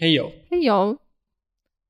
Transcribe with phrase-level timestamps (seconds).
[0.00, 0.32] Хей йоу.
[0.48, 0.98] Хей йоу.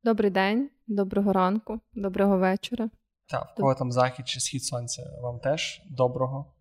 [0.04, 2.90] Добрий день, доброго ранку, доброго вечора.
[3.28, 6.54] Так, в кого там захід чи схід сонця, вам теж доброго.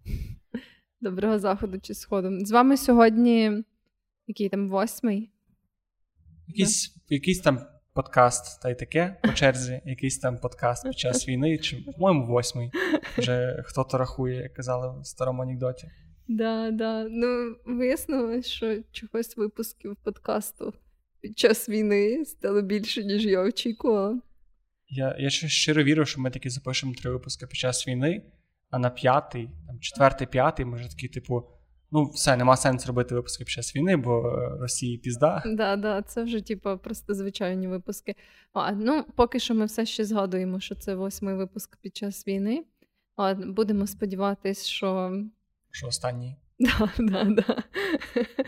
[1.02, 2.46] Доброго заходу чи сходу.
[2.46, 3.64] З вами сьогодні
[4.28, 5.32] який там восьмий?
[6.48, 7.60] Якийсь, якийсь там
[7.94, 12.72] подкаст, та й таке по черзі, якийсь там подкаст під час війни, чи, по-моєму, восьмий.
[13.18, 15.92] Вже хто-то рахує, як казали в старому анекдоті.
[16.28, 17.08] Да, да.
[17.10, 20.74] Ну, вияснилось, що чогось випусків подкасту
[21.22, 24.22] під час війни стало більше, ніж я очікувала.
[24.88, 28.22] Я я щиро вірю, що ми таки запишемо три випуски під час війни,
[28.70, 31.44] а на п'ятий, там четвертий, п'ятий, ми вже такі, типу,
[31.92, 35.44] ну, все, нема сенсу робити випуски під час війни, бо е, Росії пізда.
[35.46, 38.16] Да, да, це вже, типу, просто звичайні випуски.
[38.54, 42.66] А, Ну, поки що ми все ще згадуємо, що це восьмий випуск під час війни.
[43.16, 45.12] А, Будемо сподіватись, що.
[45.72, 46.36] Що останній.
[46.60, 47.64] Да, да, да.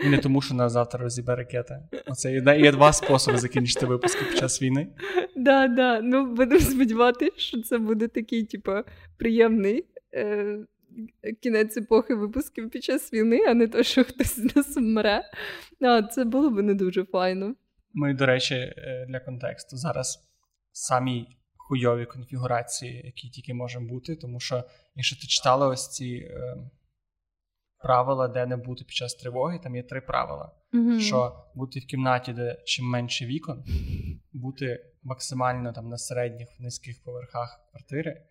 [0.04, 1.88] І не тому, що нас завтра розібе ракета.
[2.06, 4.88] Оце є, є два способи закінчити випуски під час війни.
[5.36, 6.00] Да, да.
[6.00, 8.72] Ну, будемо сподіватися, що це буде такий, типу,
[9.18, 10.66] приємний е-
[11.42, 15.22] кінець епохи випусків під час війни, а не то, що хтось з нас вмре.
[15.80, 17.54] А, Це було б не дуже файно.
[17.94, 20.28] Ми, до речі, е, для контексту зараз
[20.72, 26.06] самі хуйові конфігурації, які тільки можуть бути, тому що, якщо ти читала ось ці.
[26.06, 26.56] Е-
[27.82, 29.60] правила, де не бути під час тривоги.
[29.62, 31.00] Там є три правила: mm-hmm.
[31.00, 33.64] що бути в кімнаті, де чим менше вікон,
[34.32, 38.22] бути максимально там на середніх низьких поверхах квартири,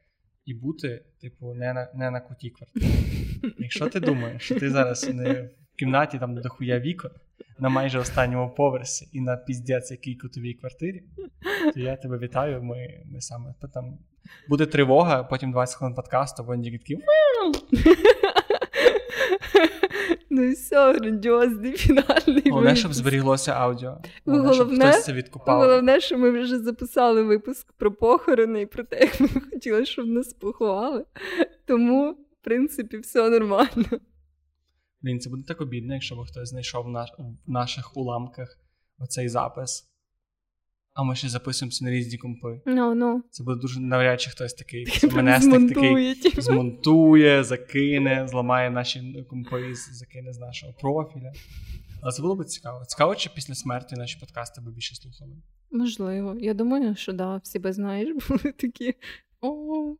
[0.45, 2.85] і бути, типу, не на не на куті квартири.
[3.59, 5.33] Якщо ти думаєш, що ти зараз не
[5.73, 7.11] в кімнаті там дохуя вікон.
[7.59, 11.03] На майже останньому поверсі і на піздець якій кутовій квартирі,
[11.73, 12.63] то я тебе вітаю.
[12.63, 13.97] Ми ми саме там
[14.49, 16.97] буде тривога, потім 20 хвилин подкасту, вони такі
[20.33, 22.49] Ну і все, грандіозний фінальний.
[22.49, 23.97] Головне, щоб зберіглося аудіо.
[24.25, 25.59] Головне, Головне, щоб хтось це відкупав.
[25.59, 30.07] Головне, що ми вже записали випуск про похорони і про те, як ми хотіли, щоб
[30.07, 31.05] нас поховали.
[31.65, 33.85] Тому, в принципі, все нормально.
[35.01, 37.05] Блін, це буде так обідно, якщо б хтось знайшов в,
[37.47, 38.59] в наших уламках
[38.99, 39.90] оцей запис.
[40.93, 42.61] А ми ще записуємося на різні компи.
[42.65, 43.19] No, no.
[43.29, 50.33] Це буде дуже навряд чи хтось такий менесник такий змонтує, закине, зламає наші компи, закине
[50.33, 51.31] з нашого профіля.
[52.01, 52.85] Але це було б цікаво.
[52.85, 55.35] Цікаво, чи після смерті наші подкасти би більше слухали?
[55.71, 56.35] Можливо.
[56.39, 58.93] Я думаю, що да, всі би знаєш, були такі.
[59.41, 59.95] О,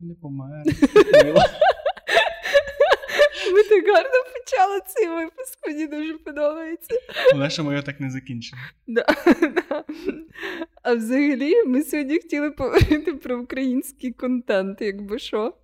[0.00, 0.62] не помер.
[3.52, 6.94] Ми так гарно почали цей випуск, мені дуже подобається.
[7.34, 8.62] Але що ми його так не закінчимо.
[8.86, 9.06] Да,
[9.40, 9.84] да.
[10.82, 15.54] А взагалі, ми сьогодні хотіли поговорити про український контент, якби що.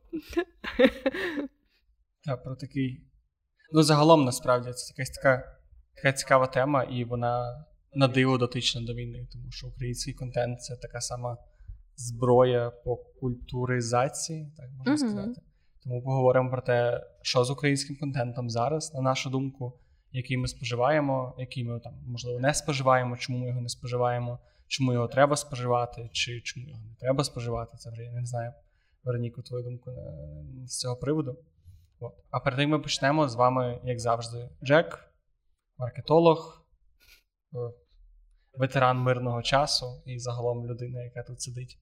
[2.24, 3.00] Так, про такий.
[3.72, 5.58] Ну, загалом, насправді, це якась така,
[5.96, 7.64] така цікава тема, і вона
[7.94, 11.36] на диво дотична до війни, тому що український контент це така сама
[11.96, 14.98] зброя по культуризації, так можна uh-huh.
[14.98, 15.40] сказати.
[15.84, 19.72] Тому поговоримо про те, що з українським контентом зараз, на нашу думку,
[20.12, 24.92] який ми споживаємо, який ми там можливо не споживаємо, чому ми його не споживаємо, чому
[24.92, 27.76] його треба споживати, чи чому його не треба споживати.
[27.76, 28.52] Це вже я не знаю.
[29.04, 29.90] Вероніку, твою думку
[30.66, 31.38] з цього приводу.
[32.00, 32.14] От.
[32.30, 35.12] А перед тим ми почнемо з вами, як завжди, Джек,
[35.78, 36.66] маркетолог,
[37.54, 37.58] е,
[38.54, 41.78] ветеран мирного часу і загалом людина, яка тут сидить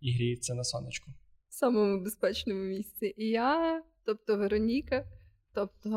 [0.00, 1.12] і гріється на сонечку
[1.56, 3.14] самому безпечному місці.
[3.16, 5.04] І я, тобто Вероніка,
[5.54, 5.90] тобто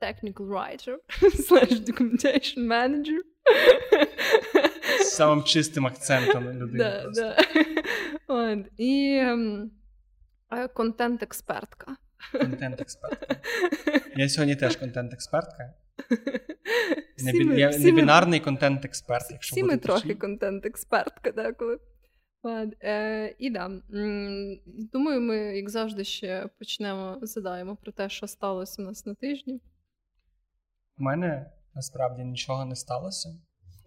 [0.00, 0.96] technical writer,
[1.48, 3.20] slash documentation manager.
[5.00, 7.04] З самим чистим акцентом людини.
[7.14, 7.36] Да,
[8.28, 8.64] да.
[8.76, 9.70] І ем,
[10.74, 11.96] контент-експертка.
[12.32, 13.36] Контент-експертка.
[14.16, 15.74] Я сьогодні теж контент-експертка.
[17.18, 19.30] Не, ми, я не бінарний контент-експерт.
[19.30, 21.78] якщо Всі ми трохи контент-експертка, деколи.
[22.44, 23.70] Е, І да,
[24.92, 29.60] думаю, ми, як завжди, ще почнемо задаємо про те, що сталося у нас на тижні.
[30.98, 33.28] У мене насправді нічого не сталося.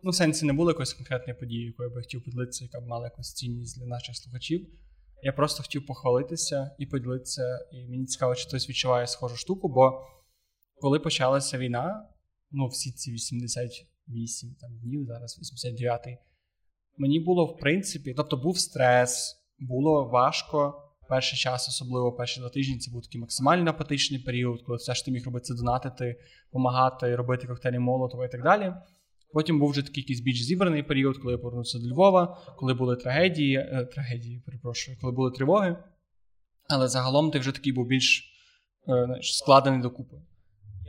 [0.04, 3.06] Ну, в сенсі не було якоїсь конкретної події, якою би хотів поділитися, яка б мала
[3.06, 4.68] якусь цінність для наших слухачів.
[5.24, 10.08] Я просто хотів похвалитися і поділитися, і мені цікаво, чи хтось відчуває схожу штуку, бо
[10.76, 12.10] коли почалася війна,
[12.52, 16.18] ну, всі ці 88 там, днів, зараз 89-й.
[16.98, 20.80] Мені було в принципі, тобто був стрес, було важко.
[21.10, 25.06] Перший час, особливо перші два тижні, це був такий максимально апатичний період, коли все ж
[25.06, 28.74] ти міг робити це донатити, допомагати, робити коктейлі Молотова і так далі.
[29.34, 32.96] Потім був вже такий якийсь більш зібраний період, коли я повернувся до Львова, коли були
[32.96, 35.78] трагедії, е, трагедії, перепрошую, коли були тривоги.
[36.70, 38.34] Але загалом ти вже такий був більш
[38.88, 40.18] е, знаєш, складений докупи.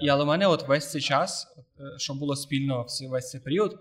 [0.02, 3.78] І але в мене от весь цей час, е, що було спільно весь цей період,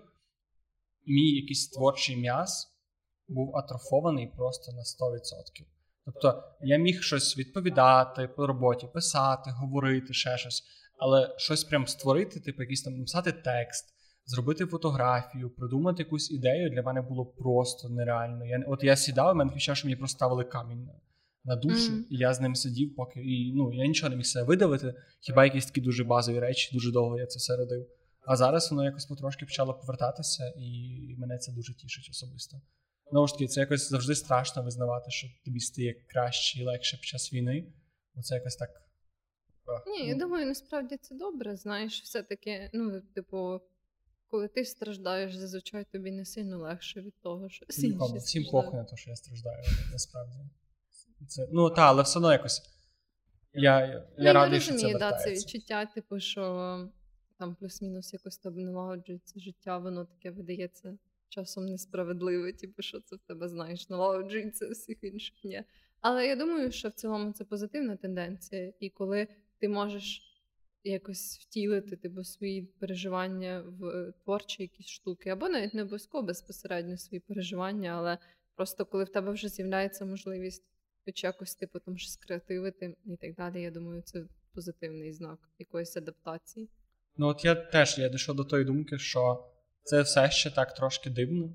[1.06, 2.74] мій якийсь творчий м'яз
[3.28, 5.66] був атрофований просто на 100%.
[6.04, 10.62] Тобто я міг щось відповідати по роботі, писати, говорити, ще щось,
[10.98, 13.84] але щось прям створити, типу, якийсь там написати текст,
[14.26, 18.46] зробити фотографію, придумати якусь ідею для мене було просто нереально.
[18.46, 20.88] Я, От я сідав, і мене відчував, що мені просто ставили камінь
[21.44, 22.04] на душу, mm-hmm.
[22.10, 24.94] і я з ним сидів, поки і ну я нічого не міг себе видавити.
[25.20, 27.86] Хіба якісь такі дуже базові речі, дуже довго я це все родив.
[28.26, 32.60] А зараз воно якось потрошки почало повертатися, і мене це дуже тішить особисто.
[33.10, 37.06] Знову ж таки, це якось завжди страшно визнавати, що тобі стає краще і легше під
[37.06, 37.72] час війни.
[38.14, 38.70] Бо це якось так.
[39.86, 41.56] Ні, я думаю, насправді це добре.
[41.56, 43.60] Знаєш, все-таки, ну, типу,
[44.26, 48.84] коли ти страждаєш, зазвичай тобі не сильно легше від того, що Нікому, всім похуй на
[48.84, 50.38] те, що я страждаю, насправді.
[51.28, 52.62] Це, Ну так, але все одно якось.
[53.52, 56.42] Я я, ну, радий, я що це да, це відчуття, типу, що
[57.44, 60.98] там плюс-мінус якось тобі налагоджується життя, воно таке видається
[61.28, 65.62] часом несправедливе, типу, що це в тебе знаєш, налагоджується всіх інших ні.
[66.00, 70.22] Але я думаю, що в цілому це позитивна тенденція, і коли ти можеш
[70.84, 77.20] якось втілити типу, свої переживання в творчі якісь штуки, або навіть не обов'язково безпосередньо свої
[77.20, 78.18] переживання, але
[78.54, 80.64] просто коли в тебе вже з'являється можливість
[81.04, 84.24] хоч якось типу там щось креативити і так далі, я думаю, це
[84.54, 86.68] позитивний знак якоїсь адаптації.
[87.16, 89.44] Ну от я теж я дійшов до тої думки, що
[89.82, 91.50] це все ще так трошки дивно.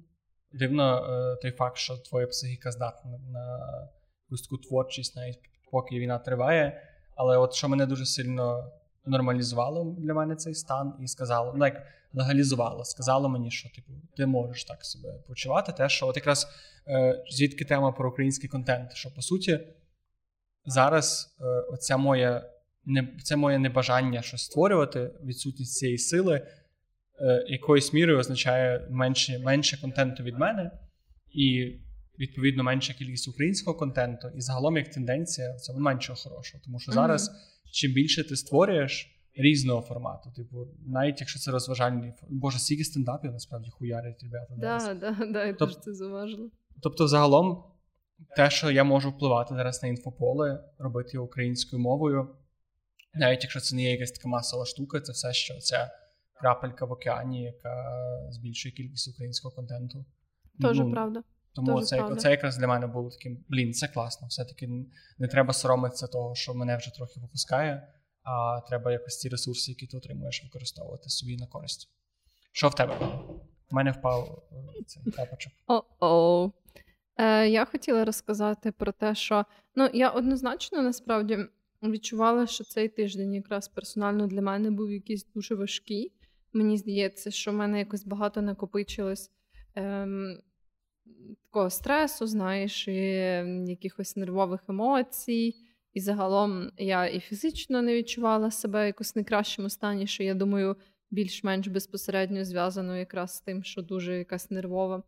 [0.53, 3.87] Дивно е, той факт, що твоя психіка здатна на
[4.27, 5.39] якусь таку творчість, навіть
[5.71, 6.81] поки війна триває.
[7.15, 8.71] Але от що мене дуже сильно
[9.05, 11.83] нормалізувало для мене цей стан і сказало, ну як
[12.13, 15.71] легалізувало, сказало мені, що типу ти можеш так себе почувати.
[15.71, 16.47] Те, що от якраз
[16.87, 19.59] е, звідки тема про український контент, що по суті
[20.65, 22.49] зараз е, оця моя
[22.89, 26.47] не це моє небажання щось створювати, відсутність цієї сили.
[27.21, 30.71] Е, якоюсь мірою означає менше менше контенту від мене,
[31.33, 31.79] і
[32.19, 36.63] відповідно менша кількість українського контенту, і загалом як тенденція в цьому меншого хорошого.
[36.65, 37.71] Тому що зараз, mm-hmm.
[37.71, 43.69] чим більше ти створюєш різного формату, типу, навіть якщо це розважальний боже, скільки стендапів насправді
[43.69, 44.53] хуярять ребята.
[44.57, 45.71] Да, да, да, я Тоб...
[45.71, 46.49] це зауважила.
[46.81, 47.63] Тобто, загалом,
[48.35, 52.35] те, що я можу впливати зараз на інфополе, робити українською мовою,
[53.13, 55.91] навіть якщо це не є якась така масова штука, це все, що це
[56.33, 57.91] крапелька в океані, яка
[58.29, 60.05] збільшує кількість українського контенту.
[60.61, 61.23] Тоже ну, правда.
[61.55, 62.15] Тому Тоже це правда.
[62.15, 64.27] це якраз для мене було таким, блін, це класно.
[64.27, 64.69] Все-таки
[65.17, 69.87] не треба соромитися того, що мене вже трохи випускає, а треба якось ці ресурси, які
[69.87, 71.89] ти отримуєш, використовувати собі на користь.
[72.51, 72.97] Що в тебе?
[73.71, 75.53] У мене впав е, цей тапочок.
[75.67, 76.51] О-о.
[77.17, 79.45] Е, Я хотіла розказати про те, що
[79.75, 81.37] ну я однозначно насправді
[81.83, 86.11] відчувала, що цей тиждень якраз персонально для мене був якийсь дуже важкий.
[86.53, 89.31] Мені здається, що в мене якось багато накопичилось
[89.75, 90.39] ем,
[91.43, 92.93] такого стресу, знаєш, і
[93.67, 95.55] якихось нервових емоцій.
[95.93, 100.75] І загалом я і фізично не відчувала себе якось в найкращому стані, що я думаю,
[101.11, 105.03] більш-менш безпосередньо зв'язано якраз з тим, що дуже якась нервова.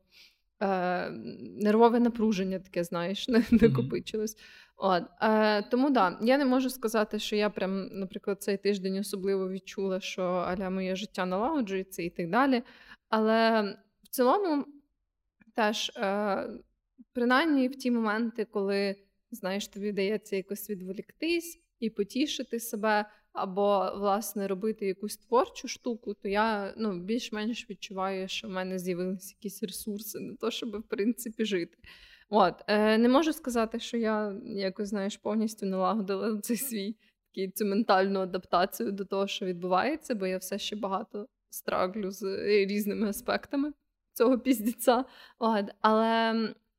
[0.62, 1.10] Е,
[1.58, 4.38] Нервове напруження таке, знаєш, не накопичилось.
[4.78, 9.50] От, е, Тому да, я не можу сказати, що я прям, наприклад, цей тиждень особливо
[9.50, 12.64] відчула, що аля моє життя налагоджується і так далі.
[13.10, 13.62] Але
[14.04, 14.66] в цілому
[15.56, 16.50] теж, е,
[17.14, 18.96] принаймні в ті моменти, коли
[19.32, 26.28] знаєш, тобі вдається якось відволіктись і потішити себе, або, власне, робити якусь творчу штуку, то
[26.28, 31.46] я ну, більш-менш відчуваю, що в мене з'явилися якісь ресурси, не то, щоб в принципі
[31.46, 31.78] жити.
[32.30, 36.96] От, е, Не можу сказати, що я якось знаєш, повністю налагодила цей свій
[37.30, 42.24] такий цю ментальну адаптацію до того, що відбувається, бо я все ще багато страглю з
[42.66, 43.74] різними аспектами
[44.14, 45.06] цього піздіця.
[45.40, 46.36] От, Але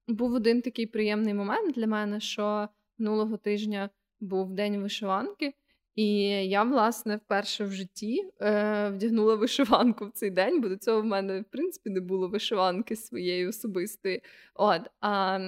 [0.08, 2.68] був один такий приємний момент для мене, що
[2.98, 3.90] минулого тижня
[4.20, 5.54] був день вишиванки.
[5.94, 6.14] І
[6.48, 11.04] я, власне, вперше в житті е, вдягнула вишиванку в цей день, бо до цього в
[11.04, 14.22] мене, в принципі, не було вишиванки своєї особистої.
[14.54, 15.38] От, А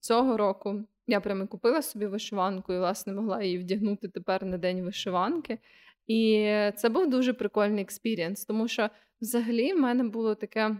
[0.00, 4.82] цього року я прямо купила собі вишиванку і, власне, могла її вдягнути тепер на день
[4.82, 5.58] вишиванки.
[6.06, 8.90] І це був дуже прикольний experience, тому що
[9.20, 10.76] взагалі в мене було таке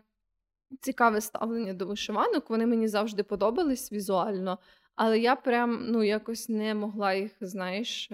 [0.80, 2.50] цікаве ставлення до вишиванок.
[2.50, 4.58] Вони мені завжди подобались візуально,
[4.94, 8.10] але я прям ну, якось не могла їх, знаєш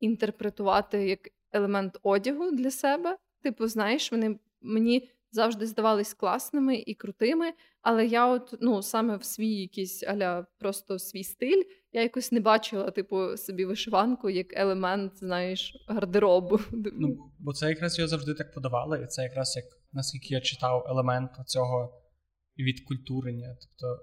[0.00, 1.20] інтерпретувати як
[1.52, 3.16] елемент одягу для себе.
[3.42, 9.24] Типу, знаєш, вони мені завжди здавались класними і крутими, але я, от ну саме в
[9.24, 11.62] свій якийсь аля просто свій стиль,
[11.92, 16.60] я якось не бачила, типу, собі вишиванку як елемент, знаєш, гардеробу.
[16.72, 20.86] Ну, Бо це якраз його завжди так подавали, і це якраз як наскільки я читав
[20.88, 22.02] елемент цього
[22.58, 24.02] відкультурення, тобто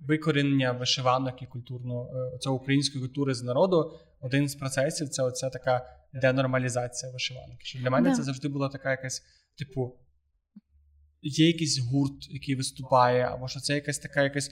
[0.00, 3.92] викорінення вишиванок і культурно е, цього української культури з народу.
[4.24, 7.64] Один з процесів це оця така денормалізація вишиванки.
[7.64, 8.16] Що для мене Да.
[8.16, 9.22] це завжди була така якась,
[9.58, 9.96] типу,
[11.22, 14.50] є якийсь гурт, який виступає, або що це якась така якась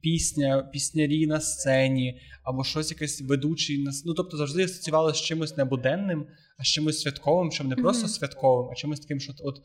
[0.00, 5.56] пісня, піснярі на сцені, або щось якесь ведучий на Ну, тобто завжди асоціювалося з чимось
[5.56, 6.26] небуденним,
[6.58, 8.12] а з чимось святковим, щоб не просто Мгм.
[8.12, 9.56] святковим, а чимось таким, що от.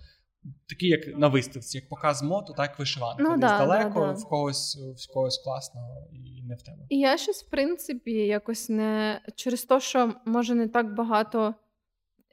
[0.70, 3.24] Такі, як на виставці, як показ мод, так вишиванка.
[3.24, 4.12] Ну, Десь да, далеко, да, да.
[4.12, 6.78] в когось в когось класно і не в тебе.
[6.90, 11.56] І я щось, в принципі, якось не через те, що може не так багато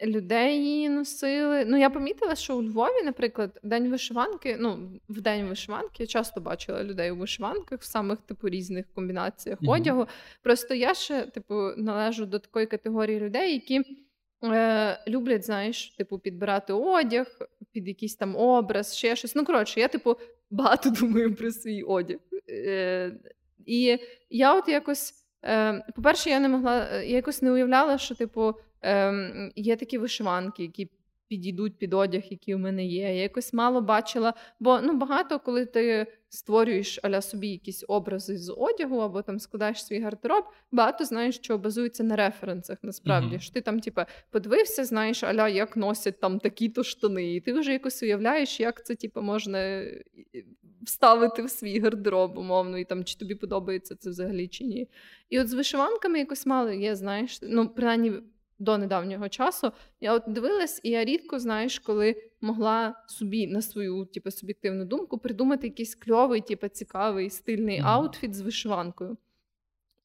[0.02, 1.64] людей її носили.
[1.64, 6.40] Ну, я помітила, що у Львові, наприклад, день вишиванки, ну, в день вишиванки я часто
[6.40, 9.71] бачила людей у вишиванках в самих типу різних комбінаціях Мгм.
[9.71, 10.06] одягу.
[10.42, 14.03] Просто я ще, типу, належу до такої категорії людей, які.
[14.44, 17.26] Е, люблять, знаєш, типу, підбирати одяг
[17.72, 19.34] під якийсь там образ, ще щось.
[19.34, 20.16] Ну, коротше, я, типу,
[20.50, 22.18] багато думаю про свій одяг.
[22.50, 23.12] Е,
[23.66, 23.98] і
[24.30, 28.54] я от якось, е, по-перше, я не могла, е, я якось не уявляла, що, типу,
[28.82, 30.90] е, є такі вишиванки, які
[31.34, 33.02] підійдуть під одяг, який у мене є.
[33.02, 38.52] Я якось мало бачила, бо ну, багато, коли ти створюєш аля собі якісь образи з
[38.52, 43.28] одягу, або там складаєш свій гардероб, багато знаєш, що базується на референсах, насправді.
[43.28, 43.40] Мгм.
[43.40, 44.00] Що ти там, типу,
[44.30, 48.94] подивився, знаєш, аля, як носять там такі-то штани, і ти вже якось уявляєш, як це,
[48.94, 49.84] типу, можна
[50.82, 54.88] вставити в свій гардероб, умовно, і там чи тобі подобається це взагалі чи ні.
[55.30, 58.12] І от з вишиванками якось мало є, знаєш, ну, принаймні
[58.58, 59.73] до недавнього часу.
[60.00, 65.18] Я от дивилась, і я рідко, знаєш, коли могла собі на свою типу, суб'єктивну думку
[65.18, 67.88] придумати якийсь кльовий, типу, цікавий, стильний Мгм.
[67.88, 69.16] аутфіт з вишиванкою.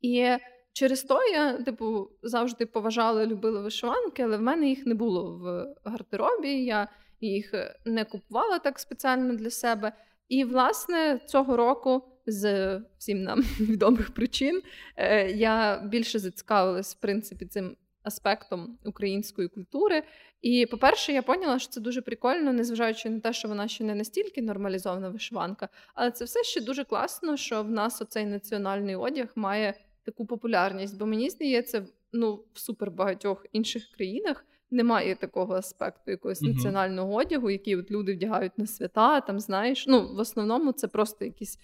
[0.02, 0.28] І
[0.74, 5.76] через то я, типу, завжди поважала, любила вишиванки, але в мене їх не було в
[5.90, 6.64] гардеробі.
[6.64, 6.88] Я
[7.22, 7.54] їх
[7.86, 9.94] не купувала так спеціально для себе.
[10.30, 14.62] І, власне, цього року, з всім нам відомих причин,
[14.96, 17.76] е, я більше зацікавилась, в принципі, цим
[18.10, 20.04] аспектом української культури.
[20.42, 23.96] І, по-перше, я поняла, що це дуже прикольно, незважаючи на те, що вона ще не
[23.96, 29.32] настільки нормалізована вишиванка, але це все ще дуже класно, що в нас оцей національний одяг
[29.36, 29.74] має
[30.04, 30.98] таку популярність.
[31.00, 36.52] Бо мені здається, ну в супер багатьох інших країнах немає такого аспекту якогось Мгм.
[36.52, 39.22] національного одягу, який от люди вдягають на свята.
[39.22, 41.60] Там знаєш, ну в основному це просто якісь.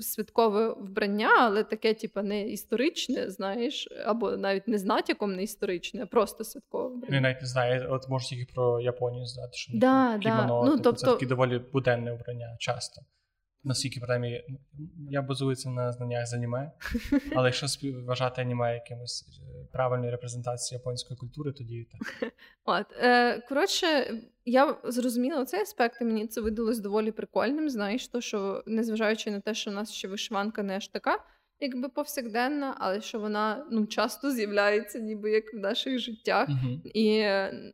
[0.00, 6.02] Святкове вбрання, але таке, типу, не історичне, знаєш, або навіть не з натяком не історичне,
[6.02, 7.20] а просто святкове Я вбрання.
[7.20, 10.46] навіть не знаю, от можу тільки про Японію знати, що Да, да.
[10.46, 13.02] Ну, типу, тобто- це таке доволі буденне вбрання часто.
[13.64, 14.44] Наскільки принаймні,
[15.10, 16.72] я базуюся на знаннях з аніме,
[17.36, 17.66] але якщо
[18.04, 22.32] вважати аніме якимось е, правильною репрезентацією японської культури, тоді так.
[22.64, 23.86] От, е, коротше,
[24.44, 27.70] я зрозуміла цей аспект, і мені це видалось доволі прикольним.
[27.70, 31.24] Знаєш, то, що незважаючи на те, що в нас ще вишиванка не аж така,
[31.60, 36.48] якби повсякденна, але що вона ну, часто з'являється, ніби як в наших життях.
[36.84, 37.24] І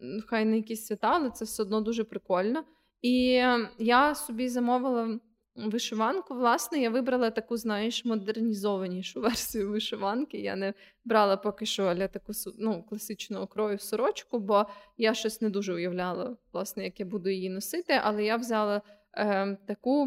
[0.00, 2.64] ну, хай не якісь свята, але це все одно дуже прикольно.
[3.02, 5.18] І е, я собі замовила
[5.56, 6.34] вишиванку.
[6.34, 10.38] Власне, я вибрала таку, знаєш, модернізованішу версію вишиванки.
[10.38, 15.50] Я не брала поки що але таку ну, класичного крою сорочку, бо я щось не
[15.50, 18.00] дуже уявляла, власне, як я буду її носити.
[18.02, 18.82] Але я взяла
[19.16, 20.06] е, таку.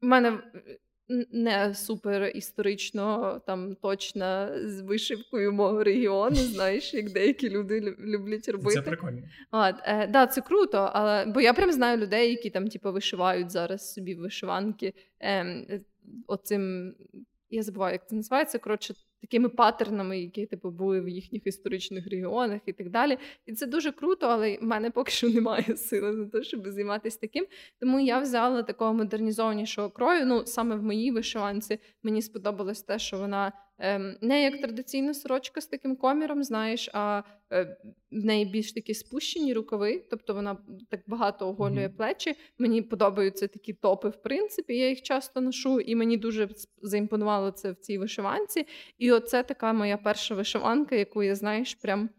[0.00, 0.42] В мене
[1.32, 8.74] не супер історично там точна з вишивкою мого регіону, знаєш, як деякі люди люблять робити.
[8.74, 9.22] Це прикольно.
[9.50, 13.50] От, е, да, це круто, але бо я прям знаю людей, які там типу, вишивають
[13.50, 14.92] зараз собі вишиванки.
[15.20, 15.80] Ем, е,
[16.26, 16.94] оцим,
[17.50, 18.58] я забуваю, як це називається.
[18.58, 23.18] Коротше, такими паттернами, які типу були в їхніх історичних регіонах і так далі.
[23.46, 27.18] І це дуже круто, але в мене поки що немає сили на те, щоб займатися
[27.20, 27.46] таким.
[27.80, 30.26] Тому я взяла такого модернізованішого крою.
[30.26, 33.52] Ну, саме в моїй вишиванці мені сподобалось те, що вона
[34.20, 37.76] не як традиційна сорочка з таким коміром, знаєш, а е,
[38.10, 40.56] в неї більш такі спущені рукави, тобто вона
[40.90, 41.96] так багато оголює Мгм.
[41.96, 42.34] плечі.
[42.58, 46.48] Мені подобаються такі топи, в принципі, я їх часто ношу, і мені дуже
[46.82, 48.66] заімпонувало це в цій вишиванці.
[48.98, 52.10] І оце така моя перша вишиванка, яку я, знаєш, прям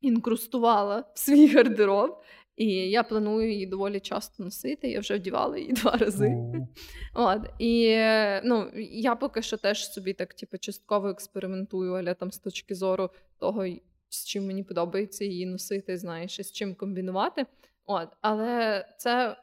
[0.00, 2.22] інкрустувала в свій гардероб.
[2.56, 4.88] І я планую її доволі часто носити.
[4.88, 6.28] Я вже вдівала її два рази.
[6.28, 6.66] У,
[7.14, 7.96] От і
[8.44, 13.10] ну я поки що теж собі так, типу, частково експериментую, але там з точки зору
[13.38, 13.66] того,
[14.08, 17.46] з чим мені подобається її носити, знаєш, і з чим комбінувати.
[17.86, 19.36] От, але це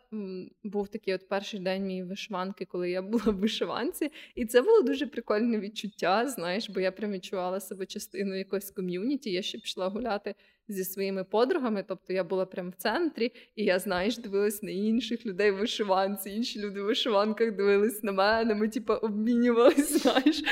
[0.63, 4.82] був такий от перший день моєї вишиванки, коли я була в вишиванці, і це було
[4.82, 6.27] дуже прикольне відчуття.
[6.27, 9.32] Знаєш, бо я прям відчувала себе частиною якоїсь ком'юніті.
[9.32, 10.36] Я ще пішла гуляти
[10.72, 11.84] зі своїми подругами.
[11.88, 16.30] Тобто я була прямо в центрі, і я, знаєш, дивилась на інших людей в вишиванці.
[16.30, 18.56] Інші люди в вишиванках дивились на мене.
[18.56, 20.44] Ми, типу, обмінювалися, знаєш.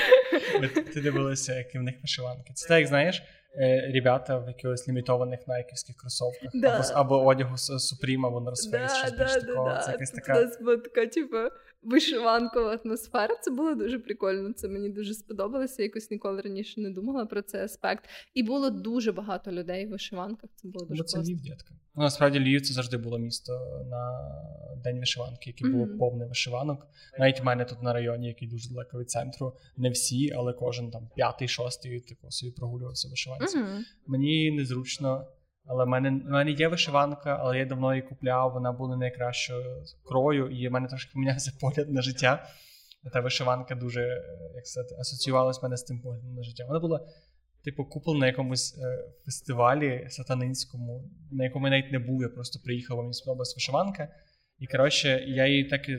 [0.94, 2.52] Ти дивилася, які в них вишиванки.
[2.54, 3.22] Це так, як знаєш.
[3.56, 6.68] Е, ребята в якихось лімітованих найківських кросовках да.
[6.68, 9.78] або або одягу Supreme, або North Face, щось більш такого.
[9.84, 10.50] Це якась така...
[10.60, 11.36] Була така, типу,
[11.82, 13.36] вишиванкова атмосфера.
[13.42, 14.52] Це було дуже прикольно.
[14.52, 15.74] Це мені дуже сподобалося.
[15.78, 18.04] Я якось ніколи раніше не думала про цей аспект.
[18.34, 20.50] І було дуже багато людей в вишиванках.
[20.54, 21.74] Це було дуже Бо це Львів, дітка.
[21.94, 23.52] Ну, насправді Львів це завжди було місто
[23.90, 24.20] на
[24.84, 25.98] День вишиванки, яке було mm-hmm.
[25.98, 26.86] повне вишиванок.
[27.18, 30.90] Навіть в мене тут на районі, який дуже далеко від центру, не всі, але кожен
[30.90, 33.58] там п'ятий, шостий типу, собі прогулювався вишиванці.
[33.58, 33.80] Mm-hmm.
[34.06, 35.26] Мені незручно.
[35.66, 38.52] Але в мене в мене є вишиванка, але я давно її купляв.
[38.52, 42.46] Вона була найкращою крою, і в мене трошки помінявся погляд на життя.
[43.12, 44.24] Та вишиванка дуже
[44.54, 46.64] як сказати, асоціювалася в мене з тим поглядом на життя.
[46.68, 47.06] Вона була,
[47.64, 52.22] типу, купол на якомусь е, фестивалі сатанинському, на якому я навіть не був.
[52.22, 54.08] Я просто приїхав, мені сподобалась вишиванка.
[54.58, 55.98] І коротше, я її так і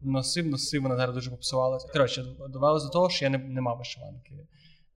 [0.00, 1.88] носив, носив, вона зараз дуже попсувалася.
[1.92, 4.34] Коротше, довелося до того, що я не, не мав вишиванки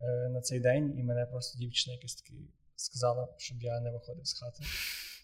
[0.00, 4.26] е, на цей день, і мене просто дівчина якась такий сказала, щоб я не виходив
[4.26, 4.62] з хати.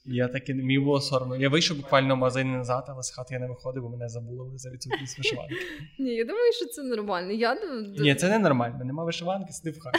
[0.06, 1.36] І я таки мені було соромно.
[1.36, 4.58] Я вийшов буквально в магазин назад, але з хати я не виходив, бо мене забули
[4.58, 5.54] за відсутність вишиванки.
[5.98, 7.32] Ні, я думаю, що це нормально.
[7.32, 7.56] Я...
[7.98, 8.84] Ні, це не нормально.
[8.84, 9.98] Нема вишиванки, сиди в хаті.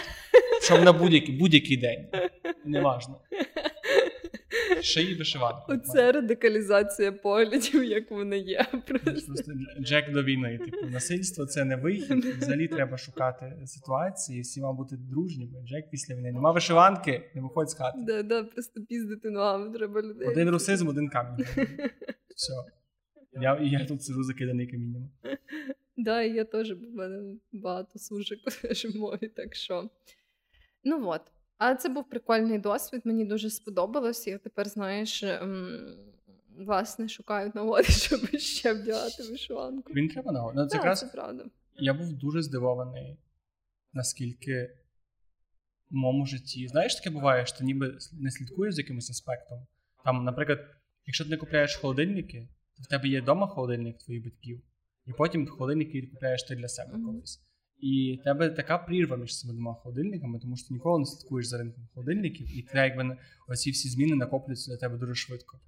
[0.61, 2.07] Щоб на будь-який будь-який день.
[2.65, 3.19] Неважно
[4.81, 5.63] шиї вишиванку.
[5.67, 8.65] Оце радикалізація поглядів, як вони є.
[8.87, 9.33] Просто.
[9.79, 10.57] Джек до війни.
[10.57, 12.25] Типу, насильство це не вихід.
[12.25, 15.61] Взагалі треба шукати ситуації, всіма бути дружніми.
[15.67, 16.31] Джек після війни.
[16.31, 17.97] Нема вишиванки, не виходь з хати.
[18.07, 20.27] Да, да, Просто піздити ногами треба людей.
[20.27, 21.45] Один русизм, один камінь.
[22.35, 22.53] Все.
[23.41, 25.09] Я я тут сижу закиданий каміннями.
[25.97, 28.39] Да, і я теж в мене багато сужик
[28.95, 29.89] мові, так що.
[30.83, 31.21] Ну от.
[31.59, 34.27] Але це був прикольний досвід, мені дуже сподобалось.
[34.27, 35.95] Я тепер, знаєш, ем,
[36.57, 39.93] власне, шукаю нагоди, щоб ще вдягати вишиванку.
[39.93, 40.53] Він треба нагоди.
[40.57, 40.99] Ну, це, якраз...
[40.99, 41.45] це правда.
[41.75, 43.17] Я був дуже здивований,
[43.93, 44.75] наскільки
[45.91, 46.67] в моєму житті.
[46.67, 49.67] Знаєш, таке буває, що ти ніби не слідкуєш за якимось аспектом.
[50.03, 50.59] Там, наприклад,
[51.05, 54.61] якщо ти не купляєш холодильники, то в тебе є вдома холодильник твоїх батьків,
[55.05, 57.05] і потім холодильники купляєш ти для себе mm-hmm.
[57.05, 57.41] колись.
[57.81, 61.47] І в тебе така прірва між цими двома холодильниками, тому що ти ніколи не слідкуєш
[61.47, 65.59] за ринком холодильників, і тебе, якби оці всі зміни накоплюються для тебе дуже швидко.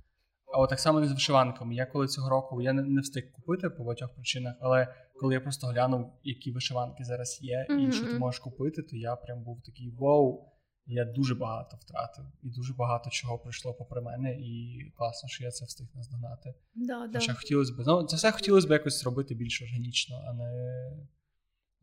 [0.53, 1.75] А от так само не з вишиванками.
[1.75, 5.41] Я коли цього року я не, не встиг купити по багатьох причинах, але коли я
[5.41, 7.89] просто глянув, які вишиванки зараз є, mm-hmm.
[7.89, 10.47] і що ти можеш купити, то я прям був такий вау.
[10.85, 15.51] Я дуже багато втратив, і дуже багато чого прийшло попри мене, і класно, що я
[15.51, 16.53] це встиг наздогнати.
[16.75, 17.33] Да, Хоча да.
[17.33, 20.91] хотілося б, ну це все хотілося б якось зробити більш органічно, а не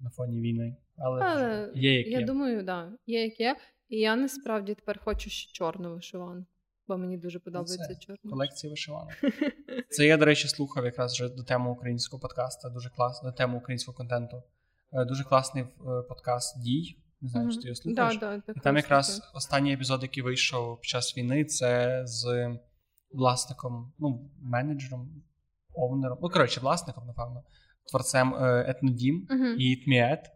[0.00, 0.76] на фоні війни.
[0.96, 2.26] Але, Але є як я є.
[2.26, 3.56] думаю, да, є як є.
[3.88, 6.46] І я насправді тепер хочу ще чорну вишиванку,
[6.88, 8.30] бо мені дуже подобається чорна.
[8.30, 9.12] Колекція вишиванок.
[9.90, 13.56] Це я, до речі, слухав якраз вже до теми українського подкасту, дуже класно, до теми
[13.56, 14.42] українського контенту.
[14.92, 15.68] Е, дуже класний е,
[16.08, 16.96] подкаст Дій.
[17.20, 17.52] Не знаю, mm-hmm.
[17.52, 18.18] чи ти його слухаєш.
[18.18, 22.56] Да, да, І там якраз останній епізод, який вийшов під час війни, це з
[23.12, 25.22] власником, ну, менеджером,
[25.74, 27.44] овнером, ну, коротше, власником, напевно,
[27.88, 29.54] творцем е, Етнодім uh-huh.
[29.58, 30.30] і Тміет.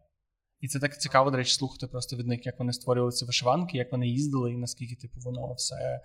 [0.60, 3.78] І це так цікаво, до речі, слухати просто від них, як вони створювали ці вишиванки,
[3.78, 6.00] як вони їздили, і наскільки типу, воно все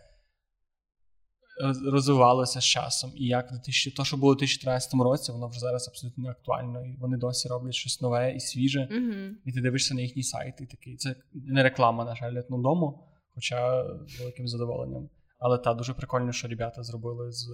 [1.91, 3.11] розвивалося з часом.
[3.15, 3.49] І як
[3.95, 6.85] то, що було у 2013 році, воно вже зараз абсолютно не актуально.
[6.85, 8.79] І вони досі роблять щось нове і свіже.
[8.79, 9.31] Uh-huh.
[9.45, 10.95] І ти дивишся на їхній сайт, і такий.
[10.95, 15.09] Це не реклама, на жаль, етнодому, хоча з великим задоволенням.
[15.39, 17.47] Але та дуже прикольно, що ребята зробили з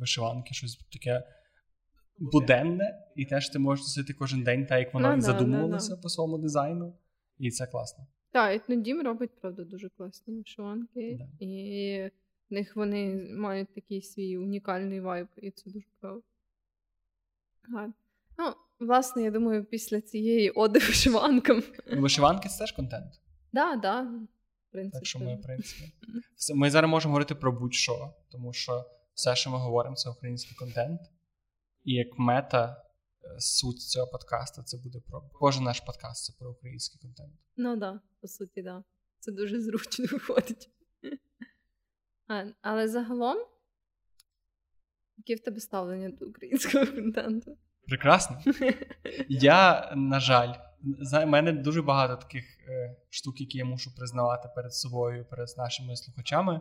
[0.00, 1.22] вишиванки щось таке
[2.18, 6.08] буденне, і теж ти можеш носити кожен день, так як воно no, задумувалося no, по
[6.08, 6.94] своєму дизайну,
[7.38, 8.06] і це класно.
[8.30, 11.46] Так, етнодім робить, правда, дуже класні вишиванки, да.
[11.46, 12.10] і
[12.50, 16.22] в них вони мають такий свій унікальний вайб, і це дуже правда.
[18.38, 21.62] Ну, власне, я думаю, після цієї оди вишиванкам.
[21.92, 23.20] Ну, вишиванки це теж контент.
[23.52, 24.08] Так, так.
[24.92, 25.92] Так що ми, в принципі.
[26.54, 31.00] Ми зараз можемо говорити про будь-що, тому що все, що ми говоримо, це український контент.
[31.84, 32.84] І як мета,
[33.24, 37.32] е, суть цього подкасту це буде про кожен наш подкаст це про український контент.
[37.56, 38.84] Ну так, да, по суті, да.
[39.18, 40.70] Це дуже зручно виходить.
[42.28, 43.46] А, Але загалом,
[45.16, 47.58] яке в тебе ставлення до українського контенту?
[47.86, 48.40] Прекрасно.
[49.28, 50.54] Я, на жаль,
[51.12, 55.96] в мене дуже багато таких е, штук, які я мушу признавати перед собою, перед нашими
[55.96, 56.60] слухачами.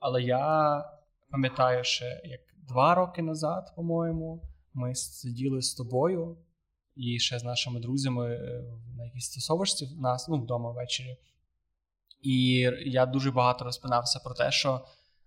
[0.00, 0.84] Але я
[1.30, 6.36] пам'ятаю, ще як два роки назад, по-моєму, ми сиділи з тобою
[6.96, 8.64] і ще з нашими друзями е,
[8.96, 11.16] на якійсь стосовочці в нас, ну, вдома ввечері.
[12.22, 14.80] І я дуже багато розпинався про те, що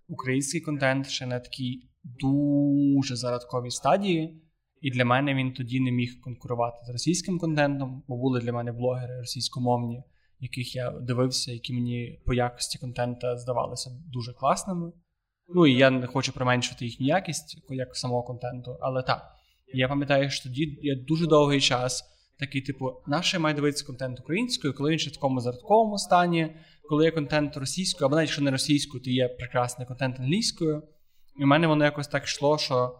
[0.08, 4.42] український контент ще на такій дуже зародковій стадії,
[4.80, 8.72] і для мене він тоді не міг конкурувати з російським контентом, бо були для мене
[8.72, 10.02] блогери російськомовні,
[10.40, 14.92] яких я дивився, які мені по якості контента здавалися дуже класними.
[15.54, 19.37] Ну і я не хочу применшувати їхню якість як самого контенту, але так.
[19.72, 22.04] Я пам'ятаю, що тоді я дуже довгий час
[22.38, 26.56] такий, типу, наше має дивитися контент українською, коли він ще в такому зародковому стані,
[26.88, 30.82] коли є контент російською, або навіть якщо не російською, то є прекрасний контент англійською.
[31.40, 32.98] І в мене воно якось так йшло, що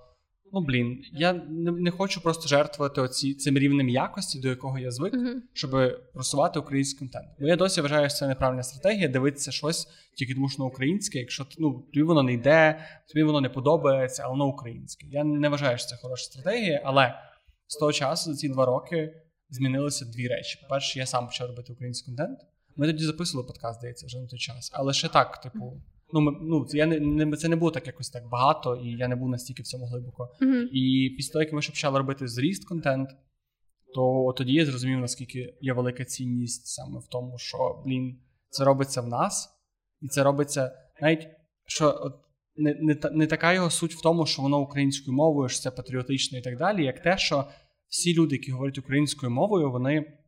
[0.53, 4.91] ну блін, я не, не хочу просто жертвувати оці цим рівнем якості, до якого я
[4.91, 5.35] звик, uh-huh.
[5.53, 5.71] щоб
[6.15, 7.27] просувати український контент.
[7.41, 11.19] Бо я досі вважаю, що це неправильна стратегія дивитися щось тільки тому, що на українське,
[11.19, 15.07] якщо ну, тобі воно не йде, тобі воно не подобається, а воно українське.
[15.07, 17.15] Я не вважаю, що це хороша стратегія, але
[17.67, 19.15] з того часу, за ці два роки,
[19.51, 20.59] змінилися дві речі.
[20.63, 22.39] По-перше, я сам почав робити український контент.
[22.77, 24.71] Ми тоді записували подкаст, здається, вже на той час.
[24.75, 25.83] Але ще так, типу,
[26.13, 29.17] ну ну я не, не це не було так якось так багато, і я не
[29.17, 30.29] був настільки в цьому глибоко.
[30.41, 30.69] Mm-hmm.
[30.73, 33.09] І після того, як ми ще почали робити зріст контент,
[33.95, 39.01] то тоді я зрозумів, наскільки є велика цінність саме в тому, що блін, це робиться
[39.01, 39.49] в нас,
[40.01, 41.29] і це робиться навіть
[41.67, 42.15] що от.
[42.61, 46.39] Не не, не така його суть в тому, що воно українською мовою, що це патріотично
[46.39, 47.45] і так далі, як те, що
[47.89, 50.19] всі люди, які говорять українською мовою, вони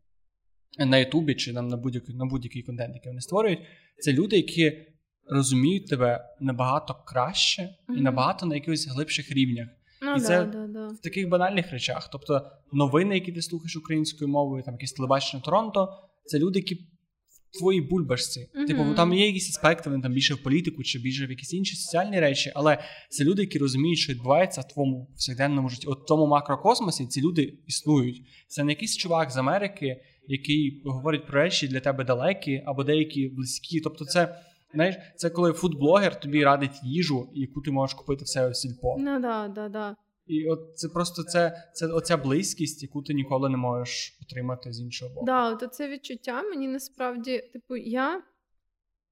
[0.79, 3.59] на Ютубі чи нам на будь-який на будь-який контент, який вони створюють,
[3.99, 4.87] це люди, які
[5.31, 7.95] розуміють тебе набагато краще mm-hmm.
[7.97, 9.69] і набагато на якихось глибших рівнях.
[10.03, 10.88] Ну, і це да, да, да.
[10.88, 12.09] в таких банальних речах.
[12.12, 15.88] Тобто новини, які ти слухаєш українською мовою, там якісь телебачення Торонто,
[16.25, 18.40] це люди, які в твоїй бульбашці.
[18.40, 18.66] Mm-hmm.
[18.66, 21.77] Типу, там є якісь аспекти, вони там більше в політику чи більше в якісь інші
[21.77, 22.79] соціальні речі, але
[23.11, 25.87] це люди, які розуміють, що відбувається в твоєму повсякденному житті.
[25.87, 28.23] От в тому макрокосмосі ці люди існують.
[28.49, 33.29] Це не якийсь чувак з Америки, який говорить про речі для тебе далекі або деякі
[33.29, 33.81] близькі.
[33.81, 34.45] Тобто, це.
[34.74, 38.96] Знаєш, це коли фудблогер тобі радить їжу, яку ти можеш купити в себе в сільпо.
[38.98, 39.96] Ну да, да, да.
[40.26, 44.80] І от це просто це це оця близькість, яку ти ніколи не можеш отримати з
[44.80, 45.26] іншого боку.
[45.26, 48.22] Да, то це відчуття мені насправді, типу, я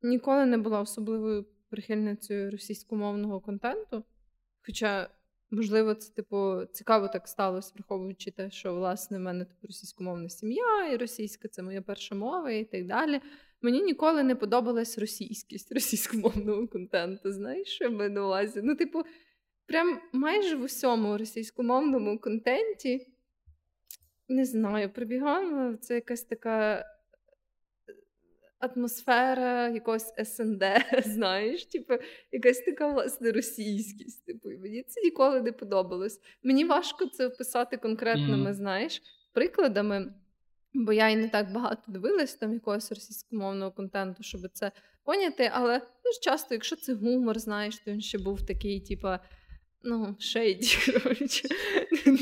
[0.02, 4.04] ніколи не була особливою прихильницею російськомовного контенту.
[4.66, 5.10] Хоча,
[5.50, 10.92] можливо, це типу цікаво так сталося, враховуючи те, що власне в мене типу, російськомовна сім'я,
[10.92, 13.20] і російська це моя перша мова, і так далі.
[13.62, 17.32] Мені ніколи не подобалась російськість російськомовного контенту.
[17.32, 18.60] Знаєш, що я маю на увазі?
[18.64, 19.02] Ну, типу,
[19.66, 23.06] прям майже в усьому російськомовному контенті,
[24.28, 26.84] не знаю, прибігала це якась така е,
[28.58, 30.64] атмосфера якогось СНД,
[31.04, 31.94] знаєш, типу,
[32.32, 34.26] якась така власне російськість.
[34.26, 36.20] Типу, і мені це ніколи не подобалось.
[36.42, 38.54] Мені важко це описати конкретними, mm.
[38.54, 40.14] знаєш, прикладами.
[40.74, 44.72] Бо я і не так багато дивилась там якогось російськомовного контенту, щоб це
[45.04, 45.50] поняти.
[45.54, 49.20] Але дуже часто, якщо це гумор, знаєш, то він ще був такий, типа,
[49.82, 51.48] ну, шейді, коротше,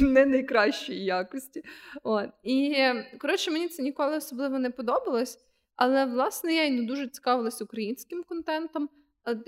[0.01, 1.63] не найкращої якості.
[2.03, 2.31] От.
[2.43, 2.75] І,
[3.19, 5.39] коротше, мені це ніколи особливо не подобалось.
[5.77, 8.89] Але, власне, я й не дуже цікавилась українським контентом.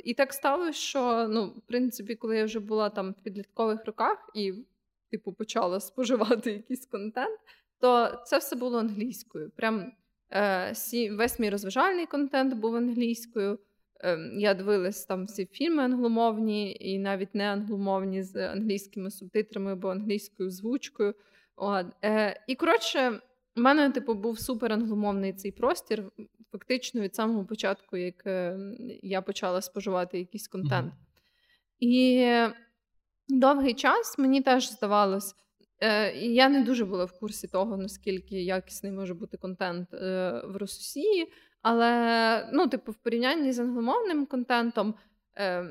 [0.05, 4.31] І так сталося, що, ну, в принципі, коли я вже була там в підліткових роках
[4.35, 4.53] і,
[5.11, 7.41] типу, почала споживати якийсь контент
[7.81, 9.51] то це все було англійською.
[9.57, 9.93] Прям
[10.33, 10.73] е,
[11.11, 13.59] весь мій розважальний контент був англійською.
[14.01, 19.89] Е, я дивилась там всі фільми англомовні і навіть не англомовні з англійськими субтитрами або
[19.89, 21.15] англійською звучкою.
[21.57, 21.87] От.
[22.05, 23.21] Е, І коротше,
[23.57, 26.05] у мене типу був супер англомовний цей простір.
[26.53, 28.59] Фактично від самого початку, як е,
[29.03, 30.93] я почала споживати якийсь контент.
[30.93, 31.07] Mm-hmm.
[31.81, 32.27] І
[33.29, 35.35] довгий час мені теж здавалось.
[35.81, 40.57] Е, Я не дуже була в курсі того, наскільки якісний може бути контент е, в
[40.57, 44.95] Росії, але ну, типу, в порівнянні з англомовним контентом
[45.37, 45.65] е,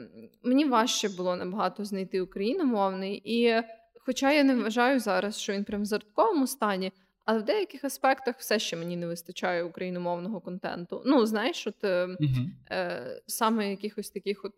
[0.44, 3.22] мені важче було набагато знайти україномовний.
[3.26, 3.62] І
[4.00, 6.92] хоча я не вважаю зараз, що він прям в зартковому стані,
[7.26, 11.04] але в деяких аспектах все ще мені не вистачає україномовного контенту.
[11.06, 14.54] Ну, знаєш, от е, саме якихось таких от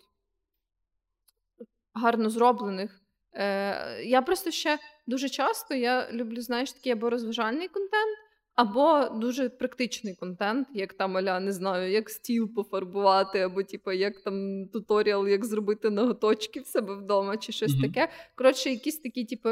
[1.94, 3.02] гарно зроблених.
[3.34, 4.78] Е, Я просто ще
[5.10, 8.18] дуже часто я люблю, знаєш, такий або розважальний контент,
[8.56, 14.22] або дуже практичний контент, як там аля, не знаю, як стіл пофарбувати, або типу, як
[14.22, 17.82] там туторіал, як зробити ноготочки в себе вдома, чи щось mm-hmm.
[17.82, 18.10] таке.
[18.36, 19.50] Коротше, якісь такі, типу,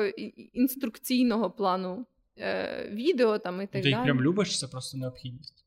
[0.54, 2.06] інструкційного плану
[2.38, 5.66] е, відео там і так Ти їх прям любиш, це просто необхідність.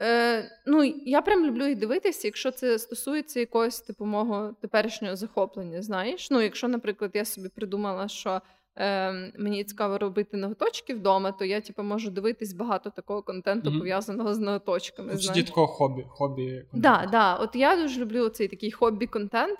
[0.00, 5.82] Е, Ну, я прям люблю їх дивитися, якщо це стосується якогось типу мого теперішнього захоплення.
[5.82, 8.40] Знаєш, ну якщо, наприклад, я собі придумала, що
[8.76, 13.78] е, мені цікаво робити ноготочки вдома, то я типу, можу дивитись багато такого контенту, mm-hmm.
[13.78, 15.16] пов'язаного з ноготочками.
[15.16, 16.06] Це такого хобі.
[16.08, 17.34] хобі да, да.
[17.34, 19.58] От я дуже люблю цей такий хобі-контент,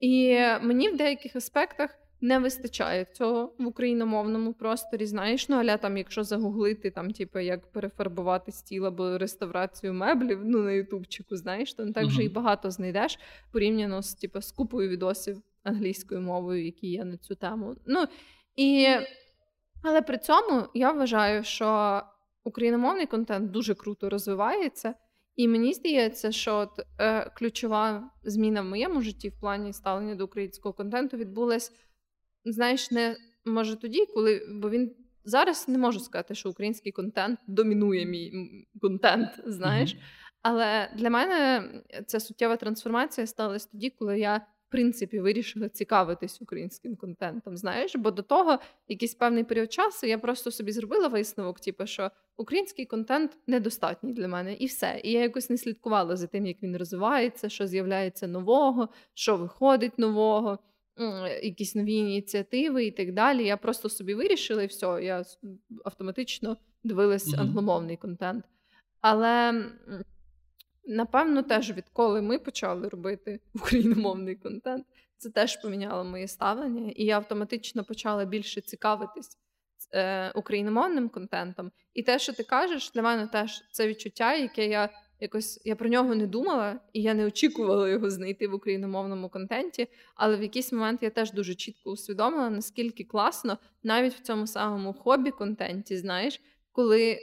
[0.00, 1.90] і мені в деяких аспектах.
[2.22, 5.06] Не вистачає цього в україномовному просторі.
[5.06, 10.62] Знаєш, ну аля там, якщо загуглити там, типу, як перефарбувати стіл або реставрацію меблів, ну
[10.62, 12.26] на ютубчику, знаєш, то не так вже uh-huh.
[12.26, 13.18] і багато знайдеш
[13.52, 17.76] порівняно з типу, з купою відосів англійською мовою, які є на цю тему.
[17.86, 18.04] Ну
[18.60, 18.86] і
[19.82, 22.00] але при цьому я вважаю, що
[22.44, 24.94] україномовний контент дуже круто розвивається.
[25.36, 30.24] І мені здається, що от, е, ключова зміна в моєму житті в плані ставлення до
[30.24, 31.72] українського контенту відбулась
[32.44, 38.06] знаєш, не може тоді, коли бо він зараз не можу сказати, що український контент домінує
[38.06, 38.32] мій
[38.80, 39.94] контент, знаєш.
[39.94, 40.00] Mm-hmm.
[40.42, 41.64] Але для мене
[42.06, 44.46] ця суттєва трансформація сталася тоді, коли я.
[44.70, 50.50] Принципі, вирішила цікавитись українським контентом, знаєш, бо до того якийсь певний період часу я просто
[50.50, 55.00] собі зробила висновок, типу, що український контент недостатній для мене, і все.
[55.04, 59.98] І я якось не слідкувала за тим, як він розвивається, що з'являється нового, що виходить
[59.98, 60.58] нового
[61.42, 63.44] якісь нові ініціативи і так далі.
[63.44, 65.24] Я просто собі вирішила, і все, я
[65.84, 67.40] автоматично дивилась mm-hmm.
[67.40, 68.44] англомовний контент.
[69.00, 69.64] Але
[70.90, 77.16] напевно, теж відколи ми почали робити україномовний контент, це теж поміняло моє ставлення, і я
[77.16, 79.38] автоматично почала більше цікавитись
[79.94, 81.70] е, україномовним контентом.
[81.94, 84.88] І те, що ти кажеш, для мене теж це відчуття, яке я
[85.20, 89.88] якось я про нього не думала, і я не очікувала його знайти в україномовному контенті.
[90.14, 94.92] Але в якийсь момент я теж дуже чітко усвідомила, наскільки класно навіть в цьому самому
[95.04, 96.40] хобі-контенті, знаєш,
[96.72, 97.18] коли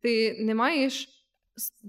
[0.00, 1.19] ти не маєш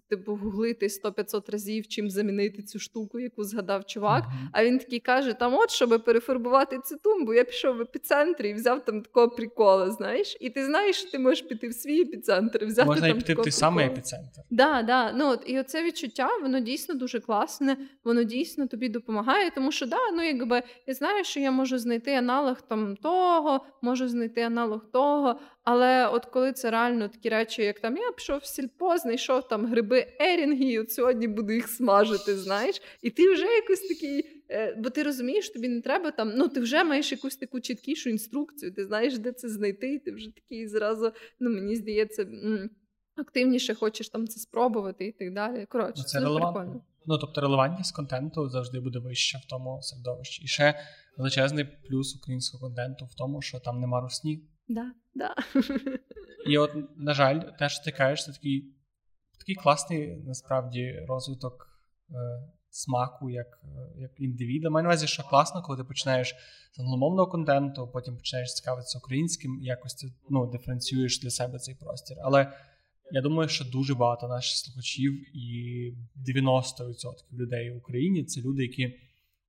[0.09, 4.23] типу, гуглити 100-500 разів, чим замінити цю штуку, яку згадав чувак.
[4.23, 4.47] Uh-huh.
[4.53, 8.53] А він такий каже: там, от, щоб перефарбувати цю тумбу, я пішов в епіцентр і
[8.53, 10.37] взяв там такого прикола, знаєш.
[10.39, 13.41] І ти знаєш, що ти можеш піти в свій епіцентр, взяти Можна там піти в
[13.41, 14.41] той самий епіцентр.
[14.49, 15.11] Да, да.
[15.11, 19.85] Ну, от, І оце відчуття, воно дійсно дуже класне, воно дійсно тобі допомагає, тому що
[19.85, 24.91] да, ну якби я знаю, що я можу знайти аналог там того, можу знайти аналог
[24.91, 25.39] того.
[25.63, 29.65] Але от коли це реально такі речі, як там я пішов в сільпо, знайшов там
[29.65, 34.75] гриби ерінги, і от сьогодні буду їх смажити, знаєш, і ти вже якось такий, е,
[34.77, 38.73] бо ти розумієш, тобі не треба там, ну ти вже маєш якусь таку чіткішу інструкцію,
[38.73, 42.27] ти знаєш, де це знайти, і ти вже такий зразу, ну мені здається,
[43.15, 45.65] активніше хочеш там це спробувати і так далі.
[45.69, 46.81] Коротше, ну, це, це прикольно.
[47.05, 50.43] Ну, тобто релевантність контенту завжди буде вища в тому середовищі.
[50.43, 50.79] І ще
[51.17, 54.43] величезний плюс українського контенту в тому, що там нема русні.
[54.67, 55.35] Да, да.
[56.47, 58.75] І от, на жаль, теж стикаєшся такий
[59.39, 61.67] такий класний насправді розвиток
[62.09, 62.15] е,
[62.69, 64.69] смаку як е, як індивіда.
[64.69, 66.35] Маю на увазі, що класно, коли ти починаєш
[66.71, 72.17] з англомовного контенту, потім починаєш цікавитися українським, якось ти ну, диференціюєш для себе цей простір.
[72.21, 72.53] Але
[73.11, 75.93] я думаю, що дуже багато наших слухачів і
[76.29, 76.89] 90%
[77.33, 78.99] людей в Україні це люди, які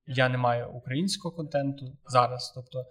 [0.07, 2.53] я не маю українського контенту зараз.
[2.55, 2.85] Тобто,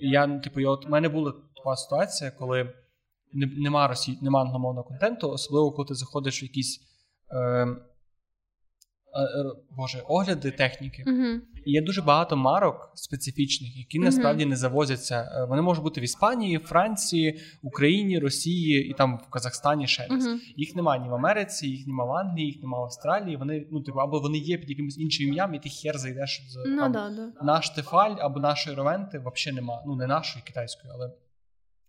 [0.00, 2.74] я типу, я от в мене була така ситуація, коли
[3.32, 4.18] нема росі...
[4.22, 6.80] нема англомовного контенту, особливо коли ти заходиш в якісь
[7.32, 7.66] е,
[9.70, 11.04] Боже, огляди техніки.
[11.06, 11.38] Uh-huh.
[11.64, 14.04] І є дуже багато марок специфічних, які uh-huh.
[14.04, 15.32] насправді не завозяться.
[15.34, 20.26] Е, вони можуть бути в Іспанії, Франції, Україні, Росії і там в Казахстані ще десь.
[20.26, 20.38] Uh-huh.
[20.56, 23.36] Їх немає ні в Америці, їх немає в Англії, їх немає в Австралії.
[23.36, 26.56] Вони ну типу, або вони є під якимось іншим ім'ям, і ти хер зайдеш з
[26.56, 27.44] no, ну да, да.
[27.44, 29.80] наш Тефаль або нашої ровенти взагалі немає.
[29.86, 31.10] Ну не нашої китайської, але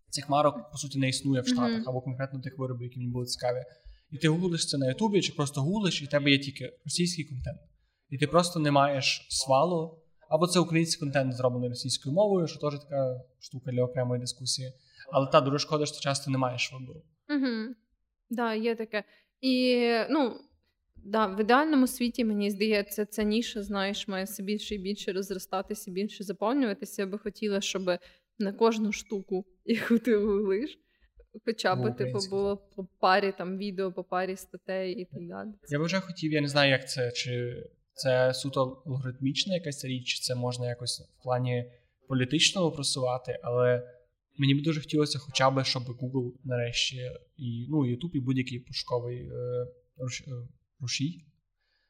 [0.09, 3.25] цих марок по суті не існує в Штатах або конкретно тих виробів, які мені були
[3.25, 3.63] цікаві
[4.11, 7.25] і ти гуглиш це на Ютубі, чи просто гуглиш, і в тебе є тільки російський
[7.25, 7.59] контент.
[8.09, 10.01] І ти просто не маєш свалу.
[10.29, 14.73] Або це український контент, зроблений російською мовою, що теж така штука для окремої дискусії.
[15.11, 17.01] Але та дуже шкода, що часто не маєш вибору.
[17.29, 17.75] Угу.
[18.29, 19.03] Да, є таке.
[19.41, 20.39] І ну,
[20.95, 25.91] да, в ідеальному світі, мені здається, ця ніша, знаєш, має все більше і більше розростатися,
[25.91, 27.01] більше заповнюватися.
[27.01, 27.83] Я би хотіла, щоб
[28.39, 30.79] на кожну штуку, яку ти гуглиш,
[31.45, 35.49] Хоча б типу було по парі там відео, по парі статей і так далі.
[35.69, 40.05] Я би вже хотів, я не знаю, як це, чи це суто алгоритмічна якась річ,
[40.05, 41.71] чи це можна якось в плані
[42.07, 43.83] політичного просувати, але
[44.37, 49.17] мені б дуже хотілося, хоча б, щоб Google нарешті і ну, YouTube, і будь-який пошуковий
[49.17, 49.67] е,
[49.97, 50.31] руш, е,
[50.79, 51.25] рушій,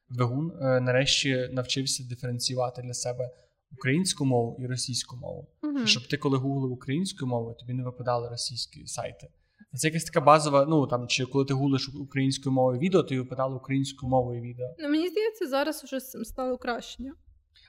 [0.08, 3.30] двигун, е, нарешті навчився диференціювати для себе
[3.72, 5.48] українську мову і російську мову.
[5.62, 5.86] Uh-huh.
[5.86, 9.28] Щоб ти, коли гуглив українською мовою, тобі не випадали російські сайти.
[9.72, 13.18] Це якась така базова, ну там чи коли ти гулиш українською мовою відео, то й
[13.18, 14.74] випадало українською мовою відео.
[14.78, 17.04] Ну мені здається, зараз вже стало краще.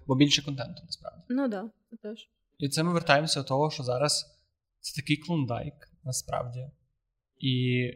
[0.07, 1.23] Бо більше контенту насправді.
[1.29, 2.29] Ну так, да, це теж.
[2.57, 4.25] І це ми вертаємося до того, що зараз
[4.79, 6.69] це такий клондайк, насправді.
[7.39, 7.51] І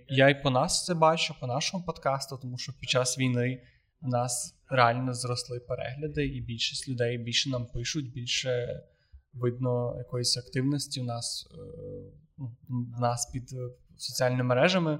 [0.08, 3.64] я і по нас це бачу, по нашому подкасту, тому що під час війни
[4.02, 8.82] в нас реально зросли перегляди, і більшість людей більше нам пишуть, більше
[9.34, 11.58] видно якоїсь активності у нас е,
[12.38, 12.58] ну,
[12.98, 15.00] в нас під е, соціальними мережами.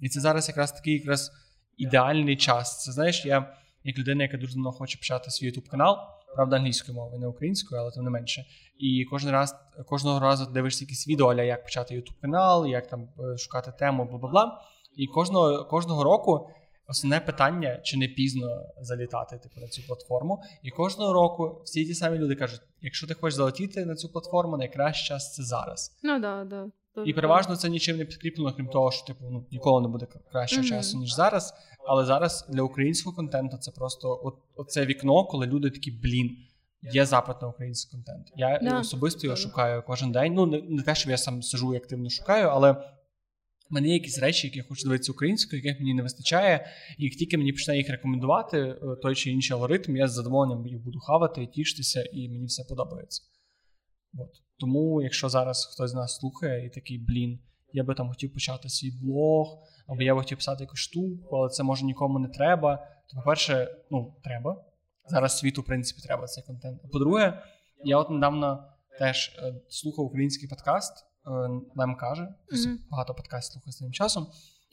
[0.00, 1.32] І це зараз якраз такий якраз
[1.76, 2.84] ідеальний час.
[2.84, 5.96] Це знаєш, я як людина, яка дуже давно хоче почати свій youtube канал,
[6.34, 8.44] правда, англійською мовою, не українською, але тим не менше.
[8.78, 9.54] І кожен раз
[9.86, 14.04] кожного разу дивишся якісь відео, аля як почати youtube канал, як там е, шукати тему,
[14.04, 14.62] бла бла бла.
[14.96, 16.50] І кожного кожного року
[16.88, 20.42] основне питання, чи не пізно залітати типу, на цю платформу.
[20.62, 24.56] І кожного року всі ті самі люди кажуть: якщо ти хочеш залетіти на цю платформу,
[24.56, 25.98] найкращий час це зараз.
[26.02, 26.66] Ну да, да.
[27.04, 30.62] І переважно це нічим не підкріплено, крім того, що типу ну ніколи не буде кращого
[30.62, 30.68] mm-hmm.
[30.68, 31.54] часу ніж зараз.
[31.86, 36.36] Але зараз для українського контенту це просто от, оце вікно, коли люди такі блін.
[36.92, 38.32] Є запит на український контент.
[38.36, 38.80] Я yeah.
[38.80, 40.34] особисто його шукаю кожен день.
[40.34, 42.76] Ну не, не те, що я сам сижу і активно шукаю, але
[43.70, 46.66] в мене якісь речі, які я хочу дивитися українською, яких мені не вистачає.
[46.98, 50.66] І як тільки мені почне їх рекомендувати, е, той чи інший алгоритм, я з задоволенням
[50.66, 53.22] їх буду хавати, тішитися, і мені все подобається.
[54.14, 54.30] От.
[54.58, 57.38] Тому, якщо зараз хтось з нас слухає і такий, блін,
[57.72, 61.48] я би там хотів почати свій блог, або я би хотів писати якусь штуку, але
[61.48, 62.76] це може нікому не треба.
[63.10, 64.64] То, по-перше, ну, треба.
[65.06, 66.80] Зараз світу, в принципі, треба цей контент.
[66.84, 67.42] А по-друге,
[67.84, 68.64] я от недавно
[68.98, 71.07] теж е, слухав український подкаст,
[71.74, 72.76] нам каже, mm-hmm.
[72.90, 74.26] багато подкастів слухаю з тим часом.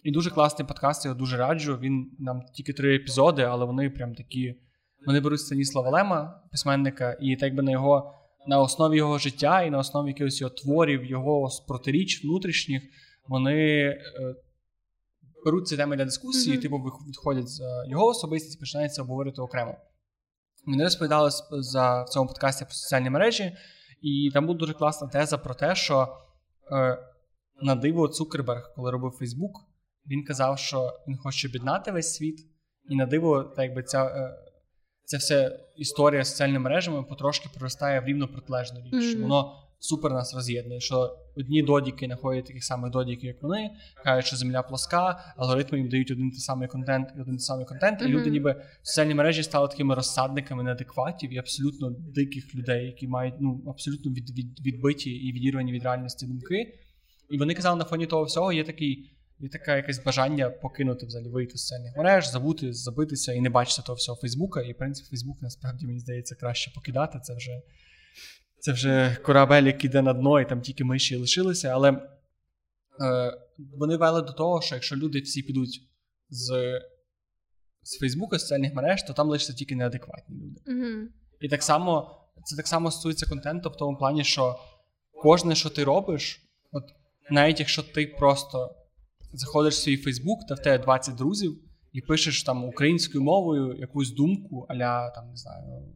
[0.04, 1.78] І дуже класний подкаст, я його дуже раджу.
[1.82, 4.56] Він нам тільки три епізоди, але вони прям такі.
[5.06, 8.14] Вони беруть Станіслава Лема, письменника, і так би на його
[8.48, 12.84] на основі його життя і на основі якихось його творів, його протиріч внутрішніх,
[13.28, 14.00] вони е,
[15.46, 16.62] беруть ці теми для дискусії, mm-hmm.
[16.62, 16.78] типу
[17.10, 19.78] відходять з його особистість, починаються обговорити окремо.
[20.66, 23.58] Вони розповідали за в цьому подкасті про соціальні мережі,
[24.02, 26.18] і там була дуже класна теза про те, що
[27.62, 29.62] на диво Цукерберг, коли робив Фейсбук,
[30.08, 32.48] він казав, що він хоче об'єднати весь світ,
[32.90, 34.06] і на диво, так якби ця.
[34.06, 34.42] Е,
[35.08, 38.94] ця вся історія з соціальними мережами потрошки проростає в рівно протилежну річ.
[38.94, 39.22] Mm-hmm.
[39.22, 40.80] Воно супер нас роз'єднує.
[40.80, 43.72] Що одні додіки знаходять таких самих додіків, як вони,
[44.04, 47.66] кажуть, що земля плоска, алгоритми їм дають один той самий контент і один той самий
[47.66, 48.02] контент.
[48.02, 53.36] І люди, ніби соціальні мережі стали такими розсадниками неадекватів і абсолютно диких людей, які мають
[53.40, 56.80] ну абсолютно від, від, відбиті і відірвані від реальності думки.
[57.30, 59.12] І вони казали, на фоні того всього є такий.
[59.40, 63.82] І таке якесь бажання покинути взагалі вийти з соціальних мереж, забути, забитися і не бачити
[63.86, 64.62] того всього Фейсбука.
[64.62, 67.20] І в принципі Фейсбук насправді мені здається краще покидати.
[67.20, 67.62] Це вже
[68.66, 71.68] це вже корабель, який йде на дно, і там тільки миші лишилися.
[71.68, 73.38] Але е,
[73.78, 75.82] вони вели до того, що якщо люди всі підуть
[76.30, 76.80] з
[77.84, 80.62] з Фейсбука, з соціальних мереж, то там лишаться тільки неадекватні люди.
[80.68, 81.06] Mm-hmm.
[81.40, 82.12] І так само
[82.44, 84.60] це так само стосується контенту в тому плані, що
[85.24, 86.84] кожне, що ти робиш, от
[87.32, 88.76] навіть якщо ти просто
[89.34, 91.58] заходиш в свій Фейсбук, та в тебе 20 друзів,
[91.94, 95.94] і пишеш там українською мовою якусь думку, аля там не знаю,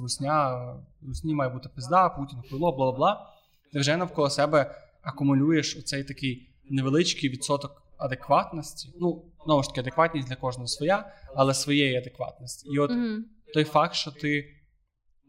[0.00, 0.58] русня,
[1.02, 3.32] русні має бути пизда, Путін хуйло, бла бла бла.
[3.72, 8.94] Ти вже навколо себе акумулюєш оцей такий невеличкий відсоток адекватності.
[9.00, 12.68] Ну, знову ж таки, адекватність для кожного своя, але своєї адекватності.
[12.68, 13.18] І от mm-hmm.
[13.54, 14.56] той факт, що ти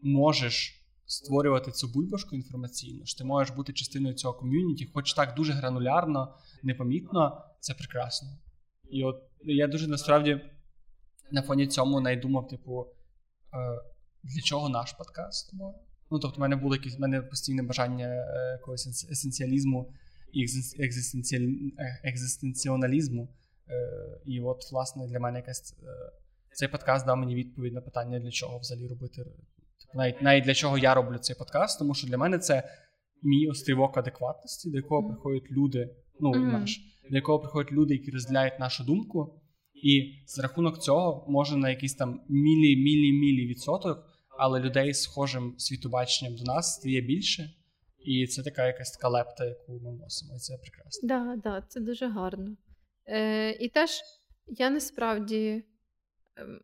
[0.02, 0.80] можеш.
[1.06, 6.34] Створювати цю бульбашку інформаційну, що ти можеш бути частиною цього ком'юніті, хоч так дуже гранулярно,
[6.62, 8.28] непомітно, це прекрасно.
[8.90, 10.40] І от я дуже насправді
[11.32, 12.86] на фоні цьому найдумав, типу,
[13.54, 13.80] е,
[14.24, 15.74] для чого наш подкаст з тобою?
[16.10, 19.92] Ну, тобто, в мене було якесь в мене постійне бажання е, якогось есенціалізму
[20.32, 23.28] і е, екзистенціоналізму.
[24.26, 25.74] І от, власне, для мене якась
[26.52, 29.24] цей подкаст дав мені відповідь на питання, для чого взагалі робити.
[29.24, 32.68] Типу, навіть навіть для чого я роблю цей подкаст, тому що для мене це
[33.22, 36.52] мій острівок адекватності, до якого приходять люди ну mm-hmm.
[36.52, 39.40] наш, до якого приходять люди, які розділяють нашу думку,
[39.74, 44.04] і за рахунок цього може на якийсь там мілі-мілі-мілі відсоток,
[44.38, 47.50] але людей з схожим світобаченням до нас стає більше.
[47.98, 50.34] І це така якась така лепта, яку ми носимо.
[50.36, 51.08] І це прекрасно.
[51.08, 52.56] Так, да, да, це дуже гарно.
[53.06, 53.90] Е, І теж
[54.46, 55.64] я насправді
[56.36, 56.60] ем,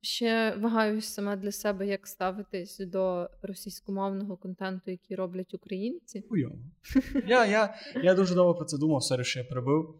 [0.00, 6.24] ще вагаюся сама для себе, як ставитись до російськомовного контенту, який роблять українці.
[6.30, 6.50] Уйо.
[7.26, 9.94] Я я, я дуже довго про це думав, все що я прибив.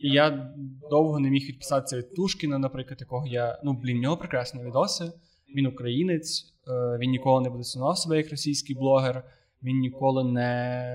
[0.00, 0.54] І я
[0.90, 3.60] довго не міг відписатися від Тушкіна, наприклад, якого я.
[3.64, 5.12] Ну, блін, нього прекрасні відоси.
[5.54, 9.24] Він українець, е, він ніколи не позиціонував себе як російський блогер,
[9.62, 10.88] він ніколи не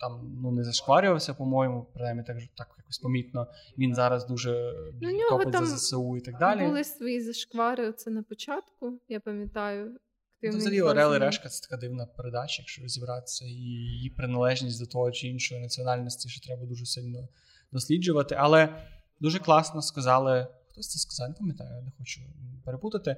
[0.00, 3.46] там ну не зашкварювався, по-моєму, принаймні так так якось помітно.
[3.78, 6.66] Він зараз дуже ну, топить за ЗСУ і так далі.
[6.66, 9.98] Були свої зашквари це на початку, я пам'ятаю.
[10.42, 14.86] Ну, взагалі Орел і Решка це така дивна передача, якщо розібратися, і її приналежність до
[14.86, 17.28] того чи іншої національності, що треба дуже сильно
[17.72, 18.34] досліджувати.
[18.38, 18.76] Але
[19.20, 22.20] дуже класно сказали, хтось це сказав, не пам'ятаю, не хочу
[22.64, 23.16] перепутати,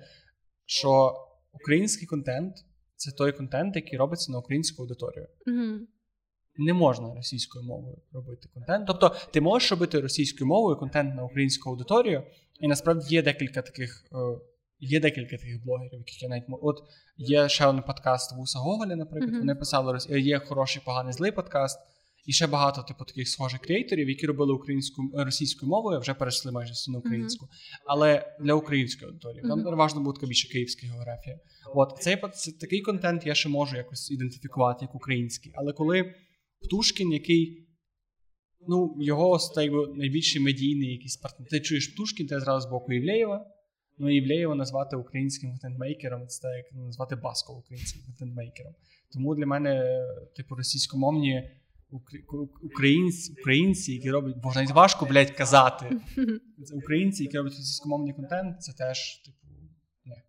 [0.67, 1.15] що
[1.53, 2.55] український контент
[2.97, 5.27] це той контент, який робиться на українську аудиторію.
[6.59, 8.87] Не можна російською мовою робити контент.
[8.87, 12.23] Тобто, ти можеш робити російською мовою контент на українську аудиторію,
[12.61, 14.05] і насправді є декілька таких.
[14.13, 14.17] Е,
[14.81, 16.83] є декілька таких блогерів, яких я навіть От
[17.17, 19.31] є ще один подкаст Вуса Гоголя, наприклад.
[19.31, 19.39] Mm-hmm.
[19.39, 21.79] Вони писали є хороший, поганий злий подкаст.
[22.27, 26.73] І ще багато типу таких схожих креаторів, які робили українську російською мовою, вже перейшли майже
[26.73, 27.83] всі на українську, mm-hmm.
[27.87, 29.43] але для української аудиторії.
[29.43, 31.39] Там переважно буде така більше київська географія.
[31.75, 35.53] От цей це, такий контент я ще можу якось ідентифікувати як український.
[35.55, 36.15] Але коли
[36.61, 37.67] Птушкін, який
[38.69, 41.49] ну його так би, найбільший медійний якийсь партнер.
[41.49, 43.47] Ти чуєш Птушкін, ти зразу з боку Євлеєва.
[43.99, 48.75] Ну, Євлеєва назвати українським контентмейкером, це так як назвати Баскова українським контентмейкером.
[49.13, 50.03] Тому для мене,
[50.37, 51.51] типу, російськомовні
[52.63, 56.01] українці, українці, які роблять, бо навіть важко, блядь, казати.
[56.75, 59.39] Українці, які роблять російськомовний контент, це теж, типу,
[60.05, 60.23] не.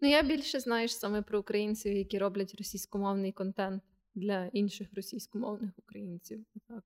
[0.00, 3.82] Ну, я більше знаєш саме про українців, які роблять російськомовний контент
[4.14, 6.44] для інших російськомовних українців.
[6.68, 6.84] Так.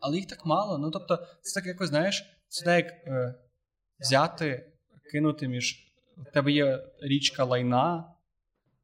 [0.00, 0.78] Але їх так мало.
[0.78, 3.34] Ну, тобто, це так якось, знаєш, це так як е,
[4.00, 4.72] взяти,
[5.12, 5.82] кинути між.
[6.16, 8.15] У тебе є річка лайна,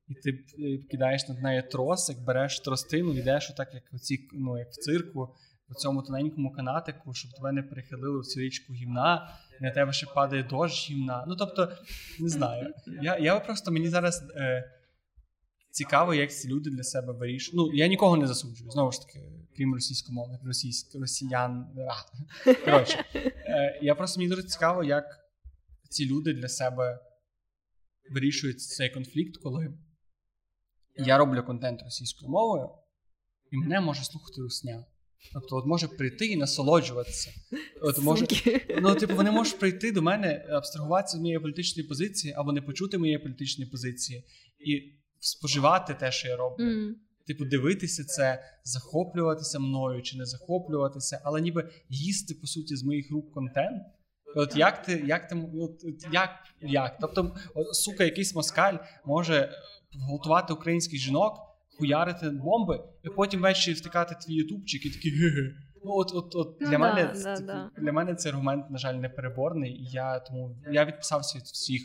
[0.08, 3.96] і ти е, кидаєш над нею тросик, береш тростину, йдеш отак, як в
[4.32, 5.34] ну, як в цирку,
[5.68, 10.06] по цьому тоненькому канатику, щоб тебе не перехилили в цю річку гімна, на тебе ще
[10.06, 11.24] падає дощ гімна.
[11.28, 11.72] Ну тобто,
[12.20, 12.74] не знаю.
[13.02, 14.72] Я я просто мені зараз е,
[15.70, 17.56] цікаво, як ці люди для себе вирішують.
[17.56, 19.20] Ну, я нікого не засуджую, знову ж таки,
[19.56, 21.66] крім російськомовних, російськ, росіян.
[22.64, 25.04] Коротше, е, я просто мені дуже цікаво, як
[25.88, 26.98] ці люди для себе
[28.10, 29.74] вирішують цей конфлікт, коли
[30.96, 32.68] я роблю контент російською мовою,
[33.50, 34.84] і мене може слухати русня.
[35.32, 37.30] Тобто, от може прийти і насолоджуватися.
[37.82, 38.26] От може,
[38.82, 42.98] ну, типу, вони можуть прийти до мене, абстрагуватися з моєї політичної позиції або не почути
[42.98, 44.24] моєї політичної позиції
[44.58, 46.64] і споживати те, що я роблю.
[46.64, 46.92] Mm.
[47.26, 53.10] Типу, дивитися це, захоплюватися мною чи не захоплюватися, але ніби їсти, по суті, з моїх
[53.10, 53.82] рук контент.
[54.36, 56.30] От як ти, як ти, от, як,
[56.60, 56.98] як?
[57.00, 58.74] Тобто, от, сука, якийсь москаль
[59.04, 59.52] може
[60.06, 61.34] гвалтувати українських жінок,
[61.78, 65.30] хуярити бомби, і потім ввечері втикати твій ютубчик і такі ге
[65.84, 67.70] Ну, от, от, от ну, для ну, мене да, це, да.
[67.78, 69.72] для мене цей аргумент, на жаль, непереборний.
[69.72, 71.82] І я тому я відписався від всіх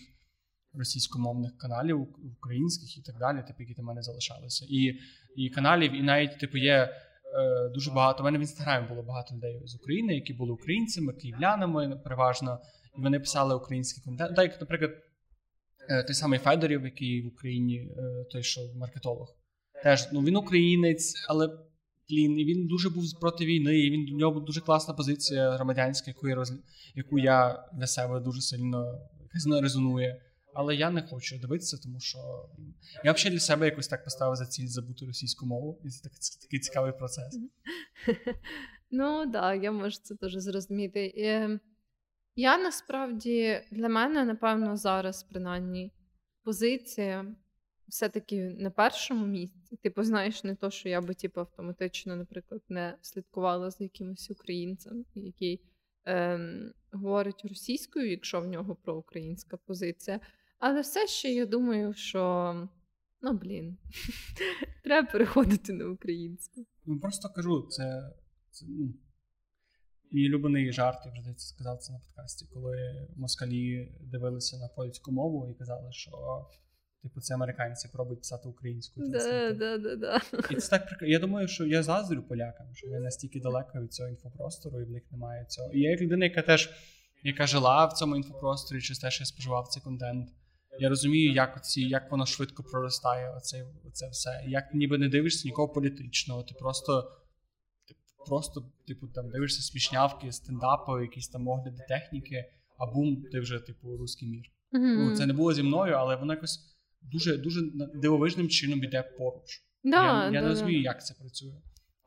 [0.74, 4.66] російськомовних каналів, українських і так далі, типу, які до мене залишалися.
[4.70, 5.00] І
[5.36, 6.90] і каналів, і навіть типу є е,
[7.74, 8.24] дуже багато.
[8.24, 12.60] У мене в інстаграмі було багато людей з України, які були українцями, київлянами переважно,
[12.98, 14.36] і вони писали український контент.
[14.36, 14.92] Так, наприклад,
[15.90, 19.36] Е, той самий Федорів, який в Україні, е, той, що маркетолог.
[19.84, 21.48] Теж ну він українець, але
[22.10, 23.80] блін, і він дуже був проти війни.
[23.80, 26.54] і Він у нього дуже класна позиція громадянська, яку я роз...
[26.96, 29.00] яку я для себе дуже сильно
[29.62, 30.22] резонує.
[30.60, 32.50] Але я не хочу дивитися, тому що
[33.04, 36.10] я взагалі для себе якось так поставив за ціль забути російську мову, і це
[36.42, 37.40] такий, цікавий процес.
[38.92, 41.14] Ну так, я можу це теж зрозуміти.
[41.18, 41.60] Ем,
[42.36, 45.92] я насправді для мене, напевно, зараз принаймні
[46.44, 47.36] позиція
[47.88, 49.78] все-таки на першому місці.
[49.84, 55.06] Типу, знаєш, не то, що я би типу, автоматично, наприклад, не слідкувала за якимось українцем,
[55.16, 55.62] який
[56.06, 60.20] ем, говорить російською, якщо в нього проукраїнська позиція.
[60.60, 62.54] Але все ще я думаю, що
[63.22, 63.78] ну блін,
[64.84, 66.66] треба переходити на українську.
[66.86, 68.14] Ну просто кажу, це,
[68.52, 68.94] це ну.
[70.12, 75.50] Мій улюблений жарт, я вже сказав це на подкасті, коли москалі дивилися на польську мову
[75.52, 76.12] і казали, що
[77.04, 79.08] типу це американці пробують писати українською.
[79.10, 80.22] Да, да, да, да.
[80.52, 81.12] І це так прикольно.
[81.12, 84.90] Я думаю, що я заздрю полякам, що вони настільки далеко від цього інфопростору, і в
[84.90, 85.72] них немає цього.
[85.74, 86.70] І я як людина, яка теж
[87.24, 90.30] яка жила в цьому інфопросторі, чи теж я споживав цей контент.
[90.80, 94.44] Я розумію, як оці, як воно швидко проростає, оце, оце все.
[94.48, 97.12] Як ніби не дивишся нікого політичного, ти просто
[98.28, 102.46] просто, типу, там дивишся смішнявки, стендапи, якісь там огляди техніки,
[102.78, 104.46] а бум, ти вже, типу, русський мір.
[104.74, 105.16] Mm-hmm.
[105.16, 106.60] Це не було зі мною, але воно якось
[107.02, 107.62] дуже дуже
[107.96, 109.64] дивовижним чином іде поруч.
[109.84, 111.62] Да, я я да, не розумію, як це працює,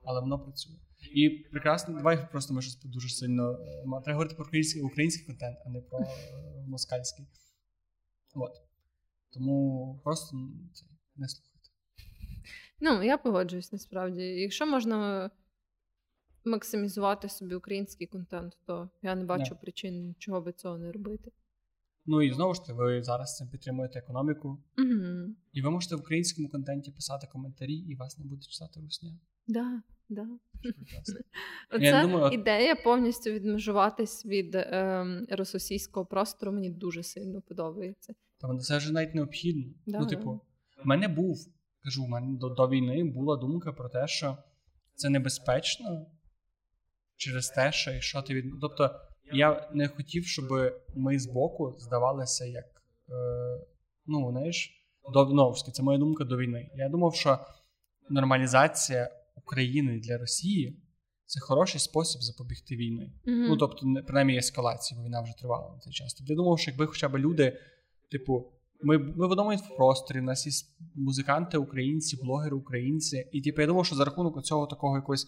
[0.05, 0.77] але воно працює.
[1.14, 3.59] І прекрасно, давай просто ми щось дуже сильно.
[3.85, 6.07] Треба говорити про український український контент, а не про е,
[6.68, 7.27] москальський.
[8.35, 8.62] От.
[9.31, 10.37] Тому просто
[10.72, 11.70] це не слухайте.
[12.81, 14.22] Ну, я погоджуюсь насправді.
[14.22, 15.31] Якщо можна
[16.45, 19.61] максимізувати собі український контент, то я не бачу yeah.
[19.61, 21.33] причин, чого би цього не робити.
[22.07, 25.35] Ну і знову ж таки, ви зараз цим підтримуєте економіку, Угу.
[25.53, 29.18] і ви можете в українському контенті писати коментарі, і вас не буде читати русня.
[29.47, 30.27] Да, да.
[31.03, 31.19] Що.
[31.77, 38.15] Оце думаю, ідея повністю відмежуватись від ем, російського простору мені дуже сильно подобається.
[38.41, 39.73] Та це вже навіть необхідно.
[39.87, 40.41] Да, ну, типу,
[40.85, 41.39] в мене був,
[41.85, 44.37] кажу, в мене до, до війни була думка про те, що
[44.95, 46.07] це небезпечно
[47.17, 48.45] через те, що якщо ти від.
[48.61, 48.91] Тобто,
[49.33, 50.45] я не хотів, щоб
[50.95, 52.65] ми збоку здавалися як.
[53.09, 53.67] Е,
[54.07, 56.71] ну, знаєш, до ну, це моя думка до війни.
[56.75, 57.39] Я думав, що
[58.11, 60.82] нормалізація України для Росії
[61.26, 63.12] це хороший спосіб запобігти війни.
[63.26, 63.47] Мгм.
[63.49, 66.14] Ну, тобто, не- принаймні ескалації, бо війна вже тривала на цей час.
[66.14, 67.59] Тобто я думав, що якби хоча б люди,
[68.11, 70.53] типу, ми, ми в одному інфопросторі, у нас є
[70.95, 73.28] музиканти, українці, блогери, українці.
[73.32, 75.26] І типу, я думав, що за рахунок цього такого якогось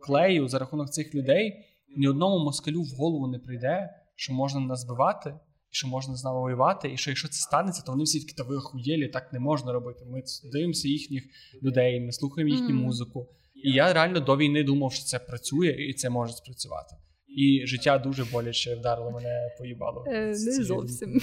[0.00, 1.54] клею, за рахунок цих людей,
[1.96, 5.34] ні одному москалю в голову не прийде, що можна нас збивати,
[5.72, 8.32] і що можна з нами воювати, і що якщо це станеться, то вони всі такі
[8.34, 10.04] та ви охуєлі, так не можна робити.
[10.06, 11.24] Ми дивимося їхніх
[11.62, 12.76] людей, ми слухаємо їхню Мгм.
[12.84, 13.28] музику.
[13.64, 16.96] І я реально до війни думав, що це працює і це може спрацювати.
[17.36, 20.04] І життя дуже боляче вдарило мене поїбало.
[20.08, 21.20] Е, не цією зовсім.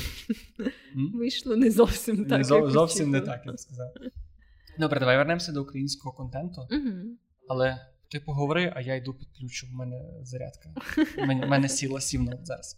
[0.95, 1.11] М?
[1.13, 2.37] Вийшло не зовсім так.
[2.37, 3.87] Не зо- як зовсім не так, я б сказав.
[4.79, 7.17] Добре, давай вернемося до українського контенту, Мгм.
[7.47, 7.77] але
[8.11, 10.69] ти поговори, а я йду підключу, в мене зарядка.
[11.17, 12.77] В мене, в мене сіла сівно зараз.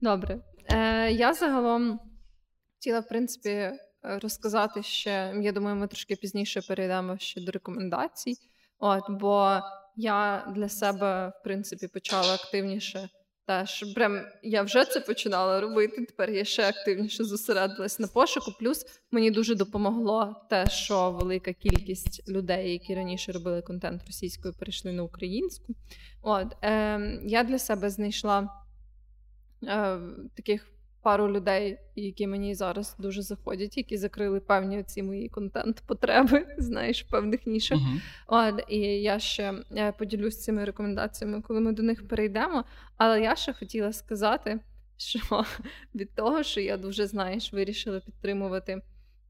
[0.00, 0.40] Добре.
[0.70, 2.00] Е, я загалом
[2.74, 5.34] хотіла, в принципі, е, розказати ще.
[5.42, 8.34] Я думаю, ми трошки пізніше перейдемо ще до рекомендацій.
[8.78, 9.60] От, бо
[9.96, 13.08] я для себе, в принципі, почала активніше.
[13.46, 16.04] Теж прям я вже це починала робити.
[16.04, 18.52] Тепер я ще активніше зосередилась на пошуку.
[18.58, 24.92] Плюс мені дуже допомогло те, що велика кількість людей, які раніше робили контент російською, перейшли
[24.92, 25.74] на українську.
[26.22, 28.48] От е, я для себе знайшла
[30.34, 30.66] таких
[31.02, 37.46] пару людей, які мені зараз дуже заходять, які закрили певні ці мої контент-потреби, знаєш, певних
[37.46, 37.78] нішах.
[38.26, 42.64] От, і я ще е, поділюсь цими рекомендаціями, коли ми до них перейдемо.
[42.96, 44.60] Але я ще хотіла сказати,
[44.96, 45.44] що
[45.94, 48.82] від того, що я дуже знаєш, вирішила підтримувати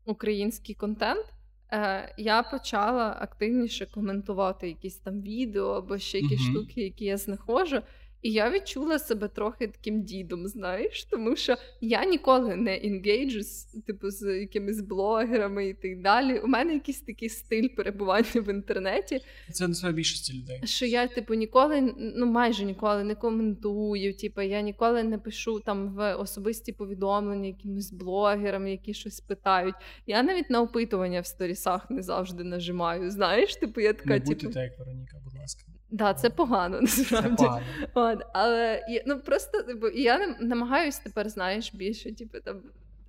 [0.04, 1.26] український контент.
[1.72, 6.50] Е, я почала активніше коментувати якісь там відео або ще якісь Мгм.
[6.50, 7.82] штуки, які я знаходжу.
[8.22, 13.40] І я відчула себе трохи таким дідом, знаєш, тому що я ніколи не інгейджу
[13.86, 16.38] типу з якимись блогерами і так далі.
[16.38, 19.20] У мене якийсь такий стиль перебування в інтернеті,
[19.52, 20.60] Це на більшості людей.
[20.64, 24.14] що я, типу, ніколи, ну майже ніколи не коментую.
[24.14, 29.74] Типу, я ніколи не пишу там в особисті повідомлення якимось блогерам, які щось питають.
[30.06, 33.10] Я навіть на опитування в сторісах не завжди нажимаю.
[33.10, 35.62] Знаєш, типу, я така, Не типу, будьте так, як Вероніка, будь ласка.
[35.90, 37.36] Да, це погано Це насправді.
[37.36, 37.62] погано.
[37.94, 42.62] От, але я, ну просто типу, я нам- намагаюсь тепер, знаєш, більше типу, там.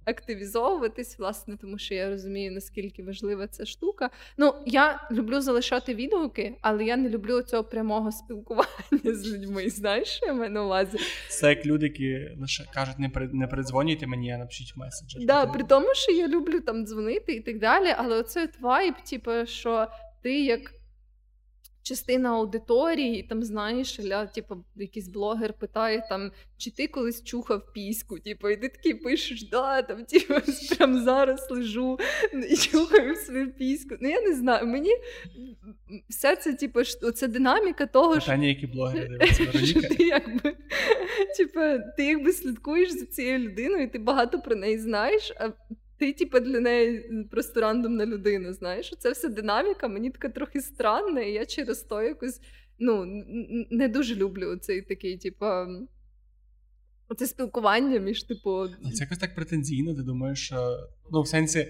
[0.06, 4.10] Активізовуватись, власне, тому що я розумію, наскільки важлива ця штука.
[4.38, 8.66] Ну, я люблю залишати відгуки, але я не люблю цього прямого спілкування
[9.04, 9.70] з людьми.
[9.70, 10.98] Знаєш, що я маю на увазі?
[11.30, 15.26] Це як люди, які лише кажуть, не при не передзвонюйте мені, а напишіть меседжер.
[15.26, 18.94] Да, при тому, що я люблю там дзвонити і так далі, але оцей от вайб,
[19.10, 19.88] типу, що
[20.22, 20.60] ти як
[21.84, 28.20] частина аудиторії, там знаєш, ля, типу, якийсь блогер питає там, чи ти колись чухав піську,
[28.20, 30.34] типу, і ти такий пишеш, да, там, типу,
[30.78, 32.00] прям зараз лежу
[32.50, 33.96] і чухаю свою піську.
[34.02, 34.92] Ну я не знаю, мені
[36.10, 40.56] вся ця, типу, оця динаміка того, що які блогери дивляться що ти якби,
[41.38, 41.60] типу,
[41.98, 45.50] ти якби слідкуєш за цією людиною, і ти багато про неї знаєш, а
[46.00, 48.94] ти, типу, для неї просто рандомна людина, знаєш.
[49.00, 52.42] Це вся динаміка, мені така трохи странна, і я через то якось
[52.80, 53.06] ну,
[53.70, 55.46] не дуже люблю цей такий, типу.
[57.10, 60.54] Оце спілкування між, типу, Але Це якось так претензійно, ти думаєш.
[61.12, 61.68] Ну, в сенсі.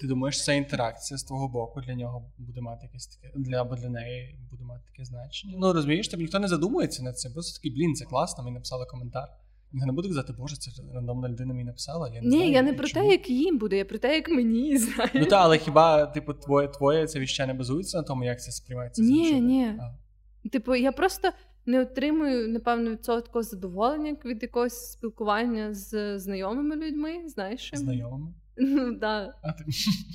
[0.00, 3.76] Ти думаєш, ця інтеракція з твого боку для нього буде мати якесь таке, для або
[3.76, 5.54] для неї буде мати таке значення.
[5.58, 7.32] Ну розумієш, там ніхто не задумується над цим.
[7.32, 9.28] Просто такий, блін, це класно, мені написали коментар.
[9.72, 12.08] Ніхто не буде казати, боже, це рандомна людина мені написала.
[12.08, 13.06] Я не ні, знаю, я не про чому».
[13.06, 15.10] те, як їм буде, я про те, як мені, знаєш.
[15.14, 19.02] Ну так, але хіба, типу, твоє, твоє це віщання базується на тому, як це сприймається?
[19.02, 19.64] Ні, ні.
[19.64, 20.48] А.
[20.48, 21.28] Типу, я просто
[21.66, 27.28] не отримую, напевно, від цього такого задоволення від якогось спілкування з знайомими людьми.
[27.28, 28.34] Знаєш, я- Знайомими.
[28.56, 29.34] Ну, да.
[29.42, 29.64] А ти,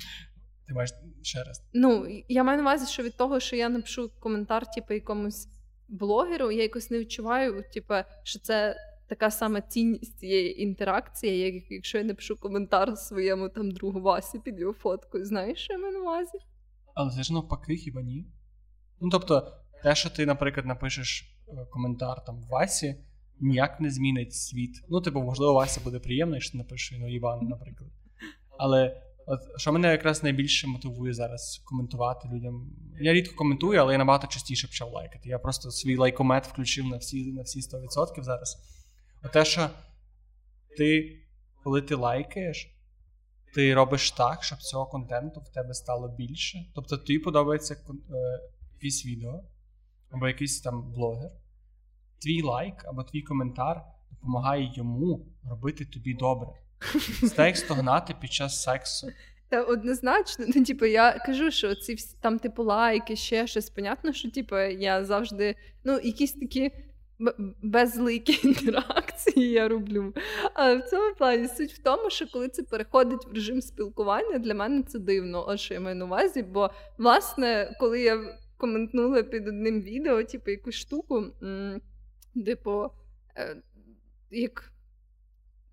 [0.66, 0.90] ти маєш
[1.22, 1.62] ще раз.
[1.74, 5.48] ну, я маю на увазі, що від того, що я напишу коментар, типу, якомусь
[5.88, 8.76] блогеру, я якось не відчуваю, типу, що це
[9.08, 14.60] така сама цінність цієї інтеракції, як якщо я напишу коментар своєму там другу Васі під
[14.60, 15.24] його фоткою.
[15.24, 16.38] Знаєш, що я маю на увазі?
[16.94, 18.26] Але це ж навпаки, хіба ні?
[19.00, 19.52] Ну тобто,
[19.82, 22.96] те, що ти, наприклад, напишеш е, коментар там Васі,
[23.40, 24.84] ніяк не змінить світ.
[24.88, 27.90] Ну, типу, можливо, Вася буде приємно, якщо ти напишеш ну, Іван, наприклад.
[28.58, 32.70] Але от, що мене якраз найбільше мотивує зараз коментувати людям.
[33.00, 35.28] Я рідко коментую, але я набагато частіше почав лайкати.
[35.28, 38.58] Я просто свій лайкомет включив на всі на всі 100% зараз.
[39.32, 39.70] Те, що
[40.76, 41.18] ти,
[41.64, 42.78] коли ти лайкаєш,
[43.54, 46.58] ти робиш так, щоб цього контенту в тебе стало більше.
[46.74, 47.94] Тобто тобі подобається е,
[48.74, 49.44] якийсь відео
[50.10, 51.30] або якийсь там блогер.
[52.22, 56.48] Твій лайк або твій коментар допомагає йому робити тобі добре.
[57.38, 59.08] Як стогнати під час сексу.
[59.48, 63.70] Та однозначно, ну типу, я кажу, що ці всі там, типу, лайки, ще щось.
[63.70, 66.70] Понятно, що типу, я завжди ну, якісь такі
[67.62, 70.14] безликі інтеракції я роблю.
[70.54, 74.54] Але в цьому плані суть в тому, що коли це переходить в режим спілкування, для
[74.54, 76.42] мене це дивно, ось що я маю на увазі.
[76.42, 81.24] Бо, власне, коли я коментнула під одним відео, типу, якусь штуку,
[82.44, 82.90] типу,
[83.36, 83.56] е,
[84.30, 84.72] як.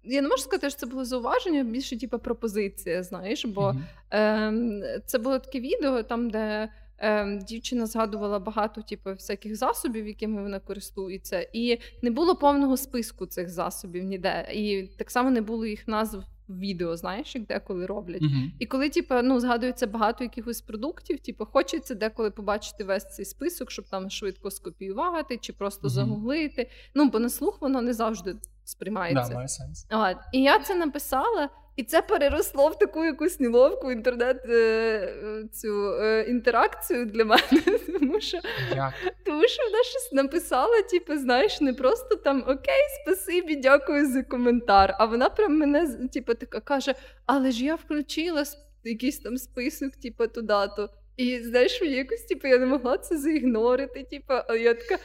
[0.08, 4.84] Я не можу сказати, що це було зауваження, більше типу, пропозиція, знаєш, бо mm-hmm.
[4.84, 10.42] е, це було таке відео, там, де е, дівчина згадувала багато типу, всяких засобів, якими
[10.42, 14.48] вона користується, і не було повного списку цих засобів ніде.
[14.54, 18.22] І так само не було їх назв відео, знаєш, як деколи роблять.
[18.22, 18.52] Uh-huh.
[18.60, 23.72] І коли типу, ну, згадується багато якихось продуктів, типу, хочеться деколи побачити весь цей список,
[23.72, 25.92] щоб там швидко скопіювати чи просто uh-huh.
[25.92, 26.70] загуглити.
[26.94, 29.30] Ну, бо на слух воно не завжди сприймається.
[29.30, 29.86] Да, має сенс.
[29.90, 31.50] А, І я це написала.
[31.76, 37.62] І це переросло в таку якусь неловку інтернет е, цю е, інтеракцію для мене.
[38.00, 38.38] Тому що
[38.76, 38.94] Як?
[39.26, 44.96] тому що вона щось написала, типу, знаєш, не просто там Окей, спасибі, дякую за коментар.
[45.00, 46.96] А вона прям мене типу, така каже:
[47.26, 48.44] Але ж я включила
[48.84, 50.90] якийсь там список, типу, туди-то.
[51.18, 54.04] І знаєш, якось типу, я не могла це заігнорити.
[54.04, 54.98] Типу, а я така.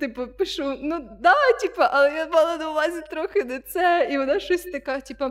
[0.00, 4.40] Типу, пишу, ну да, типу, але я мала на увазі трохи не це, і вона
[4.40, 5.24] щось така, типу,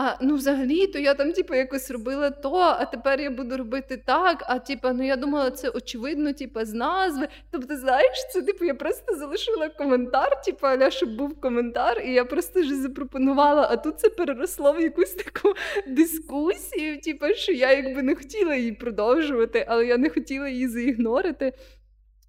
[0.00, 4.02] а ну взагалі, то я там, типу, якось робила то, а тепер я буду робити
[4.06, 4.44] так.
[4.46, 7.28] А типу, ну я думала, це очевидно, типу, з назви.
[7.50, 12.24] Тобто, знаєш, це типу, я просто залишила коментар, типу, аля, щоб був коментар, і я
[12.24, 13.68] просто вже запропонувала.
[13.70, 15.54] А тут це переросло в якусь таку
[15.86, 21.52] дискусію, типу, що я якби не хотіла її продовжувати, але я не хотіла її заігнорити.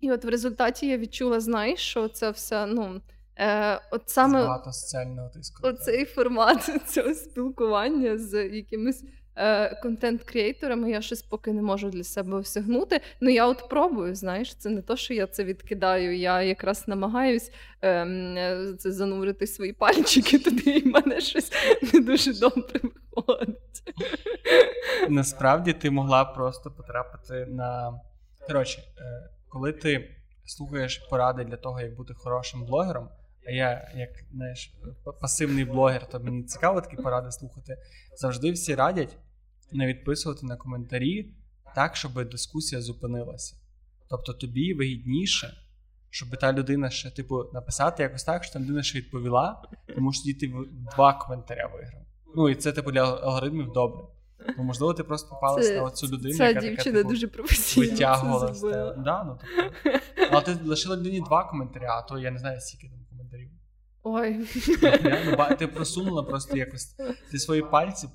[0.02, 3.02] І от в результаті я відчула, знаєш, що це все, ну.
[3.40, 5.68] Е, от саме Багато соціального тиску.
[5.68, 9.04] Оцей формат цього спілкування з якимись
[9.36, 13.02] е, контент-креаторами я щось поки не можу для себе осягнути.
[13.22, 16.18] Ну я от пробую, знаєш, це не то, що я це відкидаю.
[16.18, 21.52] Я якраз намагаюсь ем, е, це занурити свої пальчики туди, і в мене щось
[21.94, 23.84] не дуже добре виходить.
[25.10, 28.00] Насправді ти могла просто потрапити на.
[28.48, 30.16] Коротше, е, коли ти
[30.46, 33.10] слухаєш поради для того, як бути хорошим блогером.
[33.50, 34.74] А я, як знаєш,
[35.22, 37.78] пасивний блогер, то мені цікаво такі поради слухати.
[38.18, 39.18] Завжди всі радять
[39.72, 41.34] не відписувати на коментарі
[41.76, 43.56] так, щоб дискусія зупинилася.
[44.10, 45.54] Тобто тобі вигідніше,
[46.10, 49.62] щоб та людина ще, типу, написати якось так, що та людина ще відповіла,
[49.96, 50.54] тому що ти
[50.96, 52.02] два коментаря виграв.
[52.36, 54.04] Ну і це, типу, для алгоритмів добре.
[54.58, 57.88] Бо, можливо, ти просто попалася на оцю людину, ця яка дівчина така, типу, дуже професійно
[57.88, 58.54] витягувала.
[58.54, 60.00] це Да, ну, тобто.
[60.32, 62.99] Але ти лишила людині два коментаря, а то я не знаю, скільки там.
[64.04, 64.48] Ой.
[65.26, 66.96] Ну, ти просунула просто якось.
[67.32, 68.08] Ти свої пальці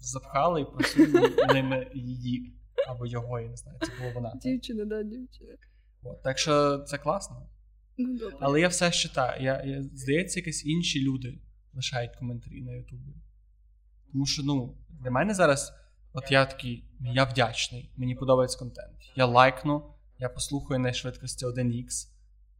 [0.00, 2.54] запхала і просунула ними її.
[2.88, 4.34] Або його, я не знаю, це було вона.
[4.42, 5.56] Дівчина, да, дівчина.
[6.02, 7.50] От, Так що це класно.
[7.98, 8.36] Ну, добре.
[8.40, 9.44] Але я все читаю.
[9.44, 11.38] Я, я, Здається, якісь інші люди
[11.72, 13.14] лишають коментарі на Ютубі.
[14.12, 15.72] Тому що, ну, для мене зараз,
[16.12, 18.96] от я такий, я вдячний, мені подобається контент.
[19.16, 22.08] Я лайкну, я послухаю на швидкості 1х,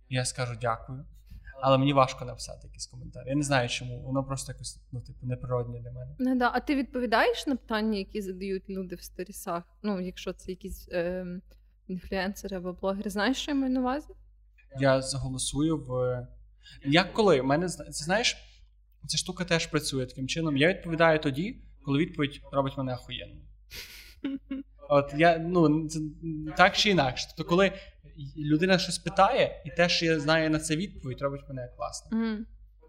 [0.08, 1.04] і я скажу дякую.
[1.62, 3.28] Але мені важко написати якісь коментарі.
[3.28, 4.02] Я не знаю, чому.
[4.02, 6.14] Воно просто якось ну, типу, неприродне для мене.
[6.18, 6.50] Ну, да.
[6.54, 9.64] А ти відповідаєш на питання, які задають люди в сторісах?
[9.82, 11.26] Ну, якщо це якісь е,
[11.88, 14.08] інфлюенсери або блогери, знаєш, що я маю на увазі?
[14.80, 16.26] Я заголосую в.
[16.84, 17.40] Як коли?
[17.40, 18.36] У мене це знаєш,
[19.06, 20.56] ця штука теж працює таким чином.
[20.56, 23.40] Я відповідаю тоді, коли відповідь робить мене охуєнно.
[24.90, 26.00] От я ну це
[26.56, 27.26] так чи інакше.
[27.28, 27.72] Тобто, коли
[28.36, 32.18] людина щось питає, і те, що я знаю на це відповідь, робить мене класно.
[32.18, 32.36] Mm.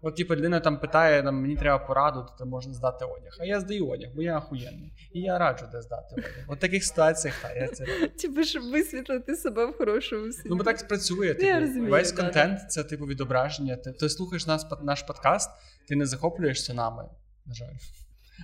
[0.04, 3.36] От, типу, людина там питає, там, мені треба пораду, то можна здати одяг.
[3.40, 4.92] А я здаю одяг, бо я охуєнний.
[5.12, 6.44] І я раджу, де здати одяг.
[6.48, 8.08] От в таких ситуаціях та, я це роблю.
[8.08, 10.48] Типу, щоб висвітлити себе в хорошому світі.
[10.48, 11.34] Ну, бо так спрацює.
[11.34, 13.76] Типу, я розумію, весь да, контент це типу відображення.
[13.76, 15.50] Ти, ти слухаєш нас, наш подкаст,
[15.88, 17.04] ти не захоплюєшся нами,
[17.46, 17.74] на жаль.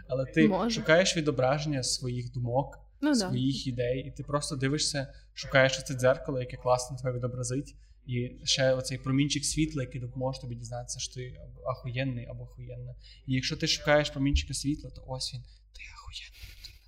[0.08, 0.80] Але ти Може.
[0.80, 3.70] шукаєш відображення своїх думок ну, своїх да.
[3.70, 7.76] ідей, і ти просто дивишся, шукаєш це дзеркало, яке класно тебе відобразить,
[8.06, 11.34] І ще оцей промінчик світла, який допоможе тобі дізнатися, що ти
[11.66, 12.94] ахуєнний або ахуєнна.
[13.26, 16.78] І якщо ти шукаєш промінчика світла, то ось він, ти ахуєнна людина.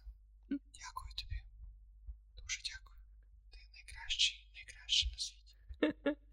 [0.51, 1.37] Дякую тобі.
[2.43, 2.99] Дуже дякую.
[3.51, 5.57] Ти найкращий, найкращий на світі.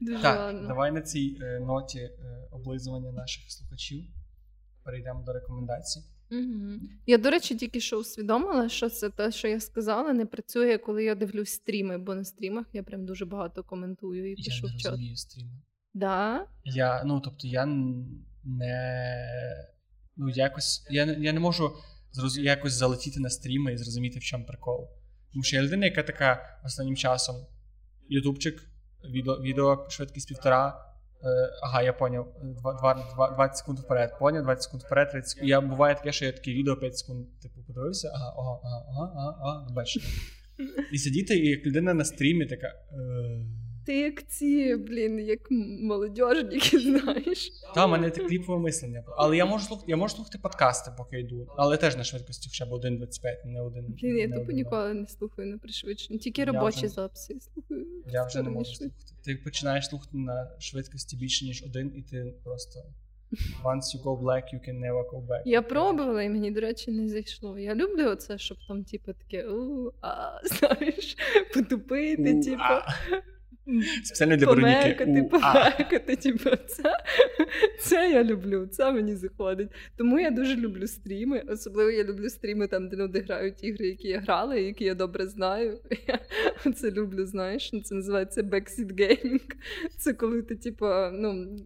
[0.00, 0.68] Дуже Так, ладно.
[0.68, 4.04] давай на цій е, ноті е, облизування наших слухачів.
[4.84, 6.00] Перейдемо до рекомендацій.
[6.30, 6.80] Угу.
[7.06, 11.04] Я, до речі, тільки що усвідомила, що це те, що я сказала, не працює, коли
[11.04, 14.76] я дивлюсь стріми, бо на стрімах я прям дуже багато коментую і Я пишу в
[14.80, 14.90] чат.
[14.92, 15.50] розумію стріми.
[15.94, 16.46] Да?
[16.64, 17.66] Я, ну, тобто, я
[18.44, 19.14] не.
[20.16, 20.86] Ну, якось.
[20.90, 21.70] Я, не- я не можу
[22.12, 22.38] зроз...
[22.38, 24.88] якось залетіти на стріми і зрозуміти, в чому прикол.
[25.32, 27.36] Тому що я людина, яка така останнім часом.
[28.08, 28.62] Ютубчик,
[29.10, 30.87] відео, відео швидкість півтора.
[31.24, 32.26] Е, ага, я поняв.
[32.42, 34.18] Два- два- два- 20 секунд вперед.
[34.18, 35.48] Поняв, 20 секунд вперед, 30 секунд.
[35.48, 39.38] Я буває таке, що я таке відео 5 секунд, типу, подивився, ага, ага, ага, ага,
[39.40, 40.02] ага, бачиш.
[40.92, 42.66] І сидіти, і як людина на стрімі така.
[42.66, 43.46] Е...
[43.88, 45.40] Ти як ці, блін, як
[45.80, 47.50] молодіжники, знаєш.
[47.74, 49.04] Та, в мене це кліпове мислення.
[49.16, 51.48] Але я можу слухати, я можу слухати подкасти, поки йду.
[51.56, 53.84] Але теж на швидкості хоча б 1.25, не один.
[54.02, 56.18] Блін, я тупо ніколи не слухаю на пришвидшенні.
[56.18, 57.86] Тільки робочі вже- записи слухаю.
[58.12, 59.12] Я вже не можу слухати.
[59.24, 62.80] Ти починаєш слухати на швидкості більше, ніж один, і ти просто.
[63.64, 65.42] Once you go black, you can never go back.
[65.44, 67.58] Я пробувала, і мені, до речі, не зайшло.
[67.58, 71.16] Я люблю оце, щоб там, типу, таке, у, а, знаєш,
[71.54, 72.62] потупити, типу.
[74.04, 74.96] Спеціально для Вероніки.
[74.98, 76.92] Помекати, помекати, типу, це,
[77.80, 79.68] це я люблю, це мені заходить.
[79.96, 81.42] Тому я дуже люблю стріми.
[81.48, 85.26] Особливо я люблю стріми там, де люди грають ігри, які я грала, які я добре
[85.26, 85.80] знаю.
[86.08, 86.18] Я
[86.72, 87.70] це люблю, знаєш.
[87.84, 89.40] Це називається backseat gaming.
[89.98, 91.56] Це коли ти, типу, ну,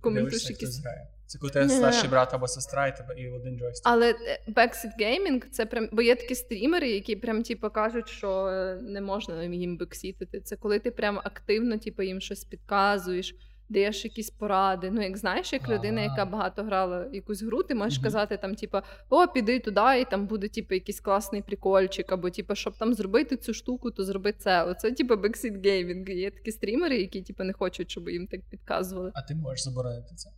[0.00, 0.80] коментуєш якісь.
[0.80, 1.08] грає.
[1.26, 3.92] Це коли тебе старший брат або сестра, і тебе і один джойстик.
[3.92, 4.14] Але
[4.48, 9.00] backseat gaming це прям, бо є такі стрімери, які прям типу, кажуть, що е, не
[9.00, 10.40] можна їм бексітити.
[10.40, 13.34] Це коли ти прям активно, типу, їм щось підказуєш,
[13.68, 14.90] даєш якісь поради.
[14.90, 18.78] Ну, як знаєш, як людина, яка багато грала якусь гру, ти можеш казати там, типу,
[19.10, 23.36] о, піди туди, і там буде типу, якийсь класний прикольчик, або типу, щоб там зробити
[23.36, 24.64] цю штуку, то зроби це.
[24.64, 26.10] Оце типу backseat gaming.
[26.10, 29.10] Є такі стрімери, які типу, не хочуть, щоб їм так підказували.
[29.14, 30.30] А ти можеш заборонити це.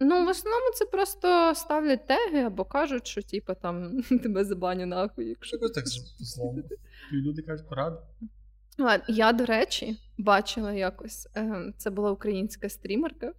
[0.00, 5.28] Ну, в основному це просто ставлять теги або кажуть, що типу там тебе забаню нахуй,
[5.28, 5.56] якщо.
[5.56, 5.88] Що так
[6.18, 6.62] злому?
[7.12, 7.66] І люди кажуть.
[8.78, 11.28] Ладно, я, до речі, бачила якось.
[11.36, 13.32] Е, це була українська стрімерка,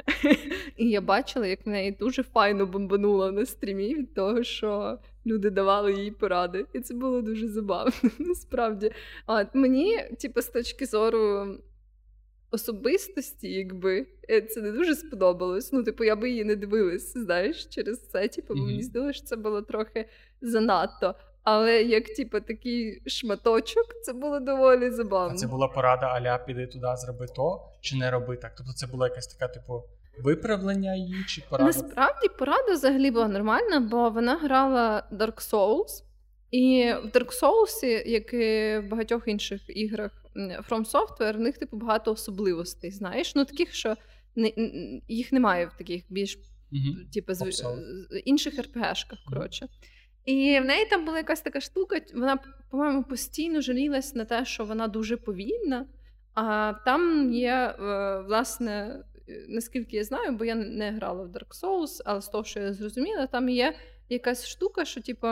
[0.76, 5.50] і я бачила, як в неї дуже файно бомбануло на стрімі від того, що люди
[5.50, 6.66] давали їй поради.
[6.72, 7.92] І це було дуже забавно.
[8.18, 8.90] Насправді.
[9.26, 11.46] А мені, типу, з точки зору
[12.50, 15.72] особистості, якби е, це не дуже сподобалось.
[15.72, 18.28] Ну, типу, я би її не дивилась, знаєш, через це.
[18.28, 18.66] Типу, Мгм.
[18.66, 20.08] мені здалося, що це було трохи
[20.40, 21.14] занадто.
[21.42, 25.36] Але як, типу, такий шматочок, це було доволі А забавно.
[25.38, 28.52] це була порада аля піди туди, зроби то, чи не роби так.
[28.56, 29.82] Тобто це була якась така, типу,
[30.22, 31.66] виправлення її, чи порада.
[31.66, 36.04] Насправді порада взагалі була нормальна, бо вона грала Dark Souls.
[36.50, 41.76] І в Dark Souls, як і в багатьох інших іграх From Software, в них типу
[41.76, 43.96] багато особливостей, знаєш, ну таких, що
[44.36, 44.52] не,
[45.08, 46.38] їх немає в таких більш
[46.70, 47.08] Мгм.
[47.14, 47.64] типу, з,
[48.24, 49.68] інших РПГшках, коротше.
[50.24, 52.38] І в неї там була якась така штука, вона,
[52.70, 55.86] по-моєму, постійно жалілась на те, що вона дуже повільна.
[56.34, 57.74] А там є, е,
[58.20, 62.44] власне, е, наскільки я знаю, бо я не грала в Dark Souls, але з того,
[62.44, 63.74] що я зрозуміла, там є
[64.08, 65.26] якась штука, що, типу,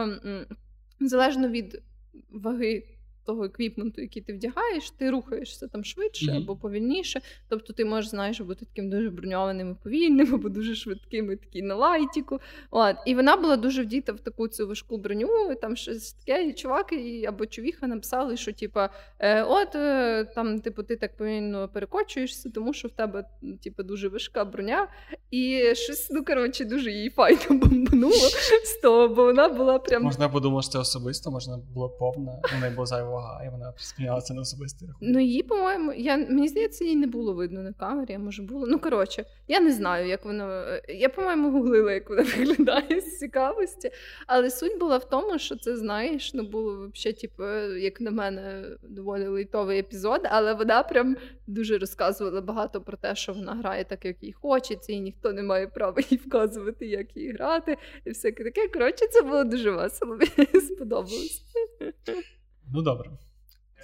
[1.01, 1.83] залежно від
[2.31, 2.96] ваги
[3.27, 6.43] того еквіпменту, який ти вдягаєш, ти рухаєшся там швидше Мгм.
[6.43, 7.21] або повільніше.
[7.49, 11.63] Тобто ти можеш, знаєш, бути таким дуже броньованим і повільним, або дуже швидким і такий
[11.63, 12.41] на лайтіку.
[12.71, 12.97] От.
[13.07, 16.53] І вона була дуже вдіта в таку цю важку броню, і там щось таке, і
[16.53, 21.69] чувак і, або човіха написали, що типа, е, от е, там, типу, ти так повільно
[21.69, 23.25] перекочуєшся, тому що в тебе
[23.63, 24.89] типу, дуже важка броня.
[25.31, 28.29] І щось, ну коротше, дуже їй файно бомбануло
[28.65, 30.03] з того, бо вона була прям.
[30.03, 33.73] Можна подумати, що це особисто, можна було повна, у неї була зайва вага, і вона
[33.77, 35.15] сприйняла це на особистий рахунок.
[35.15, 38.67] Ну, її, по-моєму, я мені здається, її не було видно на камері, а може було.
[38.67, 40.45] Ну, коротше, я не знаю, як воно.
[40.51, 43.91] е, Я, по-моєму, гуглила, як вона виглядає з цікавості.
[44.27, 47.45] Але суть була в тому, що це, знаєш, ну було взагалі, типу,
[47.79, 53.33] як на мене, доволі лейтовий епізод, але вона прям дуже розказувала багато про те, що
[53.33, 57.33] вона грає так, як їй хочеться, і ніхто не має права їй вказувати, як їй
[57.33, 58.69] грати, і всяке таке.
[58.69, 60.17] Коротше, це було дуже весело.
[60.17, 61.43] Мені сподобалось.
[62.67, 63.11] Ну добре.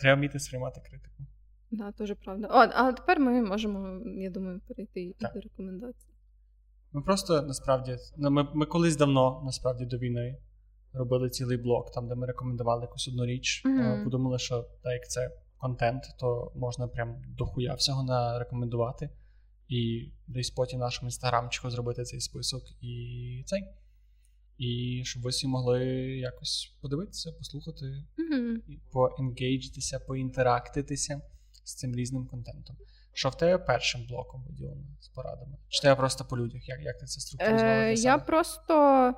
[0.01, 1.23] Треба вміти сприймати критику.
[1.71, 2.49] Да, дуже правда.
[2.51, 5.35] О, а тепер ми можемо, я думаю, перейти Так.
[5.35, 6.09] до рекомендацій.
[6.93, 10.39] Ми просто насправді ну, ми, ми колись давно, насправді, до війни
[10.93, 13.63] робили цілий блок, там, де ми рекомендували якусь одну річ.
[13.67, 19.11] Е, Подумали, що так як це контент, то можна прям дохуя всього нарекомендувати.
[19.69, 23.65] І десь потім нашому інстаграмчику зробити цей список і цей.
[24.59, 25.85] І щоб ви всі могли
[26.19, 28.57] якось подивитися, послухати, mm-hmm.
[28.93, 31.21] поенгейджитися, поінтерактитися
[31.65, 32.77] з цим різним контентом.
[33.13, 35.57] Що в тебе першим блоком виділено з порадами?
[35.69, 36.69] Чи тебе просто по людях?
[36.69, 37.75] Як як ти це структуризувала?
[37.75, 39.15] Е, Я просто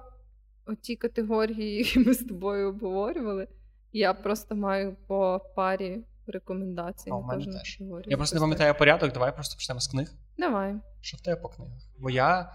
[0.66, 3.48] оті категорії, які ми з тобою обговорювали,
[3.92, 7.78] я просто маю по парі рекомендацій О, на мене теж.
[8.06, 10.12] Я просто не пам'ятаю порядок, давай просто почнемо з книг.
[10.38, 10.74] Давай.
[11.00, 11.78] Що в тебе по книгах?
[11.98, 12.52] Бо я.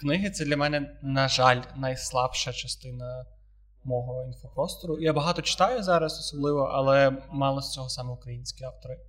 [0.00, 3.26] Книги це для мене, на жаль, найслабша частина
[3.84, 4.98] мого інфопростору.
[5.00, 9.00] Я багато читаю зараз, особливо, але мало з цього саме українські автори.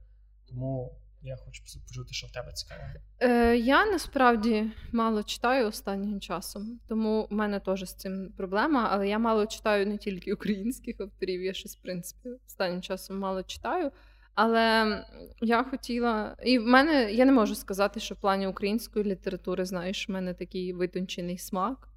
[0.49, 2.81] Тому я хочу почути, що в тебе цікаво.
[3.19, 8.89] Е, Я насправді мало читаю останнім часом, тому в мене теж з цим проблема.
[8.91, 13.43] Але я мало читаю не тільки українських авторів, я щось в принципі останнім часом мало
[13.43, 13.91] читаю.
[14.35, 15.05] Але
[15.41, 20.09] я хотіла, і в мене я не можу сказати, що в плані української літератури, знаєш,
[20.09, 21.89] в мене такий витончений смак,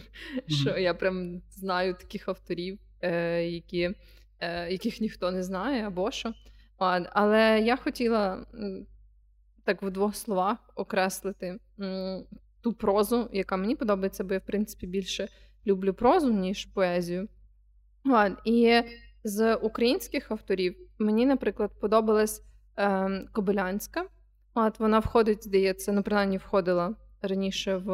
[0.46, 3.90] що я прям знаю таких авторів, е, які,
[4.40, 6.34] е, яких ніхто не знає або що.
[7.12, 8.46] Але я хотіла
[9.64, 11.58] так в двох словах окреслити
[12.60, 15.28] ту прозу, яка мені подобається, бо я, в принципі, більше
[15.66, 17.28] люблю прозу, ніж поезію.
[18.44, 18.82] І
[19.24, 22.42] з українських авторів мені, наприклад, подобалась
[22.78, 24.04] е, Кобилянська.
[24.54, 26.94] От Вона входить, здається, ну, принаймні входила
[27.28, 27.88] раніше в,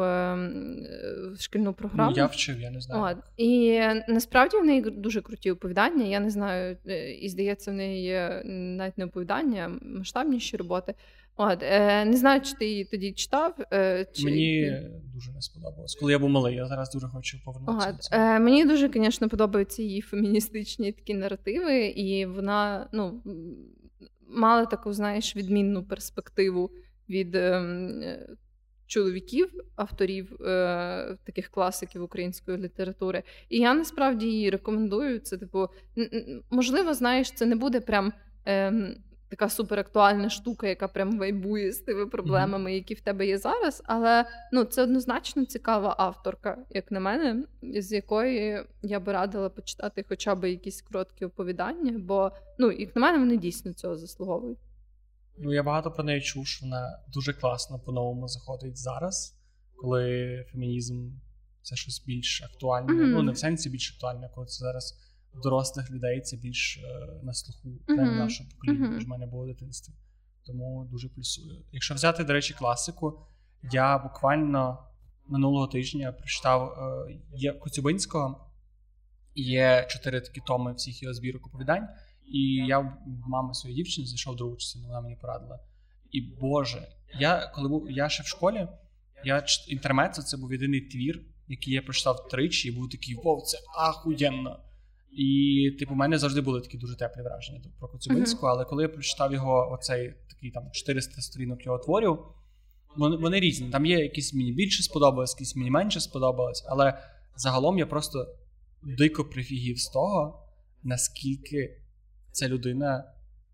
[1.33, 2.11] в шкільну програму.
[2.11, 3.17] Ну, Я вчив, я не знаю.
[3.17, 3.23] От.
[3.37, 6.05] І насправді в неї дуже круті оповідання.
[6.05, 10.93] Я не знаю, е, і здається, в неї є навіть не оповідання, масштабніші роботи.
[11.37, 13.55] От, е, Не знаю, чи ти її тоді читав.
[13.73, 14.25] Е, чи...
[14.25, 14.81] Мені
[15.13, 15.95] дуже не сподобалось.
[15.95, 18.09] Коли я був малий, я зараз дуже хочу повернутися.
[18.11, 18.35] Ага.
[18.35, 23.23] Е, Мені дуже, звісно, подобаються її феміністичні такі наративи, і вона ну,
[24.27, 26.71] мала таку, знаєш, відмінну перспективу
[27.09, 28.27] від е,
[28.87, 33.23] чоловіків, авторів е, таких класиків української літератури.
[33.49, 35.19] І я насправді її рекомендую.
[35.19, 35.67] Це, типу,
[36.49, 38.13] можливо, знаєш, це не буде прям.
[38.47, 38.95] Е,
[39.31, 43.83] така суперактуальна штука, яка прям вайбує з тими проблемами, які в тебе є зараз.
[43.85, 50.05] Але ну це однозначно цікава авторка, як на мене, з якої я би радила почитати
[50.09, 54.59] хоча б якісь короткі оповідання, бо ну, як на мене, вони дійсно цього заслуговують.
[55.37, 59.35] Ну, я багато про неї чув, що вона дуже класно по-новому заходить зараз,
[59.75, 61.09] коли фемінізм
[61.61, 62.93] це щось більш актуальне.
[62.93, 63.07] Mm-hmm.
[63.07, 64.97] Ну, не в сенсі більш актуальне, коли це зараз
[65.43, 67.95] дорослих людей це більш е, на слуху uh-huh.
[67.95, 69.93] нашого покоління, ніж в мене було в дитинстві.
[70.45, 71.65] Тому дуже плюсую.
[71.71, 73.19] Якщо взяти, до речі, класику,
[73.71, 74.77] я буквально
[75.27, 76.61] минулого тижня прочитав
[77.09, 78.51] е, є Коцюбинського,
[79.35, 81.87] є чотири такі томи всіх його збірок оповідань.
[82.25, 85.59] І я в мами своєї дівчини знайшов другу частину, вона мені порадила.
[86.11, 86.87] І Боже,
[87.19, 88.67] я коли був я ще в школі,
[89.23, 93.57] я інтермецо це був єдиний твір, який я прочитав тричі, і був такий вов, це
[93.77, 94.59] ахуєнно.
[95.11, 98.89] І, типу, у мене завжди були такі дуже теплі враження про Коцюбинську, але коли я
[98.89, 102.19] прочитав його, оцей такий там 400 сторінок його творів,
[102.95, 103.69] вони вони різні.
[103.69, 106.97] Там є якісь мені більше сподобалось, якісь мені менше сподобалось, але
[107.35, 108.35] загалом я просто
[108.83, 110.47] дико прифігів з того,
[110.83, 111.77] наскільки
[112.31, 113.13] ця людина.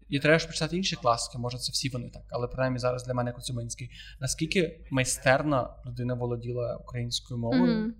[0.10, 3.14] І треба ж прочитати інші класики, може, це всі вони так, але принаймні зараз для
[3.14, 3.90] мене Коцюбинський.
[4.20, 7.92] Наскільки майстерна людина володіла українською мовою, mm-hmm.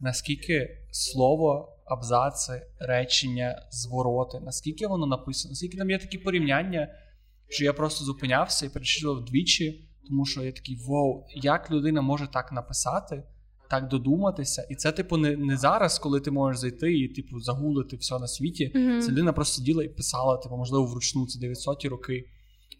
[0.00, 6.88] наскільки слово абзаци, речення, звороти, наскільки воно написано, наскільки там є такі порівняння,
[7.48, 12.26] що я просто зупинявся і перечитував двічі, тому що я такий вау, як людина може
[12.26, 13.22] так написати,
[13.70, 17.96] так додуматися, і це, типу, не не зараз, коли ти можеш зайти і типу загулити
[17.96, 18.72] все на світі.
[18.74, 19.00] Mm-hmm.
[19.00, 22.24] Ця людина просто сиділа і писала, типу, можливо, вручну це 900 роки.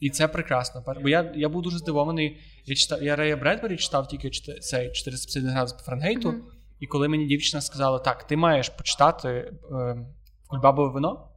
[0.00, 0.84] І це прекрасно.
[1.02, 2.36] Бо я я був дуже здивований.
[2.66, 4.30] Я читав, я Рея Бредбері читав тільки
[4.60, 6.28] цей 450 градусів по Франгейту.
[6.28, 6.61] Mm-hmm.
[6.82, 10.06] І коли мені дівчина сказала, так, ти маєш почитати е,
[10.46, 11.28] кульбабове вино,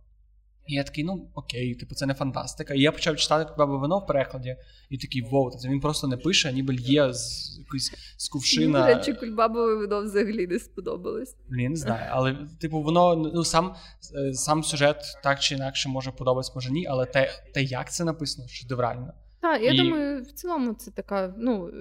[0.67, 2.73] і я такий, ну окей, типу, це не фантастика.
[2.73, 4.55] І я почав читати кульбабове вино в перекладі,
[4.89, 8.79] і такий воу, це він просто не пише, ніби л'є з якоїсь з кувшина.
[8.79, 11.35] До речі, кульбабове вино взагалі не сподобалось.
[11.49, 12.05] Блін, не знаю.
[12.11, 13.75] Але, типу, воно ну сам
[14.15, 18.03] е, сам сюжет так чи інакше може подобатися, може ні, але те, те як це
[18.03, 19.13] написано, шедеврально.
[19.41, 19.77] Так, я і...
[19.77, 21.71] думаю, в цілому це така, ну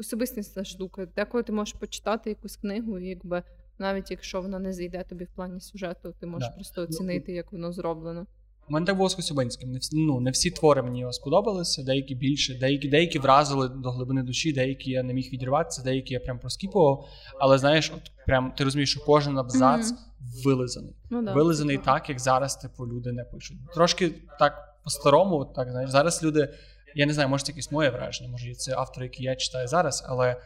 [0.00, 1.06] особистісна штука.
[1.16, 3.42] Деколи ти можеш почитати якусь книгу, і якби
[3.78, 6.54] навіть якщо вона не зайде тобі в плані сюжету, ти можеш да.
[6.54, 8.26] просто ну, оцінити, як воно зроблено.
[8.68, 9.70] У мене так було з Коцюбинським.
[9.70, 13.90] Не всі, ну, не всі твори мені його сподобалися, деякі більше, деякі деякі вразили до
[13.90, 17.06] глибини душі, деякі я не міг відірватися, деякі я прям проскіпував.
[17.38, 20.44] Але знаєш, от прям ти розумієш, що кожен абзац mm-hmm.
[20.44, 20.96] вилизаний.
[21.10, 23.56] Ну, да, Вилизаний так, як зараз, типу, люди не пишуть.
[23.74, 26.48] Трошки так по-старому, так знаєш, зараз люди.
[26.94, 30.04] Я не знаю, може це якесь моє враження, може це автор, який я читаю зараз,
[30.08, 30.36] але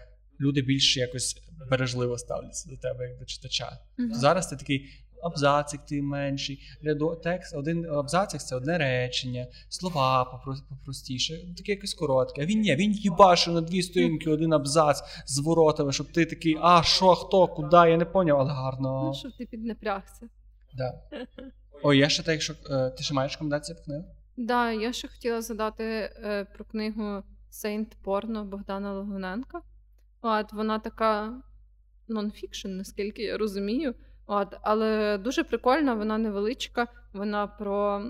[0.40, 1.36] люди більше якось
[1.70, 3.78] бережливо ставляться до тебе, як до читача.
[3.98, 4.14] Mm-hmm.
[4.14, 4.88] Зараз ти такий
[5.22, 12.42] абзацик, ти менший, рядо, текст, один абзацик це одне речення, слова попростіше, таке якесь коротке.
[12.42, 16.56] А він ні, він їбашив на дві сторінки, один абзац з воротами, щоб ти такий,
[16.60, 19.04] а що, хто, куди, я не поняв, але гарно.
[19.04, 20.28] Ну, щоб ти піднапрягся.
[20.74, 21.00] Да.
[21.82, 24.04] О, я ще так, що е, ти ще маєш рекомендації в книгу?
[24.40, 29.60] Да, я ще хотіла задати е, про книгу Сейнт Порно Богдана Логуненка.
[30.22, 31.42] От вона така
[32.08, 33.94] нонфікшн, наскільки я розумію.
[34.26, 36.88] От, Але дуже прикольна, вона невеличка.
[37.12, 38.04] Вона про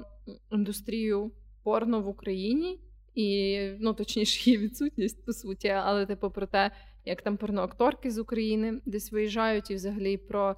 [0.53, 2.81] індустрію порно в Україні,
[3.14, 6.70] і, ну, точніше, її відсутність, по суті, але типу про те,
[7.05, 10.57] як там порноакторки з України десь виїжджають, і взагалі про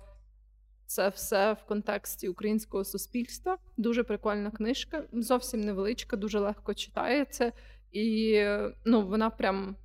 [0.91, 3.59] це все в контексті українського суспільства.
[3.76, 7.53] Дуже прикольна книжка, зовсім невеличка, дуже легко читається,
[7.93, 8.41] і
[8.84, 9.76] ну, вона прям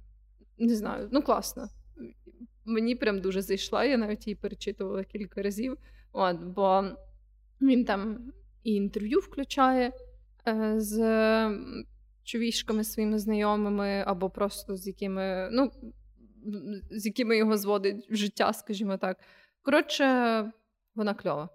[0.58, 1.70] не знаю, ну класна
[2.66, 3.86] мені прям дуже зайшла.
[3.86, 5.78] Я навіть її перечитувала кілька разів.
[6.12, 6.84] От, Бо
[7.62, 8.32] він там
[8.64, 9.92] і інтерв'ю включає
[10.48, 11.00] е, з
[12.24, 15.72] човішками своїми знайомими, або просто з якими, ну,
[16.92, 19.18] з якими його зводить життя, скажімо так.
[19.62, 20.06] Коротше,
[20.96, 21.50] вона кльова.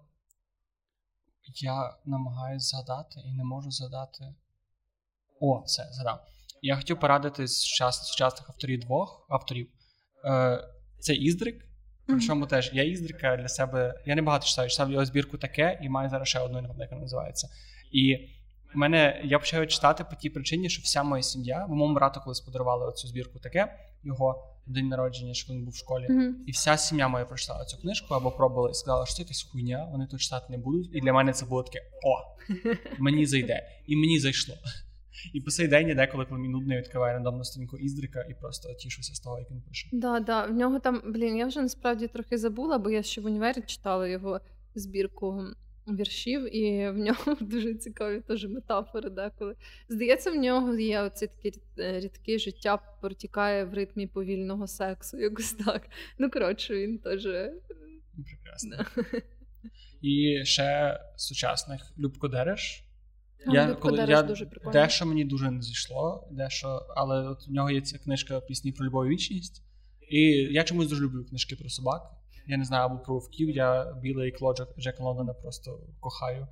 [1.55, 4.35] Я намагаюся згадати і не можу згадати.
[5.41, 6.27] О, все, згадав.
[6.63, 7.61] Я хотів порадити з
[8.03, 9.69] сучасних авторів двох авторів.
[10.25, 10.69] Е,
[10.99, 11.67] це Іздрик.
[12.07, 12.49] Причому mm-hmm.
[12.49, 14.03] теж я Іздрика для себе.
[14.07, 17.49] Я не багато читаю, читав його збірку таке, і маю зараз ще одну, яка називається.
[17.93, 18.29] І
[18.75, 22.41] в мене я почав читати по тій причині, що вся моя сім'я, моєму брату колись
[22.41, 26.07] подарували оцю збірку таке, його день народження, що він був в школі.
[26.11, 26.33] Mm-hmm.
[26.47, 29.89] І вся сім'я моя прочитала цю книжку або пробувала і сказала, що це якась хуйня,
[29.93, 30.91] вони тут читати не будуть.
[30.93, 32.43] І для мене це було таке: о,
[32.99, 33.63] мені зайде.
[33.87, 34.55] І мені зайшло.
[35.35, 38.75] І по цей день я деколи, коли мені нудно, відкриваю рандомну сторінку Іздрика і просто
[38.75, 39.89] тішуся з того, як він пише.
[39.93, 40.47] Да, да.
[40.47, 44.09] В нього там, блін, я вже насправді трохи забула, бо я ще в універі читала
[44.09, 44.41] його
[44.75, 45.45] збірку
[45.97, 49.11] віршів, і в нього дуже цікаві теж метафори.
[49.11, 49.57] деколи.
[49.89, 55.53] Здається, в нього є оце таке е, рідке життя протікає в ритмі повільного сексу, якось
[55.53, 55.89] так.
[56.19, 57.27] Ну, коротше, він теж.
[57.27, 57.53] Е,
[58.25, 58.77] Прекрасно.
[58.97, 59.21] Да.
[60.03, 62.85] І ще сучасних Любко Дереш.
[63.47, 67.81] Я, коли, я, дуже Дещо мені дуже не зійшло, дещо, але от у нього є
[67.81, 69.63] ця книжка пісні про любов і вічність.
[70.11, 72.03] І я чомусь дуже люблю книжки про собак.
[72.47, 73.51] Я не знаю, або про вовків.
[73.51, 76.47] Я білий клоджок Джека Лондона просто кохаю.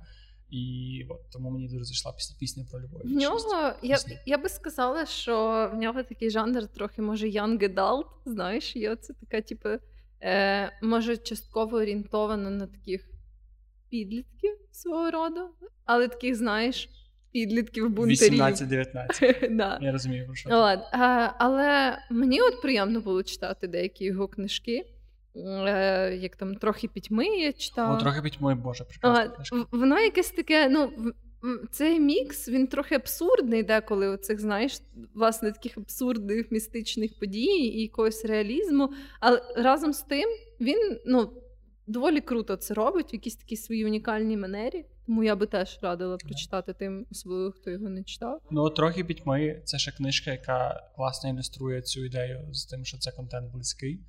[0.49, 3.01] І от тому мені дуже зайшла пісня пісня про любов.
[3.03, 8.05] В нього я я би сказала, що в нього такий жанр трохи може young adult,
[8.25, 9.69] Знаєш, є це така, типу,
[10.21, 13.09] е, може частково орієнтована на таких
[13.89, 15.49] підлітків свого роду,
[15.85, 16.89] але таких, знаєш,
[17.31, 18.41] підлітків бунтарів.
[18.41, 19.55] 18-19.
[19.55, 19.79] да.
[19.81, 20.49] Я розумію, про що.
[20.49, 24.85] А, Але мені от приємно було читати деякі його книжки.
[25.47, 27.95] Е, як там трохи пітьми я читала.
[27.95, 29.67] О, трохи пітьми, Боже, прекрасно.
[29.71, 30.91] Воно якесь таке, ну.
[31.71, 34.79] Цей мікс він трохи абсурдний, деколи оцих, знаєш,
[35.13, 38.93] власне, таких абсурдних містичних подій і якогось реалізму.
[39.19, 40.29] Але разом з тим
[40.61, 41.31] він ну,
[41.87, 44.85] доволі круто це робить в якійсь такій своїй унікальній манері.
[45.05, 48.41] Тому я би теж радила прочитати тим, особливо хто його не читав.
[48.51, 53.11] Ну трохи пітьми це ще книжка, яка класно ілюструє цю ідею з тим, що це
[53.11, 53.99] контент близький.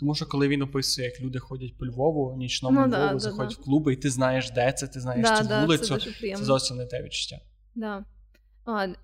[0.00, 3.56] Тому що коли він описує, як люди ходять по Львову, нічному ну, Львову, да, заходять
[3.56, 5.98] да, в клуби, і ти знаєш, де це, ти знаєш цю вулицю.
[5.98, 7.40] Це, це зовсім не те відчуття.
[7.74, 8.04] Да.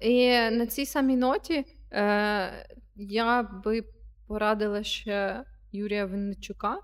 [0.01, 2.67] І на цій самій ноті е,
[2.97, 3.85] я би
[4.27, 6.79] порадила ще Юрія Винничука.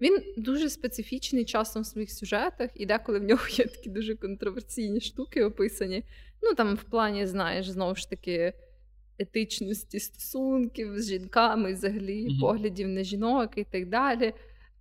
[0.00, 5.00] Він дуже специфічний часом в своїх сюжетах, і деколи в нього є такі дуже контроверсійні
[5.00, 6.04] штуки описані.
[6.42, 8.52] Ну там в плані, знаєш, знову ж таки,
[9.18, 12.40] етичності стосунків з жінками, взагалі, mm-hmm.
[12.40, 14.34] поглядів на жінок і так далі.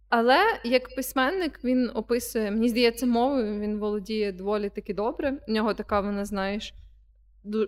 [0.10, 5.40] Але як письменник він описує, мені здається, мовою він володіє доволі таки добре.
[5.48, 6.74] У нього така, вона, знаєш,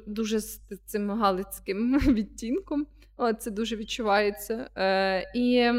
[0.07, 2.87] дуже з цим галицьким відтінком.
[3.17, 4.69] О, це дуже відчувається.
[4.77, 5.71] Е, І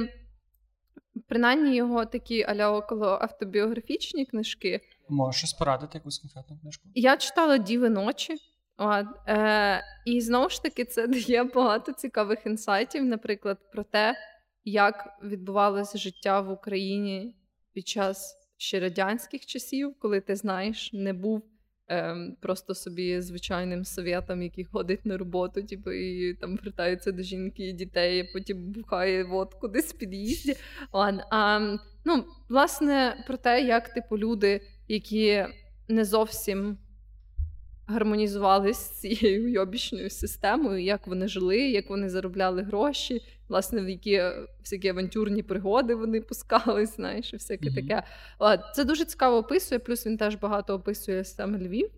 [1.28, 4.80] Принаймні його такі аля около автобіографічні книжки.
[5.08, 6.88] Можеш порадити якусь конкретну книжку?
[6.94, 8.34] Я читала Діви ночі.
[8.78, 14.14] От, е, І знову ж таки, це дає багато цікавих інсайтів, наприклад, про те,
[14.64, 17.36] як відбувалося життя в Україні
[17.72, 21.42] під час ще радянських часів, коли ти знаєш, не був
[21.88, 27.68] ем, просто собі звичайним совєтом, який ходить на роботу, типу, і там вертається до жінки
[27.68, 30.56] і дітей, а потім бухає водку десь в під'їзді.
[31.30, 31.60] А,
[32.04, 35.46] ну, Власне, про те, як типу люди, які
[35.88, 36.78] не зовсім
[37.88, 44.22] гармонізували з цією йобічною системою, як вони жили, як вони заробляли гроші, власне, в які
[44.60, 47.88] всякі авантюрні пригоди вони пускались, знаєш, і всяке mm-hmm.
[47.88, 48.62] таке.
[48.74, 51.90] Це дуже цікаво описує, плюс він теж багато описує саме Львів.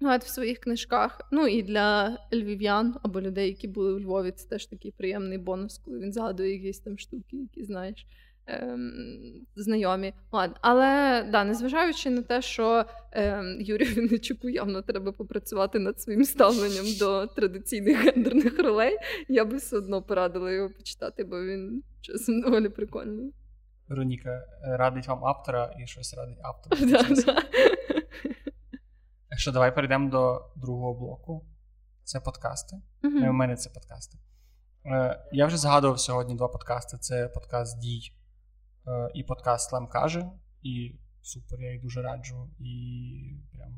[0.00, 1.20] От в своїх книжках.
[1.30, 5.78] Ну і для львів'ян або людей, які були у Львові, це теж такий приємний бонус,
[5.78, 8.06] коли він згадує якісь там штуки, які знаєш
[8.48, 8.92] ем,
[9.56, 10.14] знайомі.
[10.32, 10.56] Ладно.
[10.60, 16.86] Але да, незважаючи на те, що ем, Юрію Вінничуку явно треба попрацювати над своїм ставленням
[16.98, 22.68] до традиційних гендерних ролей, я би все одно порадила його почитати, бо він часом доволі
[22.68, 23.34] прикольний.
[23.88, 27.04] Вероніка е, радить вам автора і щось радить автора.
[29.36, 31.46] Що, давай перейдемо до другого блоку.
[32.04, 32.76] Це подкасти.
[33.02, 33.30] Uh-huh.
[33.30, 34.18] У мене це подкасти.
[34.86, 38.17] Е, Я вже згадував сьогодні два подкасти: це подкаст Дій
[39.14, 40.30] і подкаст Лем каже.
[40.62, 42.50] І супер, я їх дуже раджу.
[42.60, 43.72] І прям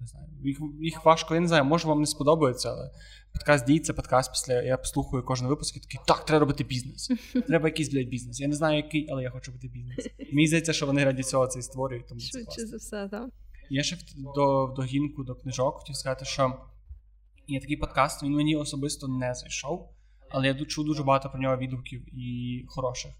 [0.00, 0.26] не знаю.
[0.44, 2.90] Їх їх важко, я не знаю, може вам не сподобається, але
[3.32, 4.62] подкаст Дій це подкаст після.
[4.62, 7.10] Я послухаю кожен випуск і такий, так, треба робити бізнес.
[7.46, 8.40] Треба якийсь, блядь, бізнес.
[8.40, 10.06] Я не знаю, який, але я хочу робити бізнес.
[10.32, 12.06] Мені здається, що вони раді цього це і створюють.
[12.08, 13.30] Тому це за все, так.
[13.70, 13.98] Я ще
[14.34, 16.54] до до гінку, до книжок хотів сказати, що
[17.48, 19.90] є такий подкаст, він мені особисто не зайшов,
[20.30, 23.12] але я чув дуже багато про нього відгуків і хороших.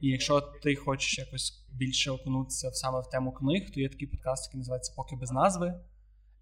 [0.00, 4.46] І якщо ти хочеш якось більше окунутися саме в тему книг, то є такий подкаст,
[4.48, 5.74] який називається Поки без назви.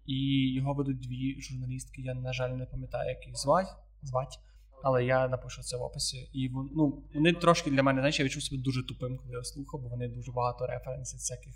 [0.05, 2.01] І його ведуть дві журналістки.
[2.01, 4.39] Я, на жаль, не пам'ятаю, як їх звать, звать,
[4.83, 6.29] але я напишу це в описі.
[6.33, 9.81] І ну, вони трошки для мене, знаєш, я відчув себе дуже тупим, коли я слухав,
[9.81, 11.53] бо вони дуже багато референсів всяких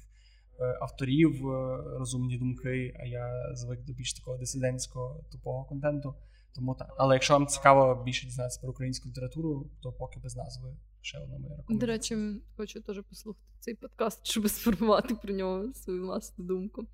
[0.62, 6.16] Е, авторів, е, розумні думки, а я звик до більш такого дисидентського тупого контенту.
[6.56, 6.94] Тому так.
[6.98, 11.38] Але якщо вам цікаво більше дізнатися про українську літературу, то поки без назви ще одна
[11.38, 11.80] моя рекомендація.
[11.80, 16.88] До речі, хочу теж послухати цей подкаст, щоб сформувати про нього свою власну думку.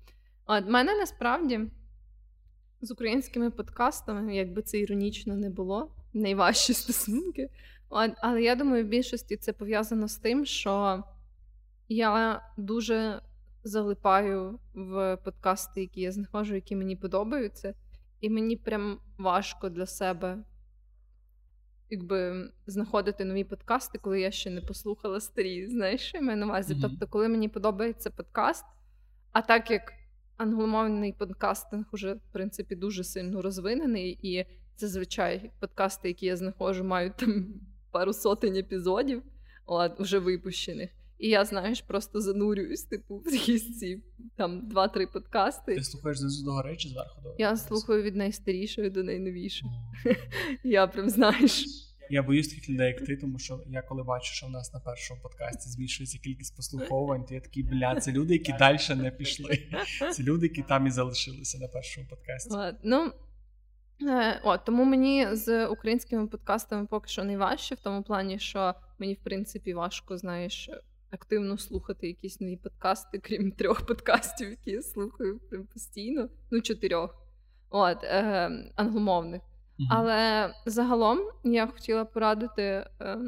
[0.46, 1.60] А мене насправді
[2.80, 7.50] з українськими подкастами, якби це іронічно не було, найважчі стосунки.
[8.20, 11.04] Але я думаю, в більшості це пов'язано з тим, що
[11.88, 13.22] я дуже
[13.64, 17.74] залипаю в подкасти, які я знаходжу, які мені подобаються.
[18.20, 20.38] І мені прям важко для себе
[21.90, 25.66] якби знаходити нові подкасти, коли я ще не послухала старі.
[25.66, 26.74] Знаєш, що я маю на увазі?
[26.74, 26.82] Mm-hmm.
[26.82, 28.64] Тобто, коли мені подобається подкаст,
[29.32, 29.92] а так як
[30.36, 37.16] англомовний подкастинг уже, в принципі, дуже сильно розвинений, і зазвичай подкасти, які я знаходжу, мають
[37.16, 37.46] там
[37.90, 39.22] пару сотень епізодів,
[39.66, 40.90] от, вже випущених.
[41.18, 44.02] І я, знаєш, просто занурююсь, типу, в якісь ці
[44.36, 45.74] там два-три подкасти.
[45.74, 49.72] Ти слухаєш знизу до гори чи зверху до Я слухаю від найстарішої до найновішої.
[50.64, 51.66] Я прям знаєш.
[52.10, 54.80] Я боюсь таких людей, як ти, тому що я коли бачу, що в нас на
[54.80, 59.58] першому подкасті збільшується кількість послуховувань, то я такий, бля, це люди, які далі не пішли.
[60.12, 62.56] Це люди, які там і залишилися на першому подкасті.
[62.82, 63.12] Ну,
[64.08, 69.14] е, О, тому мені з українськими подкастами поки що найважче, в тому плані, що мені,
[69.14, 70.70] в принципі, важко, знаєш,
[71.16, 76.28] активно слухати якісь нові подкасти, крім трьох подкастів, які я слухаю прям постійно.
[76.50, 77.22] Ну, чотирьох.
[77.70, 79.42] От, е, англомовних.
[79.42, 79.86] Mm-hmm.
[79.90, 82.62] Але загалом я хотіла порадити
[83.00, 83.18] е,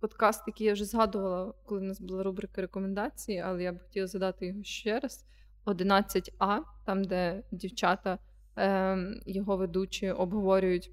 [0.00, 4.06] подкаст, який я вже згадувала, коли в нас була рубрика рекомендації, але я б хотіла
[4.06, 5.24] задати його ще раз:
[5.66, 8.18] 11А, там, де дівчата,
[8.58, 10.90] е, його ведучі обговорюють.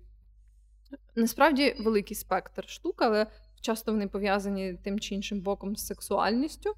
[1.16, 3.28] Насправді великий спектр штук, але
[3.62, 6.74] часто вони пов'язані тим чи іншим боком з сексуальністю.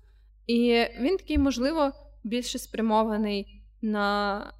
[0.48, 1.92] І він такий, можливо,
[2.24, 4.54] більше спрямований на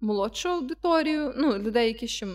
[0.00, 2.26] молодшу аудиторію, ну, людей, які ще,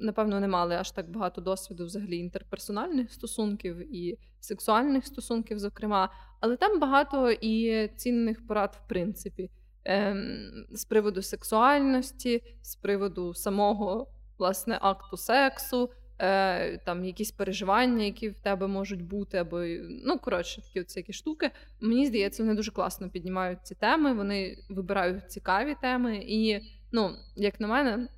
[0.00, 6.56] напевно, не мали аж так багато досвіду взагалі інтерперсональних стосунків і сексуальних стосунків, зокрема, але
[6.56, 9.50] там багато і цінних порад, в принципі,
[9.84, 14.06] ем, з приводу сексуальності, з приводу самого
[14.38, 15.90] власне акту сексу
[16.20, 19.60] е, там якісь переживання, які в тебе можуть бути, або
[20.04, 21.50] ну коротше, такі всякі штуки.
[21.80, 24.14] Мені здається, вони дуже класно піднімають ці теми.
[24.14, 26.16] Вони вибирають цікаві теми.
[26.26, 26.60] І
[26.92, 28.08] ну, як на мене,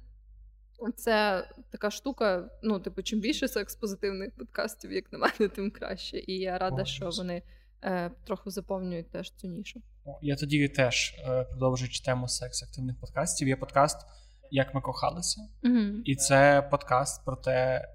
[0.97, 2.51] це така штука.
[2.63, 6.19] Ну, типу, чим більше секс-позитивних подкастів, як на мене, тим краще.
[6.27, 7.43] І я рада, що вони.
[7.85, 9.83] Е, трохи заповнюють теж цю нішу.
[10.23, 13.49] Я тоді теж е, продовжуючи тему секс-активних подкастів.
[13.49, 14.07] Є подкаст
[14.53, 17.89] як ми кохалися, mm і це подкаст про те,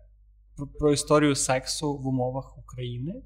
[0.55, 3.21] про, про історію сексу в умовах України.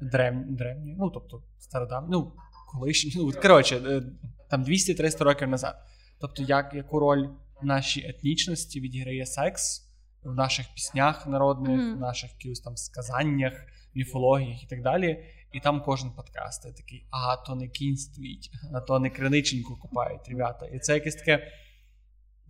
[0.00, 2.32] Древні, древні, ну тобто стародавні, ну
[2.72, 4.02] колишні, ну коротше, е,
[4.50, 5.76] там 200-300 років назад.
[6.20, 7.28] Тобто, як, яку роль
[7.62, 9.88] в нашій етнічності відіграє секс
[10.22, 11.96] в наших піснях народних, mm-hmm.
[11.96, 13.52] в наших якихось там сказаннях,
[13.94, 15.24] міфологіях і так далі.
[15.52, 20.28] І там кожен подкаст такий, а то не кінь стоїть, а то не криниченьку купають
[20.28, 20.66] ребята.
[20.66, 21.52] І це якесь таке.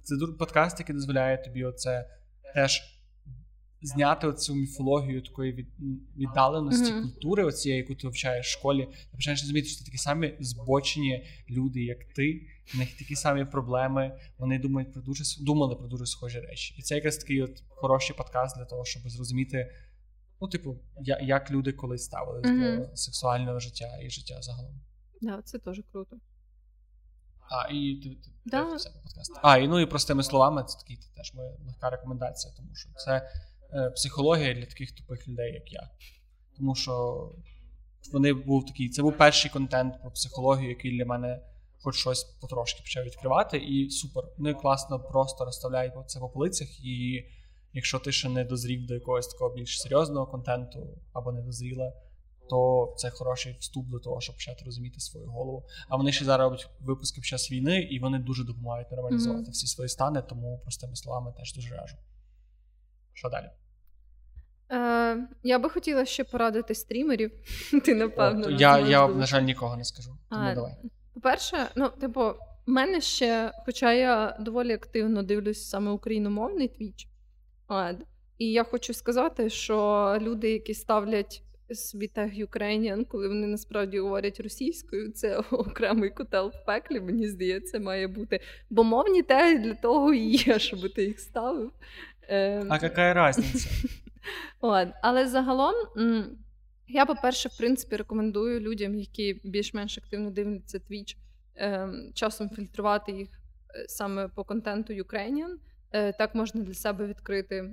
[0.05, 2.11] Це подкаст, який дозволяє тобі оце
[2.55, 2.83] теж
[3.83, 5.67] зняти оцю міфологію такої від,
[6.17, 7.03] віддаленості mm-hmm.
[7.03, 11.27] культури, оцієї, яку ти вивчаєш в школі, ти починаєш розуміти, що це такі самі збочені
[11.51, 14.19] люди, як ти, у них такі самі проблеми.
[14.39, 16.75] Вони думають про дуже думали про дуже схожі речі.
[16.79, 19.71] І це якраз такий от хороший подкаст для того, щоб зрозуміти.
[20.41, 20.79] Ну, типу,
[21.23, 22.91] як люди колись ставились mm-hmm.
[22.91, 24.81] до сексуального життя і життя загалом.
[25.21, 26.17] Да, це теж круто.
[27.49, 28.65] А, і ти, ти, да.
[28.65, 29.33] ти подкаст.
[29.43, 33.31] А, і ну і простими словами, це такий теж моя легка рекомендація, тому що це
[33.73, 35.91] е, психологія для таких тупих людей, як я.
[36.57, 37.33] Тому що
[38.13, 41.41] вони був такий, це був перший контент про психологію, який для мене
[41.85, 43.59] хоч щось потрошки почав відкривати.
[43.59, 44.25] І супер.
[44.39, 46.85] Вони класно просто розставляють це по полицях.
[46.85, 47.25] І
[47.73, 51.93] якщо ти ще не дозрів до якогось такого більш серйозного контенту або не дозріла,
[52.51, 55.65] то це хороший вступ до того, щоб почати розуміти свою голову.
[55.89, 59.51] А вони ще зараз роблять випуски під час війни, і вони дуже допомагають нормалізувати mm-hmm.
[59.51, 61.97] всі свої стани, тому простими словами теж дуже раджу.
[63.13, 63.51] Що далі?
[64.73, 67.33] Е, Я би хотіла ще порадити стрімерів.
[67.85, 68.47] Ти напевно.
[68.47, 70.19] О, я, я, на жаль, нікого не скажу.
[70.31, 70.73] Тому а, давай.
[71.15, 72.21] По-перше, ну, типу,
[72.67, 77.09] в мене ще, хоча я доволі активно дивлюсь саме україномовний твіч,
[78.39, 81.43] і я хочу сказати, що люди, які ставлять
[82.15, 88.09] тег Ukrainian, коли вони насправді говорять російською, це окремий котел в пеклі, мені здається, має
[88.09, 88.41] бути.
[88.71, 91.73] Бо мовні теги для того і є, щоб ти їх ставив.
[92.29, 92.67] Ем.
[92.71, 93.71] А яка різниця?
[95.03, 95.75] Але загалом.
[96.89, 101.17] Я, по-перше, в принципі, рекомендую людям, які більш-менш активно дивляться Twitch,
[101.55, 103.29] ем, часом фільтрувати їх
[103.75, 105.55] е, саме по контенту Ukrainian.
[105.93, 107.71] Е, так можна для себе відкрити.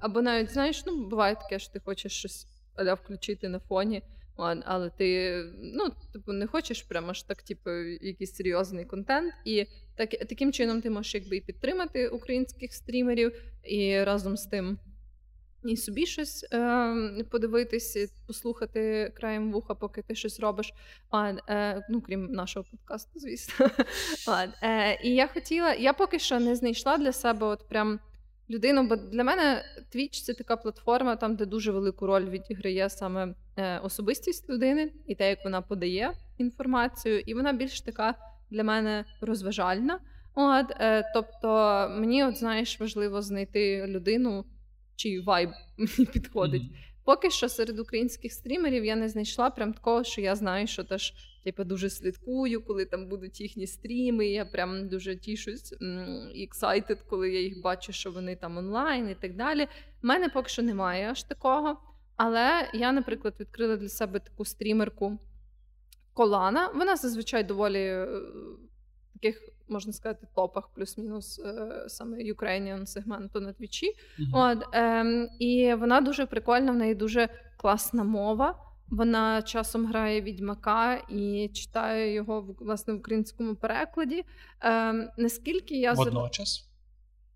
[0.00, 2.46] Або навіть, знаєш, ну, буває таке, що ти хочеш щось
[2.80, 4.02] аля включити на фоні,
[4.64, 7.70] але ти ну, типу, не хочеш прямо ж так, типу,
[8.00, 9.34] якийсь серйозний контент.
[9.44, 9.66] І
[9.96, 13.32] так, таким чином ти можеш якби і підтримати українських стрімерів
[13.64, 14.78] і разом з тим.
[15.64, 20.72] І собі щось е, подивитись, послухати краєм вуха, поки ти щось робиш.
[21.10, 23.70] А, е, Ну, крім нашого подкасту, звісно.
[24.28, 28.00] а, е, І я хотіла, я поки що не знайшла для себе от прям
[28.50, 29.64] людину, бо для мене
[29.94, 35.14] Twitch— це така платформа, там, де дуже велику роль відіграє саме е, особистість людини і
[35.14, 38.14] те, як вона подає інформацію, і вона більш така
[38.50, 39.98] для мене розважальна.
[40.34, 41.48] От, е, Тобто,
[41.98, 44.44] мені, от знаєш, важливо знайти людину,
[44.96, 46.62] чий вайб мені підходить.
[46.62, 47.04] Mm-hmm.
[47.04, 51.14] Поки що серед українських стрімерів я не знайшла прям такого, що я знаю, що теж
[51.44, 54.26] типу, дуже слідкую, коли там будуть їхні стріми.
[54.26, 55.74] Я прям дуже тішусь
[56.36, 59.68] excited, коли я їх бачу, що вони там онлайн і так далі.
[60.02, 61.76] У мене поки що немає аж такого.
[62.16, 65.18] Але я, наприклад, відкрила для себе таку стрімерку
[66.14, 66.70] Колана.
[66.74, 68.08] Вона зазвичай доволі е,
[69.12, 73.86] таких можна сказати, топах, плюс-мінус е, саме Ukrainian сегменту на твічі.
[73.86, 74.26] Uh-huh.
[74.32, 78.69] От, е, І вона дуже прикольна, в неї дуже класна мова.
[78.90, 84.24] Вона часом грає відьмака і читає його власне в українському перекладі.
[84.64, 86.66] Е, Наскільки я водночас?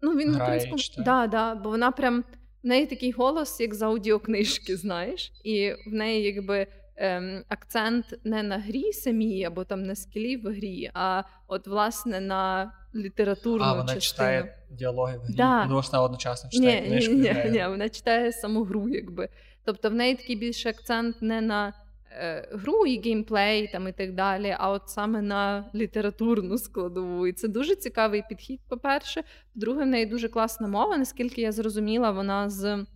[0.02, 2.24] Ну, він грає в українському да, да, бо вона прям
[2.62, 6.66] в неї такий голос, як з аудіокнижки, знаєш, і в неї якби
[6.96, 12.20] ем, акцент не на грі самій, або там на скілі в грі, а от власне
[12.20, 14.00] на літературну А, вона частину.
[14.00, 15.34] читає діалоги в грі.
[15.34, 15.66] Да.
[15.66, 17.14] Ну, вона одночасно читає ні, книжку.
[17.14, 19.28] Ні, ні, ні, вона читає саму гру, якби.
[19.64, 21.72] Тобто в неї такий більше акцент не на
[22.10, 27.26] е, гру і геймплей там і так далі, а от саме на літературну складову.
[27.26, 29.22] І це дуже цікавий підхід, по-перше.
[29.54, 32.86] По-друге, в неї дуже класна мова, наскільки я зрозуміла, вона з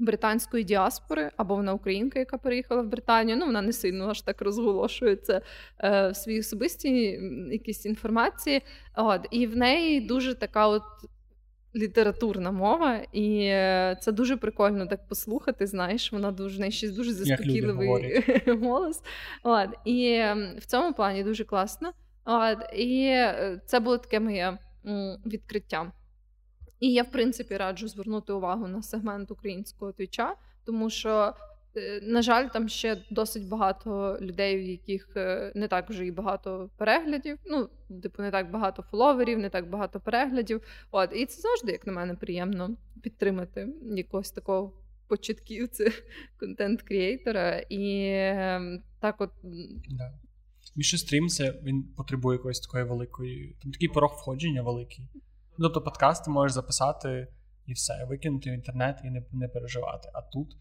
[0.00, 3.36] британської діаспори, або вона українка, яка переїхала в Британію.
[3.36, 5.42] Ну, вона не сильно аж так розголошується
[5.78, 7.20] е, в своїй особистій
[7.52, 8.62] якісь інформації.
[8.96, 10.82] От, І в неї дуже така от.
[11.76, 15.66] Літературна мова, і е, це дуже прикольно так послухати.
[15.66, 17.88] Знаєш, вона дуже не ще дуже заспокійливий
[18.62, 19.02] голос.
[19.42, 20.22] От, І
[20.58, 21.92] в цьому плані дуже класно.
[22.24, 24.58] От, І е, це було таке моє
[25.26, 25.92] відкриття.
[26.80, 30.34] І я, в принципі, раджу звернути увагу на сегмент українського твіча,
[30.64, 31.34] тому що,
[32.02, 36.70] на жаль, там ще досить багато людей, в яких е, не так вже і багато
[36.76, 37.38] переглядів.
[37.46, 37.68] Ну,
[38.02, 40.62] типу, не так багато фоловерів, не так багато переглядів.
[40.90, 44.72] От, і це завжди, як на мене, приємно підтримати якогось такого
[45.08, 45.90] початківця
[46.40, 47.58] контент-крієйтора.
[47.58, 49.30] І ем, так, от.
[49.88, 50.12] Да.
[50.76, 53.56] Міше стрім це він потребує якоїсь такої великої.
[53.62, 55.08] Там такий порог входження великий.
[55.58, 57.28] Ну, тобто подкаст ти можеш записати
[57.66, 60.10] і все, викинути в інтернет і не не переживати.
[60.14, 60.56] А тут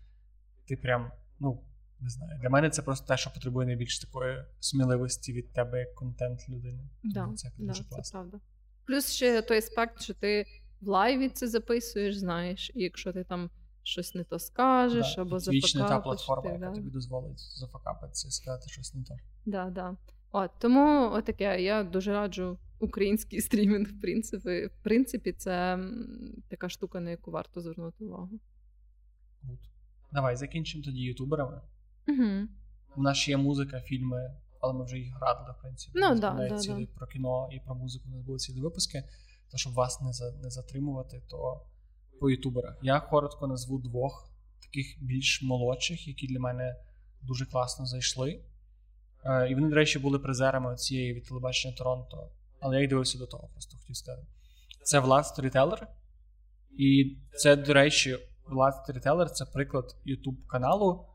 [0.69, 1.63] ти прям, ну,
[1.99, 2.39] не знаю.
[2.41, 6.89] Для мене це просто те, що потребує найбільш такої сміливості від тебе як контент людини.
[7.03, 8.19] Да, це да, дуже це класно.
[8.19, 8.39] правда.
[8.85, 10.45] Плюс ще той аспект, що ти
[10.81, 13.49] в лайві це записуєш, знаєш, і якщо ти там
[13.83, 18.27] щось не то скажеш Да, або Twitch не та платформа, так яка тобі дозволить зафакапитися
[18.27, 19.17] і сказати щось не то.
[19.45, 19.97] Да, да.
[20.31, 24.65] От, тому отаке, я дуже раджу український стрімінг, в принципі.
[24.65, 25.79] В принципі, це
[26.47, 28.39] така штука, на яку варто звернути увагу.
[29.41, 29.68] Good.
[30.11, 31.61] Давай закінчимо тоді ютуберами.
[32.07, 32.47] Угу.
[32.95, 35.91] У нас ще є музика, фільми, але ми вже їх радили, в принципі.
[35.95, 38.05] Ну, нас да, буде да, про кіно і про музику.
[38.07, 39.03] У нас були цілі випуски.
[39.51, 41.61] То щоб вас не за не затримувати, то
[42.19, 42.77] по ютуберах.
[42.81, 44.31] Я коротко назву двох
[44.61, 46.75] таких більш молодших, які для мене
[47.21, 48.39] дуже класно зайшли.
[49.25, 52.29] Е, і вони, до речі, були призерами цієї від телебачення Торонто.
[52.59, 54.27] Але я їх дивився до того, просто хотів сказати.
[54.83, 55.87] Це Влад Сторітелер.
[56.77, 58.17] І це, до речі,
[58.49, 61.05] Влад Сторітелер це приклад Ютуб каналу,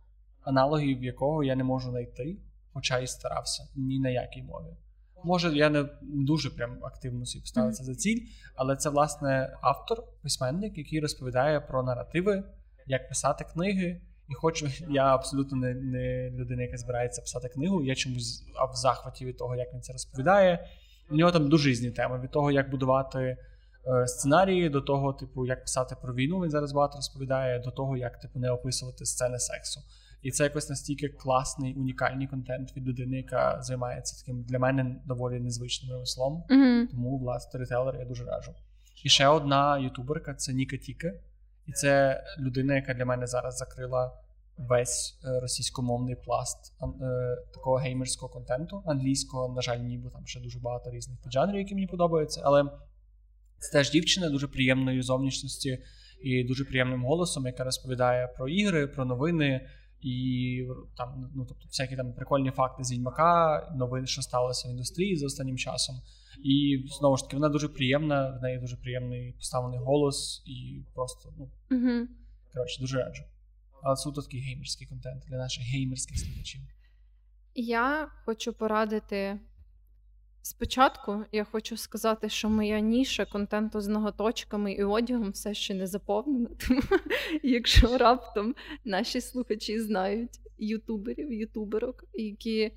[0.42, 2.38] аналогів якого я не можу знайти,
[2.72, 4.76] хоча і старався ні на якій мові.
[5.24, 10.04] Може, я не дуже прям активно собі поставив це за ціль, але це власне автор,
[10.22, 12.44] письменник, який розповідає про наративи,
[12.86, 14.00] як писати книги.
[14.28, 17.84] І хочу, я абсолютно не, не людина, яка збирається писати книгу.
[17.84, 20.68] Я чомусь в захваті від того, як він це розповідає.
[21.10, 23.36] У нього там дуже різні теми: від того, як будувати
[24.06, 26.40] сценарії, до того, типу, як писати про війну.
[26.40, 29.80] Він зараз багато розповідає, до того, як типу не описувати сцени сексу.
[30.22, 35.40] І це якось настільки класний, унікальний контент від людини, яка займається таким для мене доволі
[35.40, 36.32] незвичним ремеслом.
[36.32, 36.86] Угу.
[36.90, 38.54] Тому влад сторітелер я дуже раджу.
[39.04, 41.20] І ще одна ютуберка це Ніка Тіке.
[41.66, 44.12] І це людина, яка для мене зараз закрила
[44.58, 46.86] весь е, російськомовний пласт е,
[47.54, 49.54] такого геймерського контенту англійського.
[49.54, 52.40] На жаль, ні, бо там ще дуже багато різних піджанрів, які мені подобаються.
[52.44, 52.64] Але
[53.64, 55.78] це теж дівчина дуже приємної зовнішності
[56.22, 59.68] і дуже приємним голосом, яка розповідає про ігри, про новини.
[60.00, 60.66] І
[60.96, 65.26] там, ну тобто, всякі там прикольні факти з відьмака, новини, що сталося в індустрії за
[65.26, 65.96] останнім часом.
[66.44, 71.32] І знову ж таки, вона дуже приємна, в неї дуже приємний поставлений голос, і просто,
[71.38, 72.06] ну Угу.
[72.54, 73.22] коротше, дуже раджу.
[73.82, 76.60] Але суто такий геймерський контент для наших геймерських слухачів.
[77.54, 79.38] Я хочу порадити.
[80.46, 85.86] Спочатку я хочу сказати, що моя ніша контенту з ноготочками і одягом все ще не
[85.86, 86.48] заповнена.
[86.68, 86.80] Тому
[87.42, 88.54] якщо раптом
[88.84, 92.72] наші слухачі знають ютуберів, ютуберок, які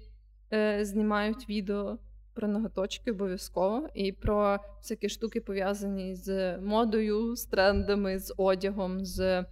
[0.53, 1.97] е, знімають відео
[2.33, 9.45] про ноготочки обов'язково, і про всякі штуки пов'язані з модою, з трендами, з одягом, з.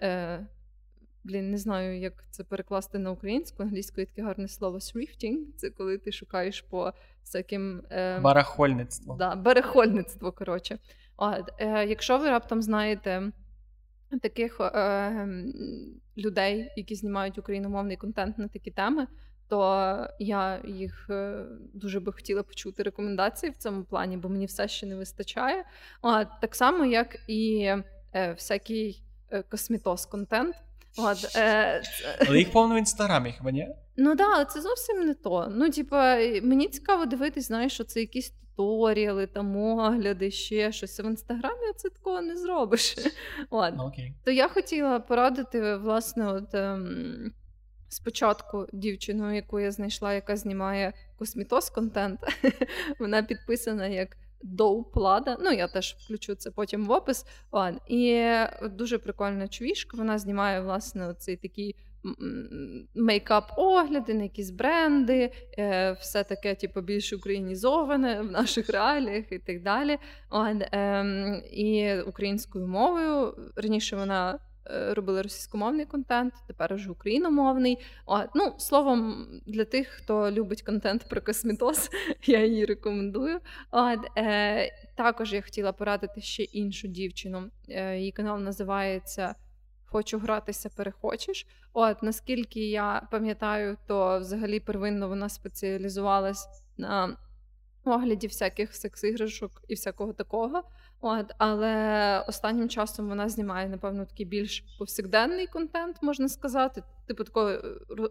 [0.00, 0.46] Е,
[1.28, 3.62] Блін, не знаю, як це перекласти на українську.
[3.62, 5.36] Англійською таке гарне слово thrifting.
[5.56, 6.92] Це коли ти шукаєш по
[7.24, 9.16] всяким е, Барахольництво.
[9.18, 10.32] да, берехольництво.
[10.32, 10.78] Коротше,
[11.16, 13.32] От, е, якщо ви раптом знаєте
[14.22, 15.28] таких е,
[16.18, 19.06] людей, які знімають україномовний контент на такі теми,
[19.48, 21.44] то я їх е,
[21.74, 25.64] дуже би хотіла почути рекомендації в цьому плані, бо мені все ще не вистачає.
[26.02, 27.70] От, так само, як і
[28.14, 30.54] е, всякий е, космітос-контент.
[30.98, 33.68] От, е, це- Але їх повно в інстаграмі, хіба ні?
[33.96, 35.48] Ну да, але це зовсім не то.
[35.50, 41.00] Ну, типа, мені цікаво дивитись, знаєш, що це якісь туторіали, там огляди, ще щось.
[41.00, 42.96] В інстаграмі це такого не зробиш.
[43.50, 43.74] От.
[43.76, 44.14] Ну окей.
[44.24, 47.32] То я хотіла порадити, власне, от ем,
[47.88, 52.20] спочатку дівчину, яку я знайшла, яка знімає космітос контент.
[52.98, 55.36] Вона підписана як Доуплада.
[55.40, 57.26] Ну, я теж включу це потім в опис.
[57.88, 58.30] І
[58.62, 59.96] дуже прикольна чувішка.
[59.96, 61.76] Вона знімає, власне, оцей такий.
[62.94, 69.62] Мейкап-огляди на якісь бренди, е, все таке, типу, більш українізоване в наших реаліях і так
[69.62, 69.98] далі.
[70.72, 74.38] Ем, і українською мовою раніше вона
[74.70, 77.78] е, робила російськомовний контент, тепер вже україномовний.
[78.06, 81.90] От, ну, словом, для тих, хто любить контент про космітоз,
[82.24, 83.40] я її рекомендую.
[83.70, 87.50] От, е, також я хотіла порадити ще іншу дівчину.
[87.68, 89.34] Е, її канал називається.
[89.90, 91.46] Хочу гратися, перехочеш.
[91.72, 97.16] От наскільки я пам'ятаю, то взагалі первинно вона спеціалізувалась на
[97.84, 100.62] огляді всяких секс-іграшок і всякого такого.
[101.00, 107.50] От, але останнім часом вона знімає, напевно, такий більш повсякденний контент, можна сказати, типу такого
[107.50, 107.62] е,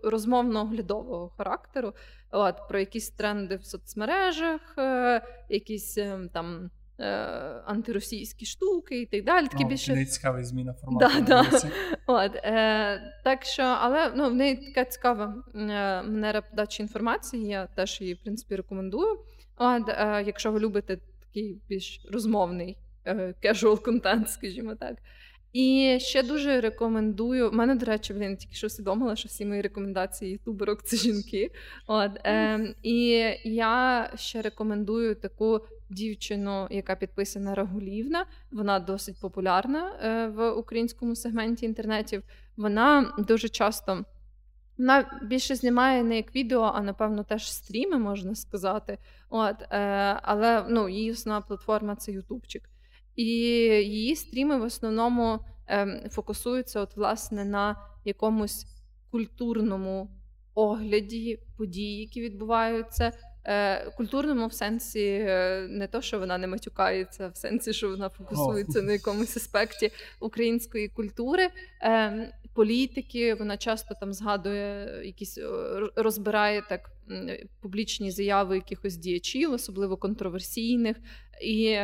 [0.04, 1.94] розмовно-оглядового характеру.
[2.32, 6.70] От, про якісь тренди в соцмережах, е, якісь е, там.
[7.66, 9.48] Антиросійські штуки і так далі.
[9.48, 11.26] Такі О, більше не цікавий зміна формату.
[11.28, 11.62] Да, да.
[12.08, 15.58] От, е, так що, але ну, в неї така цікава е,
[16.04, 17.48] манера подачі інформації.
[17.48, 19.20] Я теж її, в принципі, рекомендую.
[19.58, 20.98] От, е, якщо ви любите
[21.38, 24.98] такий більш розмовний е, casual контент, скажімо так.
[25.54, 27.50] І ще дуже рекомендую.
[27.50, 31.52] У мене, до речі, блін, тільки що усвідомила, що всі мої рекомендації ютуберок це жінки.
[31.88, 33.00] От, е, І
[33.44, 38.26] я ще рекомендую таку дівчину, яка підписана Рагулівна.
[38.52, 42.24] Вона досить популярна е, в українському сегменті інтернетів.
[42.58, 44.06] Вона дуже часто.
[44.78, 48.98] Вона більше знімає не як відео, а напевно теж стріми, можна сказати.
[49.30, 49.78] От, е,
[50.22, 52.70] Але ну, її основна платформа це Ютубчик.
[53.16, 55.40] І її стріми в основному
[55.70, 57.76] е, фокусуються от, власне, на
[58.06, 58.66] якомусь
[59.12, 60.10] культурному
[60.54, 63.12] огляді подій, які відбуваються.
[63.48, 68.10] Е, культурному в сенсі е, не то, що вона не матюкається, в сенсі, що вона
[68.10, 68.84] фокусується oh.
[68.84, 71.50] на якомусь аспекті української культури,
[71.82, 73.34] ем, політики.
[73.34, 75.40] Вона часто там згадує якісь
[75.96, 76.90] розбирає так
[77.62, 80.98] публічні заяви якихось діячів, особливо контроверсійних.
[81.42, 81.78] І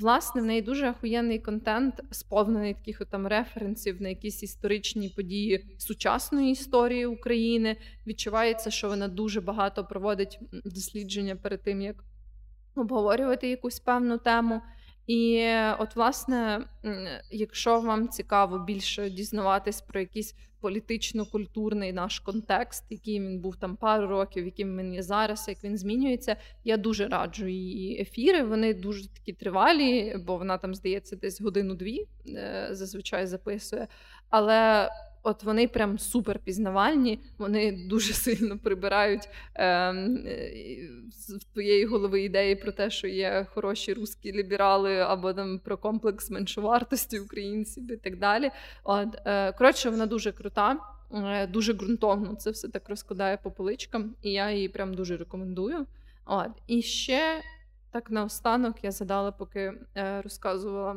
[0.00, 6.50] Власне, в неї дуже ахуєнний контент, сповнений таких там референсів на якісь історичні події сучасної
[6.50, 7.76] історії України.
[8.06, 12.04] Відчувається, що вона дуже багато проводить дослідження перед тим, як
[12.74, 14.62] обговорювати якусь певну тему.
[15.08, 16.64] І от, власне,
[17.30, 24.06] якщо вам цікаво більше дізнаватись про якийсь політично-культурний наш контекст, який він був там пару
[24.06, 28.42] років, яким він є зараз, як він змінюється, я дуже раджу її ефіри.
[28.42, 33.88] Вони дуже такі тривалі, бо вона там здається десь годину-дві е, зазвичай записує.
[34.30, 34.90] Але
[35.22, 39.94] От вони прям супер пізнавальні, вони дуже сильно прибирають е,
[41.10, 46.30] з твоєї голови ідеї про те, що є хороші русські ліберали, або там про комплекс
[46.30, 48.50] меншовартості українців і так далі.
[48.84, 50.76] От е, коротше, вона дуже крута,
[51.14, 55.86] е, дуже ґрунтовно це все так розкладає по поличкам, і я її прям дуже рекомендую.
[56.26, 57.42] От і ще
[57.90, 60.96] так наостанок я задала, поки е, розказувала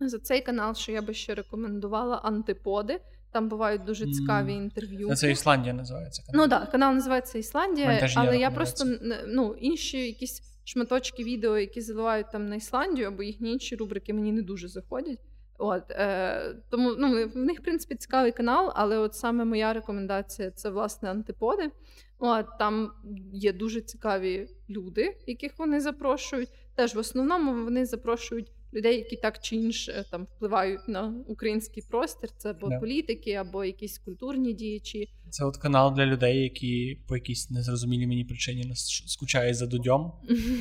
[0.00, 3.00] за цей канал, що я би ще рекомендувала антиподи.
[3.32, 5.14] Там бувають дуже цікаві інтерв'ю.
[5.14, 6.44] Це Ісландія називається канал.
[6.44, 8.84] Ну так, да, канал називається Ісландія, але я просто
[9.26, 14.32] ну, інші якісь шматочки відео, які заливають там на Ісландію, або їхні інші рубрики мені
[14.32, 15.18] не дуже заходять.
[15.58, 20.50] От е, тому ну в них в принципі цікавий канал, але от саме моя рекомендація
[20.50, 21.70] це власне антиподи.
[22.18, 22.92] От там
[23.32, 26.48] є дуже цікаві люди, яких вони запрошують.
[26.74, 32.30] Теж в основному вони запрошують людей, які так чи інше там впливають на український простір.
[32.36, 32.80] Це або yeah.
[32.80, 35.08] політики, або якісь культурні діячі.
[35.30, 38.72] Це от канал для людей, які по якійсь незрозумілій мені причині
[39.06, 40.12] скучають за дудьом,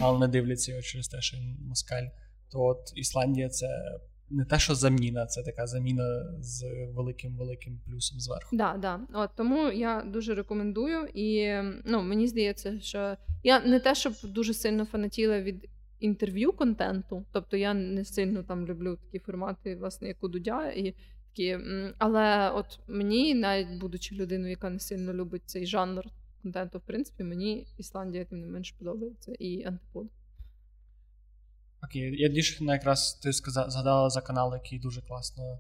[0.02, 2.06] але не дивляться його через те, що він москаль.
[2.52, 3.68] То от Ісландія це.
[4.30, 6.66] Не те, що заміна, це така заміна з
[6.96, 8.56] великим великим плюсом зверху.
[8.56, 9.00] Да, да.
[9.14, 11.54] От тому я дуже рекомендую, і
[11.86, 17.26] ну мені здається, що я не те, щоб дуже сильно фанатіла від інтерв'ю контенту.
[17.32, 20.72] Тобто я не сильно там люблю такі формати, власне, як у Дудя.
[20.72, 20.96] і
[21.38, 21.58] такі,
[21.98, 26.04] Але от мені, навіть будучи людиною, яка не сильно любить цей жанр
[26.42, 30.08] контенту, в принципі, мені Ісландія тим не менш подобається і антипод.
[31.84, 35.60] Окей, я більше якраз ти сказав, згадала за канал, який дуже класно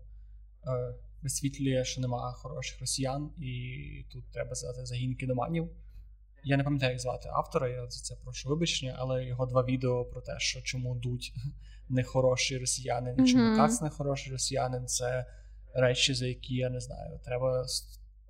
[0.67, 5.69] е, висвітлює, що немає хороших росіян, і тут треба згадати загін кіноманів.
[6.43, 10.05] Я не пам'ятаю, як звати автора, я за це прошу вибачення, але його два відео
[10.05, 11.33] про те, що чому дуть
[11.89, 13.57] нехороший росіянин, і чому mm-hmm.
[13.57, 15.25] Кац нехороший росіянин, це
[15.73, 17.19] речі, за які я не знаю.
[17.25, 17.65] Треба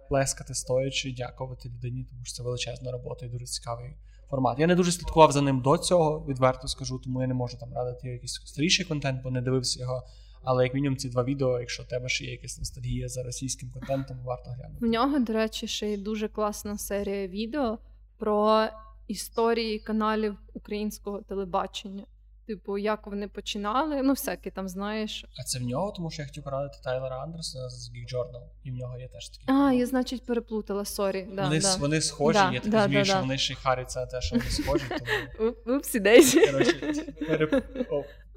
[0.10, 3.96] плескати стоячи, дякувати людині, тому що це величезна робота і дуже цікавий
[4.30, 4.60] формат.
[4.60, 7.74] Я не дуже слідкував за ним до цього, відверто скажу, тому я не можу там
[7.74, 10.04] радити якийсь старіший контент, бо не дивився його.
[10.44, 13.72] Але як мінімум ці два відео, якщо у тебе ще є якась ностальгія за російським
[13.72, 14.86] контентом, варто глянути.
[14.86, 17.78] В нього, до речі, ще й дуже класна серія відео
[18.18, 18.68] про
[19.08, 22.04] історії каналів українського телебачення.
[22.48, 25.26] Типу, як вони починали, ну, всяке там знаєш.
[25.40, 28.72] А це в нього, тому що я хотів порадити Тайлера Андерсона з Geek Journal, і
[28.72, 29.52] в нього є теж такі.
[29.52, 31.28] А, я, значить, переплутала, sorry.
[31.34, 31.76] Да, Вони да.
[31.76, 34.36] вони схожі, да, я так да, розумію, що вони ще й харяться на те, що
[34.36, 34.86] вони схожі.
[35.38, 35.54] тому...
[35.78, 36.42] Oopsie daisy.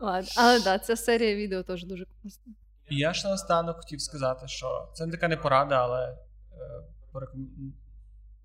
[0.01, 2.53] Але так, да, ця серія відео теж дуже класна.
[2.91, 6.17] І я ж наостанок хотів сказати, що це не така не порада, але е,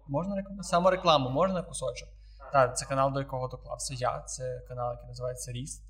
[0.07, 0.63] Можна рекламу?
[0.63, 2.09] Саморекламу, можна кусочок?
[2.51, 4.19] Так, це канал, до якого доклався я.
[4.19, 5.83] Це канал, який називається Ріст.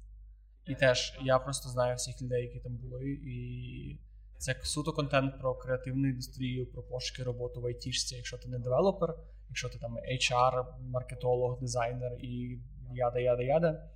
[0.65, 3.03] І теж я просто знаю всіх людей, які там були.
[3.09, 3.99] І
[4.37, 9.15] це суто контент про креативну індустрію, про пошуки роботи в айтішці, якщо ти не девелопер,
[9.49, 12.59] якщо ти там HR, маркетолог, дизайнер і
[12.93, 13.89] yada, yada, yada.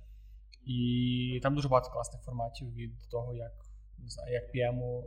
[0.64, 3.52] І там дуже багато класних форматів від того, як
[3.98, 5.02] не знаю, як PM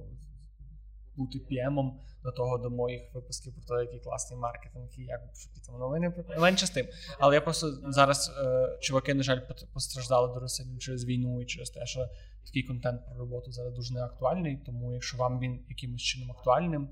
[1.15, 5.22] бути PM-ом до того до моїх випусків про те, який класний маркетинг і як
[5.65, 6.88] там новини менше з тим.
[7.19, 9.40] Але я просто зараз е, чуваки, на жаль,
[9.73, 12.10] постраждали дуже сильно через війну і через те, що
[12.45, 14.57] такий контент про роботу зараз дуже неактуальний.
[14.65, 16.90] Тому, якщо вам він якимось чином актуальним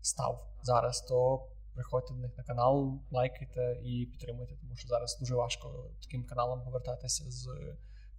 [0.00, 5.34] став зараз, то приходьте до них на канал, лайкайте і підтримуйте, тому що зараз дуже
[5.34, 7.48] важко таким каналам повертатися з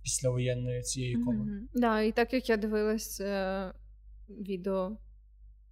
[0.02, 1.46] післявоєнної цієї коми.
[1.46, 1.80] Mm-hmm.
[1.80, 3.72] Да, і так як я дивилась е,
[4.30, 4.98] відео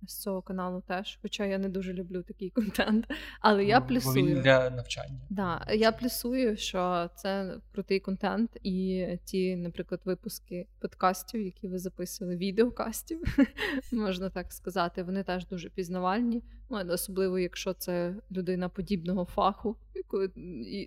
[0.08, 3.06] з цього каналу теж, хоча я не дуже люблю такий контент.
[3.40, 4.26] Але я плюсую.
[4.26, 5.20] Бо він для навчання.
[5.30, 12.38] Да, Я плюсую, що це крутий контент, і ті, наприклад, випуски подкастів, які ви записували,
[12.38, 13.38] відеокастів,
[13.92, 16.44] можна так сказати, вони теж дуже пізнавальні.
[16.70, 19.78] Ну, особливо, якщо це людина подібного фаху,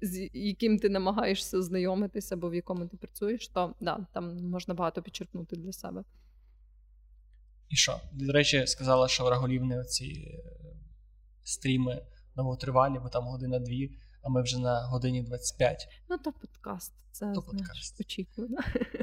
[0.03, 5.03] з яким ти намагаєшся знайомитися або в якому ти працюєш, то да, там можна багато
[5.03, 6.05] підчеркнути для себе.
[7.69, 8.01] І що?
[8.13, 10.67] До речі, сказала, що враголівні ці е,
[11.43, 12.03] стріми
[12.37, 15.89] новотривалі, бо там година-дві, а ми вже на годині 25.
[16.11, 16.93] Ну, то подкаст.
[17.13, 18.01] Це то подкаст.
[18.01, 18.57] очікувано.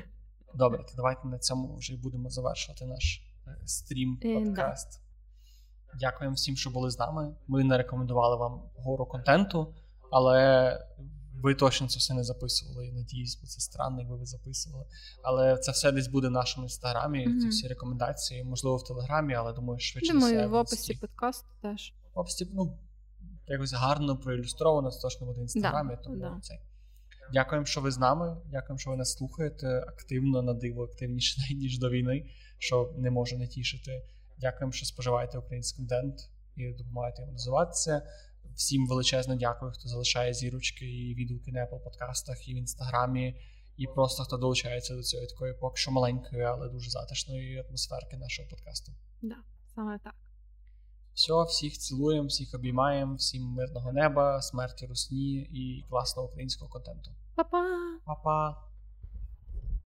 [0.56, 5.02] Добре, то давайте на цьому вже будемо завершувати наш е, стрім е, подкаст.
[6.00, 7.36] Дякуємо всім, що були з нами.
[7.48, 9.76] Ми не рекомендували вам гору контенту,
[10.12, 10.80] але
[11.42, 12.92] ви точно це все не записували.
[12.92, 14.86] Надіюсь, бо це странно, якби ви записували.
[15.24, 17.28] Але це все десь буде в нашому інстаграмі.
[17.28, 17.40] Mm-hmm.
[17.40, 20.14] Ці всі рекомендації, можливо, в телеграмі, але думаю, швидше.
[20.14, 21.94] Думаю, все в описі подкасту теж.
[22.14, 22.78] В описі, ну,
[23.48, 25.96] якось гарно проілюстровано, це точно буде в інстаграмі.
[25.96, 26.40] Да, тому да.
[26.42, 26.60] це.
[27.34, 28.38] Дякуємо, що ви з нами.
[28.52, 32.26] Дякуємо, що ви нас слухаєте активно на диво, активніше ніж до війни,
[32.58, 34.04] що не може не тішити.
[34.40, 38.02] Дякуємо, що споживаєте український контент і допомагаєте йому розвиватися.
[38.56, 43.36] Всім величезно дякую, хто залишає зірочки і відгуки на Apple подкастах і в інстаграмі,
[43.78, 48.50] і просто хто долучається до цієї такої поки що маленької, але дуже затишної атмосферки нашого
[48.50, 48.92] подкасту.
[49.22, 49.36] Да,
[49.76, 50.14] саме так.
[51.14, 57.12] Все, всіх цілуємо, всіх обіймаємо, всім мирного неба, смерті русні і класного українського контенту.
[57.36, 57.64] Па-па!
[58.06, 58.73] Па-па!